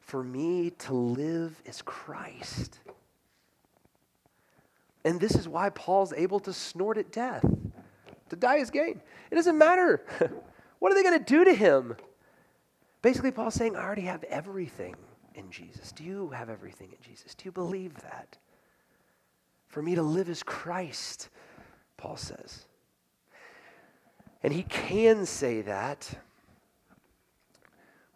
For 0.00 0.22
me 0.22 0.70
to 0.80 0.94
live 0.94 1.62
is 1.64 1.80
Christ. 1.80 2.80
And 5.04 5.20
this 5.20 5.34
is 5.34 5.48
why 5.48 5.70
Paul's 5.70 6.12
able 6.12 6.40
to 6.40 6.52
snort 6.52 6.98
at 6.98 7.12
death. 7.12 7.44
To 8.30 8.36
die 8.36 8.56
is 8.56 8.70
gain. 8.70 9.00
It 9.30 9.34
doesn't 9.34 9.56
matter. 9.56 10.04
what 10.78 10.92
are 10.92 10.94
they 10.94 11.02
going 11.02 11.18
to 11.18 11.24
do 11.24 11.44
to 11.44 11.54
him? 11.54 11.96
Basically, 13.00 13.30
Paul's 13.30 13.54
saying, 13.54 13.76
I 13.76 13.82
already 13.82 14.02
have 14.02 14.22
everything 14.24 14.96
in 15.34 15.50
Jesus? 15.50 15.92
Do 15.92 16.04
you 16.04 16.30
have 16.30 16.48
everything 16.48 16.90
in 16.90 16.98
Jesus? 17.02 17.34
Do 17.34 17.44
you 17.44 17.52
believe 17.52 17.94
that? 18.02 18.38
For 19.66 19.82
me 19.82 19.94
to 19.94 20.02
live 20.02 20.28
as 20.28 20.42
Christ, 20.42 21.28
Paul 21.96 22.16
says. 22.16 22.66
And 24.42 24.52
he 24.52 24.64
can 24.64 25.24
say 25.24 25.62
that. 25.62 26.18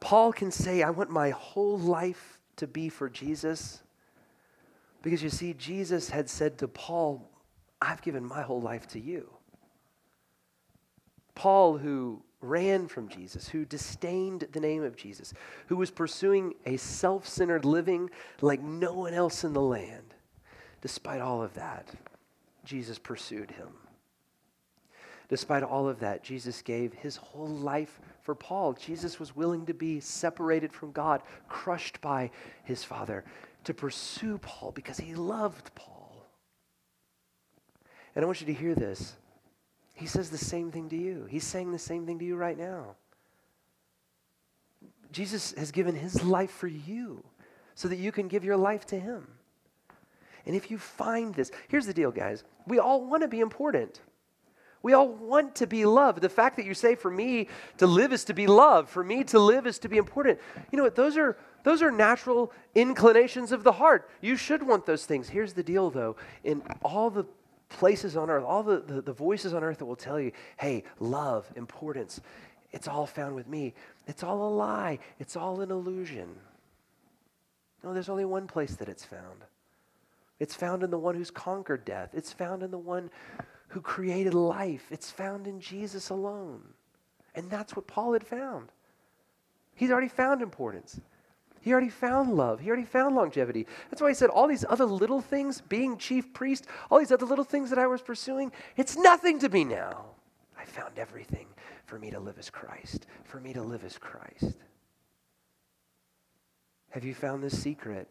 Paul 0.00 0.32
can 0.32 0.50
say, 0.50 0.82
I 0.82 0.90
want 0.90 1.10
my 1.10 1.30
whole 1.30 1.78
life 1.78 2.40
to 2.56 2.66
be 2.66 2.88
for 2.88 3.08
Jesus. 3.08 3.82
Because 5.02 5.22
you 5.22 5.30
see, 5.30 5.54
Jesus 5.54 6.10
had 6.10 6.28
said 6.28 6.58
to 6.58 6.68
Paul, 6.68 7.28
I've 7.80 8.02
given 8.02 8.24
my 8.24 8.42
whole 8.42 8.60
life 8.60 8.86
to 8.88 9.00
you. 9.00 9.30
Paul, 11.34 11.78
who 11.78 12.22
ran 12.40 12.86
from 12.86 13.08
Jesus, 13.08 13.48
who 13.48 13.64
disdained 13.64 14.48
the 14.52 14.60
name 14.60 14.82
of 14.82 14.96
Jesus, 14.96 15.32
who 15.66 15.76
was 15.76 15.90
pursuing 15.90 16.54
a 16.64 16.76
self 16.76 17.26
centered 17.26 17.64
living 17.64 18.10
like 18.40 18.60
no 18.60 18.92
one 18.92 19.14
else 19.14 19.44
in 19.44 19.52
the 19.52 19.60
land. 19.60 20.14
Despite 20.80 21.20
all 21.20 21.42
of 21.42 21.54
that, 21.54 21.90
Jesus 22.64 22.98
pursued 22.98 23.50
him. 23.50 23.68
Despite 25.28 25.62
all 25.62 25.88
of 25.88 26.00
that, 26.00 26.22
Jesus 26.22 26.62
gave 26.62 26.92
his 26.92 27.16
whole 27.16 27.48
life 27.48 27.98
for 28.22 28.34
Paul. 28.34 28.74
Jesus 28.74 29.18
was 29.18 29.34
willing 29.34 29.66
to 29.66 29.74
be 29.74 29.98
separated 29.98 30.72
from 30.72 30.92
God, 30.92 31.22
crushed 31.48 32.00
by 32.00 32.30
his 32.62 32.84
Father, 32.84 33.24
to 33.64 33.74
pursue 33.74 34.38
Paul 34.38 34.70
because 34.72 34.98
he 34.98 35.14
loved 35.14 35.74
Paul. 35.74 36.26
And 38.14 38.24
I 38.24 38.26
want 38.26 38.40
you 38.40 38.46
to 38.46 38.54
hear 38.54 38.74
this. 38.74 39.16
He 39.96 40.06
says 40.06 40.28
the 40.28 40.38
same 40.38 40.70
thing 40.70 40.90
to 40.90 40.96
you. 40.96 41.26
He's 41.28 41.42
saying 41.42 41.72
the 41.72 41.78
same 41.78 42.06
thing 42.06 42.18
to 42.18 42.24
you 42.24 42.36
right 42.36 42.56
now. 42.56 42.94
Jesus 45.10 45.54
has 45.56 45.72
given 45.72 45.94
his 45.94 46.22
life 46.22 46.50
for 46.50 46.66
you 46.66 47.24
so 47.74 47.88
that 47.88 47.96
you 47.96 48.12
can 48.12 48.28
give 48.28 48.44
your 48.44 48.58
life 48.58 48.86
to 48.86 49.00
him. 49.00 49.26
And 50.44 50.54
if 50.54 50.70
you 50.70 50.76
find 50.76 51.34
this, 51.34 51.50
here's 51.68 51.86
the 51.86 51.94
deal, 51.94 52.10
guys. 52.10 52.44
We 52.66 52.78
all 52.78 53.06
want 53.06 53.22
to 53.22 53.28
be 53.28 53.40
important. 53.40 54.02
We 54.82 54.92
all 54.92 55.08
want 55.08 55.56
to 55.56 55.66
be 55.66 55.86
loved. 55.86 56.20
The 56.20 56.28
fact 56.28 56.56
that 56.56 56.66
you 56.66 56.74
say, 56.74 56.94
for 56.94 57.10
me 57.10 57.48
to 57.78 57.86
live 57.86 58.12
is 58.12 58.24
to 58.24 58.34
be 58.34 58.46
loved, 58.46 58.90
for 58.90 59.02
me 59.02 59.24
to 59.24 59.38
live 59.38 59.66
is 59.66 59.78
to 59.80 59.88
be 59.88 59.96
important. 59.96 60.38
You 60.70 60.76
know 60.76 60.84
what? 60.84 60.94
Those 60.94 61.16
are, 61.16 61.38
those 61.64 61.80
are 61.80 61.90
natural 61.90 62.52
inclinations 62.74 63.50
of 63.50 63.64
the 63.64 63.72
heart. 63.72 64.10
You 64.20 64.36
should 64.36 64.62
want 64.62 64.84
those 64.84 65.06
things. 65.06 65.30
Here's 65.30 65.54
the 65.54 65.62
deal, 65.62 65.88
though. 65.90 66.16
In 66.44 66.62
all 66.82 67.08
the 67.08 67.24
places 67.68 68.16
on 68.16 68.30
earth, 68.30 68.44
all 68.44 68.62
the, 68.62 68.80
the, 68.80 69.00
the 69.00 69.12
voices 69.12 69.54
on 69.54 69.64
earth 69.64 69.78
that 69.78 69.86
will 69.86 69.96
tell 69.96 70.20
you, 70.20 70.32
hey, 70.58 70.84
love, 70.98 71.50
importance, 71.56 72.20
it's 72.72 72.88
all 72.88 73.06
found 73.06 73.34
with 73.34 73.48
me. 73.48 73.74
It's 74.06 74.22
all 74.22 74.48
a 74.48 74.50
lie. 74.50 74.98
It's 75.18 75.36
all 75.36 75.60
an 75.60 75.70
illusion. 75.70 76.28
No, 77.82 77.94
there's 77.94 78.08
only 78.08 78.24
one 78.24 78.46
place 78.46 78.74
that 78.76 78.88
it's 78.88 79.04
found. 79.04 79.44
It's 80.38 80.54
found 80.54 80.82
in 80.82 80.90
the 80.90 80.98
one 80.98 81.14
who's 81.14 81.30
conquered 81.30 81.84
death. 81.84 82.10
It's 82.12 82.32
found 82.32 82.62
in 82.62 82.70
the 82.70 82.78
one 82.78 83.10
who 83.68 83.80
created 83.80 84.34
life. 84.34 84.86
It's 84.90 85.10
found 85.10 85.46
in 85.46 85.60
Jesus 85.60 86.10
alone. 86.10 86.62
And 87.34 87.50
that's 87.50 87.74
what 87.74 87.86
Paul 87.86 88.12
had 88.12 88.26
found. 88.26 88.68
He's 89.74 89.90
already 89.90 90.08
found 90.08 90.42
importance. 90.42 91.00
He 91.66 91.72
already 91.72 91.88
found 91.88 92.32
love. 92.32 92.60
He 92.60 92.68
already 92.68 92.84
found 92.84 93.16
longevity. 93.16 93.66
That's 93.90 94.00
why 94.00 94.10
he 94.10 94.14
said 94.14 94.30
all 94.30 94.46
these 94.46 94.64
other 94.68 94.84
little 94.84 95.20
things, 95.20 95.60
being 95.60 95.98
chief 95.98 96.32
priest, 96.32 96.68
all 96.92 97.00
these 97.00 97.10
other 97.10 97.26
little 97.26 97.44
things 97.44 97.70
that 97.70 97.78
I 97.80 97.88
was 97.88 98.02
pursuing, 98.02 98.52
it's 98.76 98.96
nothing 98.96 99.40
to 99.40 99.48
me 99.48 99.64
now. 99.64 100.04
I 100.56 100.64
found 100.64 100.96
everything 100.96 101.48
for 101.84 101.98
me 101.98 102.12
to 102.12 102.20
live 102.20 102.38
as 102.38 102.50
Christ, 102.50 103.08
for 103.24 103.40
me 103.40 103.52
to 103.52 103.62
live 103.62 103.82
as 103.82 103.98
Christ. 103.98 104.56
Have 106.90 107.02
you 107.02 107.14
found 107.14 107.42
this 107.42 107.60
secret? 107.60 108.08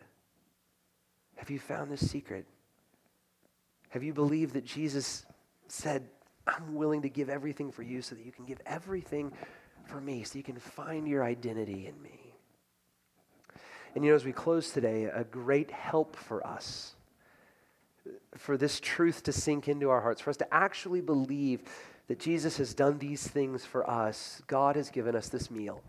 Have 1.38 1.50
you 1.50 1.58
found 1.58 1.90
this 1.90 2.06
secret? 2.06 2.46
Have 3.88 4.04
you 4.04 4.14
believed 4.14 4.54
that 4.56 4.66
Jesus 4.66 5.26
said, 5.70 6.10
I'm 6.46 6.76
willing 6.76 7.04
to 7.04 7.10
give 7.10 7.30
everything 7.30 7.72
for 7.72 7.84
you 7.84 8.02
so 8.02 8.16
that 8.16 8.26
you 8.26 8.34
can 8.34 8.44
give 8.44 8.60
everything 8.66 9.32
for 9.86 10.02
me, 10.02 10.24
so 10.24 10.38
you 10.38 10.44
can 10.44 10.60
find 10.60 11.08
your 11.08 11.24
identity 11.24 11.88
in 11.88 12.02
me? 12.04 12.25
And 13.96 14.04
you 14.04 14.12
know, 14.12 14.16
as 14.16 14.26
we 14.26 14.34
close 14.34 14.72
today, 14.72 15.06
a 15.06 15.24
great 15.24 15.72
help 15.72 16.18
for 16.18 16.46
us, 16.46 16.96
for 18.36 18.58
this 18.58 18.82
truth 18.82 19.24
to 19.24 19.32
sink 19.32 19.70
into 19.70 19.90
our 19.90 20.02
hearts, 20.02 20.20
for 20.20 20.30
us 20.30 20.38
to 20.38 20.54
actually 20.54 21.00
believe 21.00 21.64
that 22.10 22.20
Jesus 22.20 22.58
has 22.58 22.74
done 22.74 23.00
these 23.00 23.26
things 23.26 23.66
for 23.66 23.90
us, 23.90 24.42
God 24.48 24.76
has 24.76 24.90
given 24.90 25.16
us 25.16 25.30
this 25.30 25.50
meal. 25.50 25.82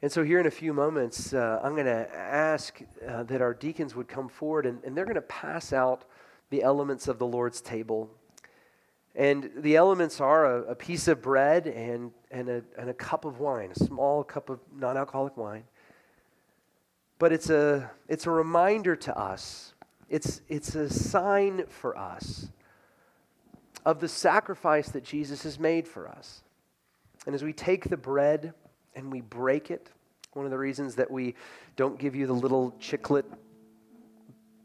And 0.00 0.10
so, 0.10 0.24
here 0.24 0.40
in 0.40 0.46
a 0.46 0.50
few 0.50 0.72
moments, 0.72 1.34
uh, 1.34 1.60
I'm 1.62 1.74
going 1.74 1.86
to 1.86 2.08
ask 2.16 2.80
uh, 3.06 3.24
that 3.24 3.42
our 3.42 3.52
deacons 3.52 3.94
would 3.94 4.08
come 4.08 4.28
forward 4.28 4.64
and, 4.64 4.82
and 4.84 4.96
they're 4.96 5.04
going 5.04 5.16
to 5.16 5.22
pass 5.22 5.74
out 5.74 6.04
the 6.48 6.62
elements 6.62 7.08
of 7.08 7.18
the 7.18 7.26
Lord's 7.26 7.60
table. 7.60 8.08
And 9.14 9.50
the 9.56 9.76
elements 9.76 10.20
are 10.20 10.46
a, 10.46 10.62
a 10.70 10.74
piece 10.74 11.08
of 11.08 11.20
bread 11.20 11.66
and, 11.66 12.12
and, 12.30 12.48
a, 12.48 12.62
and 12.78 12.88
a 12.88 12.94
cup 12.94 13.24
of 13.26 13.38
wine, 13.38 13.70
a 13.72 13.78
small 13.84 14.24
cup 14.24 14.48
of 14.48 14.60
non 14.74 14.96
alcoholic 14.96 15.36
wine. 15.36 15.64
But 17.18 17.32
it's 17.32 17.50
a, 17.50 17.90
it's 18.08 18.26
a 18.26 18.30
reminder 18.30 18.94
to 18.96 19.18
us, 19.18 19.74
it's, 20.08 20.40
it's 20.48 20.74
a 20.74 20.88
sign 20.88 21.64
for 21.68 21.96
us 21.96 22.48
of 23.84 24.00
the 24.00 24.08
sacrifice 24.08 24.88
that 24.90 25.04
Jesus 25.04 25.42
has 25.42 25.58
made 25.58 25.88
for 25.88 26.08
us. 26.08 26.42
And 27.26 27.34
as 27.34 27.42
we 27.42 27.52
take 27.52 27.88
the 27.88 27.96
bread, 27.96 28.54
and 28.98 29.12
we 29.12 29.20
break 29.20 29.70
it. 29.70 29.90
One 30.32 30.44
of 30.44 30.50
the 30.50 30.58
reasons 30.58 30.96
that 30.96 31.10
we 31.10 31.36
don't 31.76 31.98
give 31.98 32.16
you 32.16 32.26
the 32.26 32.34
little 32.34 32.72
chiclet 32.80 33.24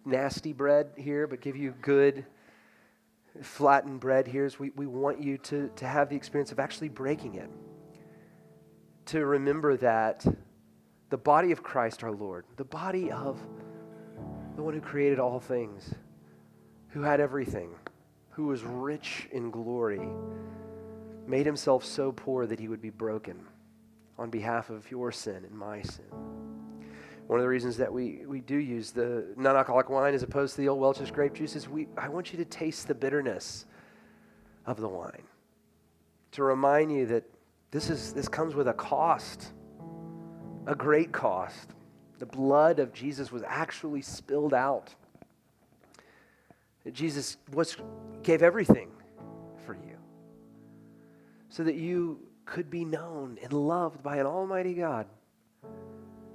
nasty 0.05 0.53
bread 0.53 0.89
here, 0.97 1.27
but 1.27 1.39
give 1.39 1.55
you 1.55 1.73
good 1.81 2.25
flattened 3.41 3.99
bread 3.99 4.27
here 4.27 4.45
is 4.45 4.59
we, 4.59 4.71
we 4.75 4.87
want 4.87 5.21
you 5.21 5.37
to, 5.37 5.69
to 5.75 5.85
have 5.85 6.09
the 6.09 6.15
experience 6.15 6.51
of 6.51 6.59
actually 6.59 6.89
breaking 6.89 7.35
it. 7.35 7.49
To 9.07 9.25
remember 9.25 9.77
that 9.77 10.25
the 11.13 11.17
body 11.17 11.51
of 11.51 11.61
Christ 11.61 12.03
our 12.03 12.11
Lord, 12.11 12.43
the 12.57 12.63
body 12.63 13.11
of 13.11 13.39
the 14.55 14.63
one 14.63 14.73
who 14.73 14.81
created 14.81 15.19
all 15.19 15.39
things, 15.39 15.93
who 16.87 17.03
had 17.03 17.19
everything, 17.19 17.69
who 18.31 18.47
was 18.47 18.63
rich 18.63 19.29
in 19.31 19.51
glory, 19.51 20.09
made 21.27 21.45
himself 21.45 21.85
so 21.85 22.11
poor 22.11 22.47
that 22.47 22.59
he 22.59 22.67
would 22.67 22.81
be 22.81 22.89
broken 22.89 23.45
on 24.17 24.31
behalf 24.31 24.71
of 24.71 24.89
your 24.89 25.11
sin 25.11 25.45
and 25.45 25.51
my 25.51 25.83
sin. 25.83 26.09
One 27.27 27.37
of 27.37 27.43
the 27.43 27.49
reasons 27.49 27.77
that 27.77 27.93
we, 27.93 28.25
we 28.25 28.39
do 28.39 28.57
use 28.57 28.89
the 28.89 29.35
non 29.37 29.55
alcoholic 29.55 29.91
wine 29.91 30.15
as 30.15 30.23
opposed 30.23 30.55
to 30.55 30.61
the 30.61 30.69
old 30.69 30.79
Welch's 30.79 31.11
grape 31.11 31.35
juice 31.35 31.55
is 31.55 31.69
we, 31.69 31.89
I 31.95 32.09
want 32.09 32.33
you 32.33 32.39
to 32.39 32.45
taste 32.45 32.87
the 32.87 32.95
bitterness 32.95 33.67
of 34.65 34.81
the 34.81 34.89
wine. 34.89 35.27
To 36.31 36.41
remind 36.41 36.91
you 36.91 37.05
that 37.05 37.23
this, 37.69 37.91
is, 37.91 38.13
this 38.13 38.27
comes 38.27 38.55
with 38.55 38.67
a 38.67 38.73
cost, 38.73 39.53
a 40.65 40.75
great 40.75 41.11
cost. 41.11 41.69
The 42.19 42.25
blood 42.25 42.79
of 42.79 42.93
Jesus 42.93 43.31
was 43.31 43.43
actually 43.45 44.01
spilled 44.01 44.53
out. 44.53 44.93
Jesus 46.91 47.37
was, 47.53 47.77
gave 48.23 48.43
everything 48.43 48.91
for 49.65 49.73
you 49.73 49.97
so 51.49 51.63
that 51.63 51.75
you 51.75 52.19
could 52.45 52.69
be 52.69 52.83
known 52.83 53.37
and 53.41 53.53
loved 53.53 54.03
by 54.03 54.17
an 54.17 54.25
almighty 54.25 54.73
God. 54.73 55.07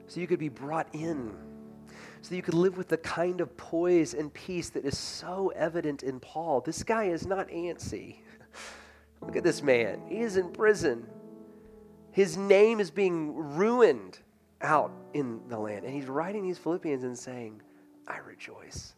So 0.06 0.20
you 0.20 0.26
could 0.26 0.38
be 0.38 0.48
brought 0.48 0.88
in. 0.94 1.34
So 2.22 2.34
you 2.34 2.42
could 2.42 2.54
live 2.54 2.78
with 2.78 2.88
the 2.88 2.96
kind 2.96 3.40
of 3.40 3.56
poise 3.56 4.14
and 4.14 4.32
peace 4.32 4.70
that 4.70 4.84
is 4.84 4.96
so 4.96 5.52
evident 5.54 6.02
in 6.02 6.18
Paul. 6.18 6.62
This 6.62 6.82
guy 6.82 7.04
is 7.04 7.26
not 7.26 7.48
antsy. 7.48 8.16
Look 9.20 9.36
at 9.36 9.44
this 9.44 9.62
man. 9.62 10.00
He 10.08 10.20
is 10.20 10.36
in 10.36 10.50
prison. 10.50 11.06
His 12.10 12.36
name 12.36 12.80
is 12.80 12.90
being 12.90 13.34
ruined 13.34 14.18
out 14.60 14.92
in 15.14 15.40
the 15.48 15.58
land. 15.58 15.84
And 15.84 15.94
he's 15.94 16.06
writing 16.06 16.42
these 16.42 16.58
Philippians 16.58 17.04
and 17.04 17.16
saying, 17.16 17.60
I 18.06 18.18
rejoice. 18.18 18.94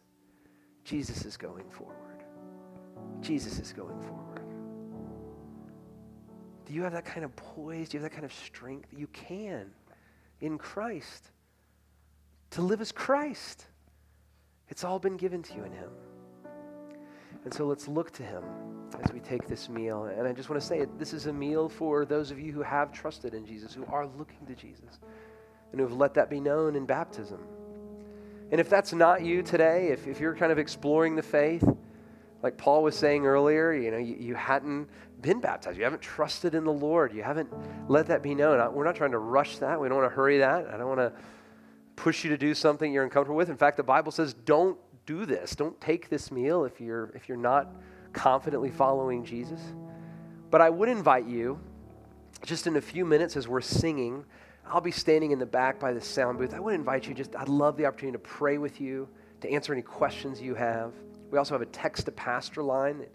Jesus 0.83 1.25
is 1.25 1.37
going 1.37 1.69
forward. 1.69 1.97
Jesus 3.21 3.59
is 3.59 3.73
going 3.73 3.99
forward. 4.01 4.41
Do 6.65 6.73
you 6.73 6.83
have 6.83 6.93
that 6.93 7.05
kind 7.05 7.25
of 7.25 7.35
poise? 7.35 7.89
Do 7.89 7.97
you 7.97 8.03
have 8.03 8.09
that 8.09 8.15
kind 8.15 8.25
of 8.25 8.33
strength? 8.33 8.89
You 8.95 9.07
can 9.07 9.71
in 10.39 10.57
Christ. 10.57 11.31
To 12.51 12.61
live 12.61 12.81
as 12.81 12.91
Christ. 12.91 13.65
It's 14.69 14.83
all 14.83 14.99
been 14.99 15.17
given 15.17 15.43
to 15.43 15.53
you 15.53 15.63
in 15.63 15.73
Him. 15.73 15.89
And 17.43 17.53
so 17.53 17.65
let's 17.65 17.87
look 17.87 18.11
to 18.11 18.23
Him 18.23 18.43
as 19.03 19.11
we 19.11 19.19
take 19.19 19.47
this 19.47 19.69
meal. 19.69 20.05
And 20.05 20.27
I 20.27 20.33
just 20.33 20.49
want 20.49 20.61
to 20.61 20.67
say 20.67 20.85
this 20.97 21.13
is 21.13 21.27
a 21.27 21.33
meal 21.33 21.69
for 21.69 22.05
those 22.05 22.31
of 22.31 22.39
you 22.39 22.51
who 22.51 22.61
have 22.61 22.91
trusted 22.91 23.33
in 23.33 23.45
Jesus, 23.45 23.73
who 23.73 23.85
are 23.85 24.05
looking 24.05 24.45
to 24.47 24.55
Jesus, 24.55 24.99
and 25.71 25.79
who 25.79 25.87
have 25.87 25.97
let 25.97 26.13
that 26.15 26.29
be 26.29 26.39
known 26.39 26.75
in 26.75 26.85
baptism. 26.85 27.39
And 28.51 28.59
if 28.59 28.69
that's 28.69 28.93
not 28.93 29.23
you 29.23 29.41
today, 29.41 29.87
if, 29.87 30.07
if 30.07 30.19
you're 30.19 30.35
kind 30.35 30.51
of 30.51 30.59
exploring 30.59 31.15
the 31.15 31.23
faith, 31.23 31.63
like 32.43 32.57
Paul 32.57 32.83
was 32.83 32.97
saying 32.97 33.25
earlier, 33.25 33.71
you 33.71 33.91
know, 33.91 33.97
you, 33.97 34.15
you 34.19 34.35
hadn't 34.35 34.89
been 35.21 35.39
baptized. 35.39 35.77
You 35.77 35.83
haven't 35.83 36.01
trusted 36.01 36.55
in 36.55 36.65
the 36.65 36.73
Lord. 36.73 37.13
You 37.13 37.23
haven't 37.23 37.49
let 37.87 38.07
that 38.07 38.23
be 38.23 38.35
known. 38.35 38.73
We're 38.73 38.83
not 38.83 38.95
trying 38.95 39.11
to 39.11 39.19
rush 39.19 39.57
that. 39.59 39.79
We 39.79 39.87
don't 39.87 39.97
want 39.97 40.11
to 40.11 40.15
hurry 40.15 40.39
that. 40.39 40.67
I 40.67 40.77
don't 40.77 40.87
want 40.87 40.99
to 40.99 41.13
push 41.95 42.23
you 42.23 42.31
to 42.31 42.37
do 42.37 42.53
something 42.53 42.91
you're 42.91 43.03
uncomfortable 43.03 43.37
with. 43.37 43.49
In 43.49 43.57
fact, 43.57 43.77
the 43.77 43.83
Bible 43.83 44.11
says 44.11 44.33
don't 44.33 44.77
do 45.11 45.25
this. 45.25 45.55
Don't 45.55 45.79
take 45.81 46.09
this 46.09 46.31
meal 46.31 46.65
if 46.65 46.79
you're 46.79 47.11
if 47.15 47.27
you're 47.27 47.37
not 47.37 47.67
confidently 48.13 48.69
following 48.69 49.23
Jesus. 49.23 49.61
But 50.49 50.61
I 50.61 50.69
would 50.69 50.89
invite 50.89 51.25
you 51.25 51.59
just 52.43 52.67
in 52.67 52.75
a 52.75 52.81
few 52.81 53.05
minutes 53.05 53.37
as 53.37 53.47
we're 53.47 53.61
singing, 53.61 54.25
I'll 54.65 54.81
be 54.81 54.91
standing 54.91 55.31
in 55.31 55.39
the 55.39 55.45
back 55.45 55.79
by 55.79 55.93
the 55.93 56.01
sound 56.01 56.37
booth. 56.37 56.53
I 56.53 56.59
would 56.59 56.75
invite 56.75 57.07
you 57.07 57.13
just 57.13 57.35
I'd 57.35 57.49
love 57.49 57.77
the 57.77 57.85
opportunity 57.85 58.17
to 58.17 58.23
pray 58.23 58.57
with 58.57 58.81
you, 58.81 59.07
to 59.41 59.49
answer 59.49 59.73
any 59.73 59.81
questions 59.81 60.41
you 60.41 60.55
have. 60.55 60.93
We 61.29 61.37
also 61.37 61.53
have 61.53 61.61
a 61.61 61.71
text 61.71 62.05
to 62.05 62.11
pastor 62.11 62.63
line 62.63 63.05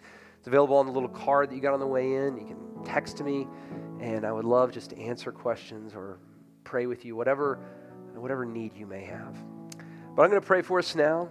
it's 0.47 0.49
available 0.49 0.76
on 0.76 0.86
the 0.86 0.92
little 0.92 1.09
card 1.09 1.51
that 1.51 1.57
you 1.57 1.61
got 1.61 1.74
on 1.74 1.80
the 1.80 1.86
way 1.88 2.14
in. 2.14 2.36
You 2.38 2.47
can 2.47 2.84
text 2.84 3.16
to 3.16 3.24
me, 3.24 3.49
and 4.01 4.24
I 4.24 4.30
would 4.30 4.44
love 4.44 4.70
just 4.70 4.90
to 4.90 5.01
answer 5.01 5.32
questions 5.32 5.92
or 5.92 6.20
pray 6.62 6.86
with 6.86 7.05
you, 7.05 7.16
whatever, 7.16 7.59
whatever 8.14 8.44
need 8.44 8.76
you 8.76 8.86
may 8.86 9.03
have. 9.03 9.36
But 10.14 10.22
I'm 10.22 10.30
going 10.30 10.40
to 10.40 10.47
pray 10.47 10.62
for 10.62 10.78
us 10.78 10.94
now, 10.94 11.30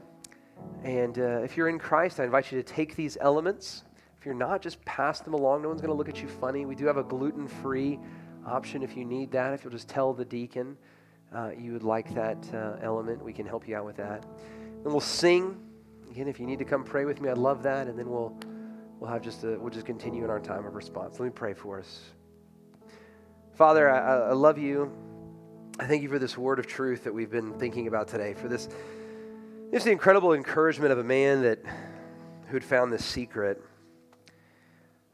And 0.83 1.17
uh, 1.17 1.41
if 1.43 1.57
you're 1.57 1.69
in 1.69 1.79
Christ, 1.79 2.19
I 2.19 2.25
invite 2.25 2.51
you 2.51 2.61
to 2.61 2.63
take 2.63 2.95
these 2.95 3.17
elements. 3.21 3.83
If 4.19 4.25
you're 4.25 4.35
not, 4.35 4.61
just 4.61 4.83
pass 4.85 5.19
them 5.19 5.33
along. 5.33 5.63
No 5.63 5.69
one's 5.69 5.81
going 5.81 5.91
to 5.91 5.97
look 5.97 6.09
at 6.09 6.21
you 6.21 6.27
funny. 6.27 6.65
We 6.65 6.75
do 6.75 6.85
have 6.85 6.97
a 6.97 7.03
gluten 7.03 7.47
free 7.47 7.99
option 8.45 8.83
if 8.83 8.95
you 8.95 9.05
need 9.05 9.31
that. 9.31 9.53
If 9.53 9.63
you'll 9.63 9.73
just 9.73 9.87
tell 9.87 10.13
the 10.13 10.25
deacon 10.25 10.77
uh, 11.33 11.51
you 11.57 11.73
would 11.73 11.83
like 11.83 12.13
that 12.13 12.37
uh, 12.53 12.77
element, 12.81 13.23
we 13.23 13.33
can 13.33 13.45
help 13.45 13.67
you 13.67 13.75
out 13.75 13.85
with 13.85 13.97
that. 13.97 14.25
And 14.83 14.85
we'll 14.85 15.01
sing. 15.01 15.59
Again, 16.11 16.27
if 16.27 16.39
you 16.39 16.45
need 16.45 16.59
to 16.59 16.65
come 16.65 16.83
pray 16.83 17.05
with 17.05 17.19
me, 17.19 17.29
I'd 17.29 17.37
love 17.37 17.63
that. 17.63 17.87
And 17.87 17.97
then 17.97 18.09
we'll, 18.09 18.37
we'll 18.99 19.09
have 19.09 19.21
just 19.21 19.43
a, 19.43 19.57
we'll 19.59 19.71
just 19.71 19.85
continue 19.85 20.23
in 20.23 20.29
our 20.29 20.39
time 20.39 20.65
of 20.65 20.75
response. 20.75 21.19
Let 21.19 21.25
me 21.25 21.31
pray 21.31 21.53
for 21.53 21.79
us. 21.79 22.01
Father, 23.53 23.89
I, 23.89 24.29
I 24.29 24.33
love 24.33 24.57
you. 24.57 24.91
I 25.79 25.85
thank 25.85 26.03
you 26.03 26.09
for 26.09 26.19
this 26.19 26.37
word 26.37 26.59
of 26.59 26.67
truth 26.67 27.03
that 27.03 27.13
we've 27.13 27.31
been 27.31 27.53
thinking 27.59 27.87
about 27.87 28.07
today, 28.07 28.33
for 28.33 28.47
this, 28.47 28.69
just 29.75 29.83
the 29.83 29.91
incredible 29.91 30.31
encouragement 30.31 30.93
of 30.93 30.99
a 30.99 31.03
man 31.03 31.41
that 31.41 31.59
who'd 32.47 32.63
found 32.63 32.93
this 32.93 33.03
secret, 33.03 33.61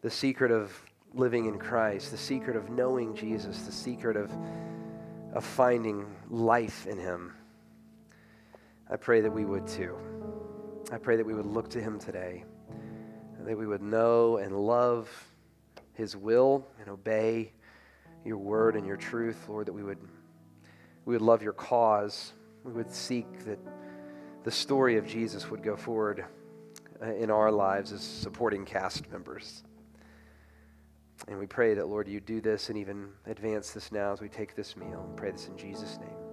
the 0.03 0.09
secret 0.11 0.51
of 0.51 0.71
living 1.15 1.47
in 1.47 1.57
Christ, 1.57 2.11
the 2.11 2.17
secret 2.17 2.55
of 2.55 2.69
knowing 2.69 3.15
Jesus, 3.15 3.63
the 3.63 3.71
secret 3.71 4.15
of, 4.15 4.31
of 5.33 5.43
finding 5.43 6.05
life 6.29 6.85
in 6.85 6.99
him. 6.99 7.33
I 8.87 8.97
pray 8.97 9.21
that 9.21 9.31
we 9.31 9.45
would 9.45 9.65
too. 9.65 9.97
I 10.91 10.99
pray 10.99 11.15
that 11.15 11.25
we 11.25 11.33
would 11.33 11.47
look 11.47 11.67
to 11.71 11.81
him 11.81 11.97
today, 11.97 12.43
that 13.39 13.57
we 13.57 13.65
would 13.65 13.81
know 13.81 14.37
and 14.37 14.55
love 14.55 15.09
his 15.93 16.15
will 16.15 16.67
and 16.79 16.87
obey 16.87 17.51
your 18.23 18.37
word 18.37 18.75
and 18.75 18.85
your 18.85 18.97
truth, 18.97 19.43
Lord, 19.49 19.65
that 19.65 19.73
we 19.73 19.81
would 19.81 19.97
we 21.05 21.15
would 21.15 21.23
love 21.23 21.41
your 21.41 21.53
cause. 21.53 22.33
We 22.63 22.73
would 22.73 22.91
seek 22.91 23.43
that 23.45 23.57
the 24.43 24.51
story 24.51 24.97
of 24.97 25.05
Jesus 25.05 25.49
would 25.49 25.63
go 25.63 25.75
forward 25.75 26.25
uh, 27.01 27.13
in 27.13 27.29
our 27.29 27.51
lives 27.51 27.91
as 27.91 28.01
supporting 28.01 28.65
cast 28.65 29.11
members. 29.11 29.63
And 31.27 31.37
we 31.37 31.45
pray 31.45 31.75
that, 31.75 31.87
Lord, 31.87 32.07
you 32.07 32.19
do 32.19 32.41
this 32.41 32.69
and 32.69 32.77
even 32.77 33.09
advance 33.25 33.71
this 33.71 33.91
now 33.91 34.11
as 34.11 34.21
we 34.21 34.29
take 34.29 34.55
this 34.55 34.75
meal. 34.75 35.05
We 35.09 35.15
pray 35.15 35.31
this 35.31 35.47
in 35.47 35.57
Jesus' 35.57 35.99
name. 35.99 36.30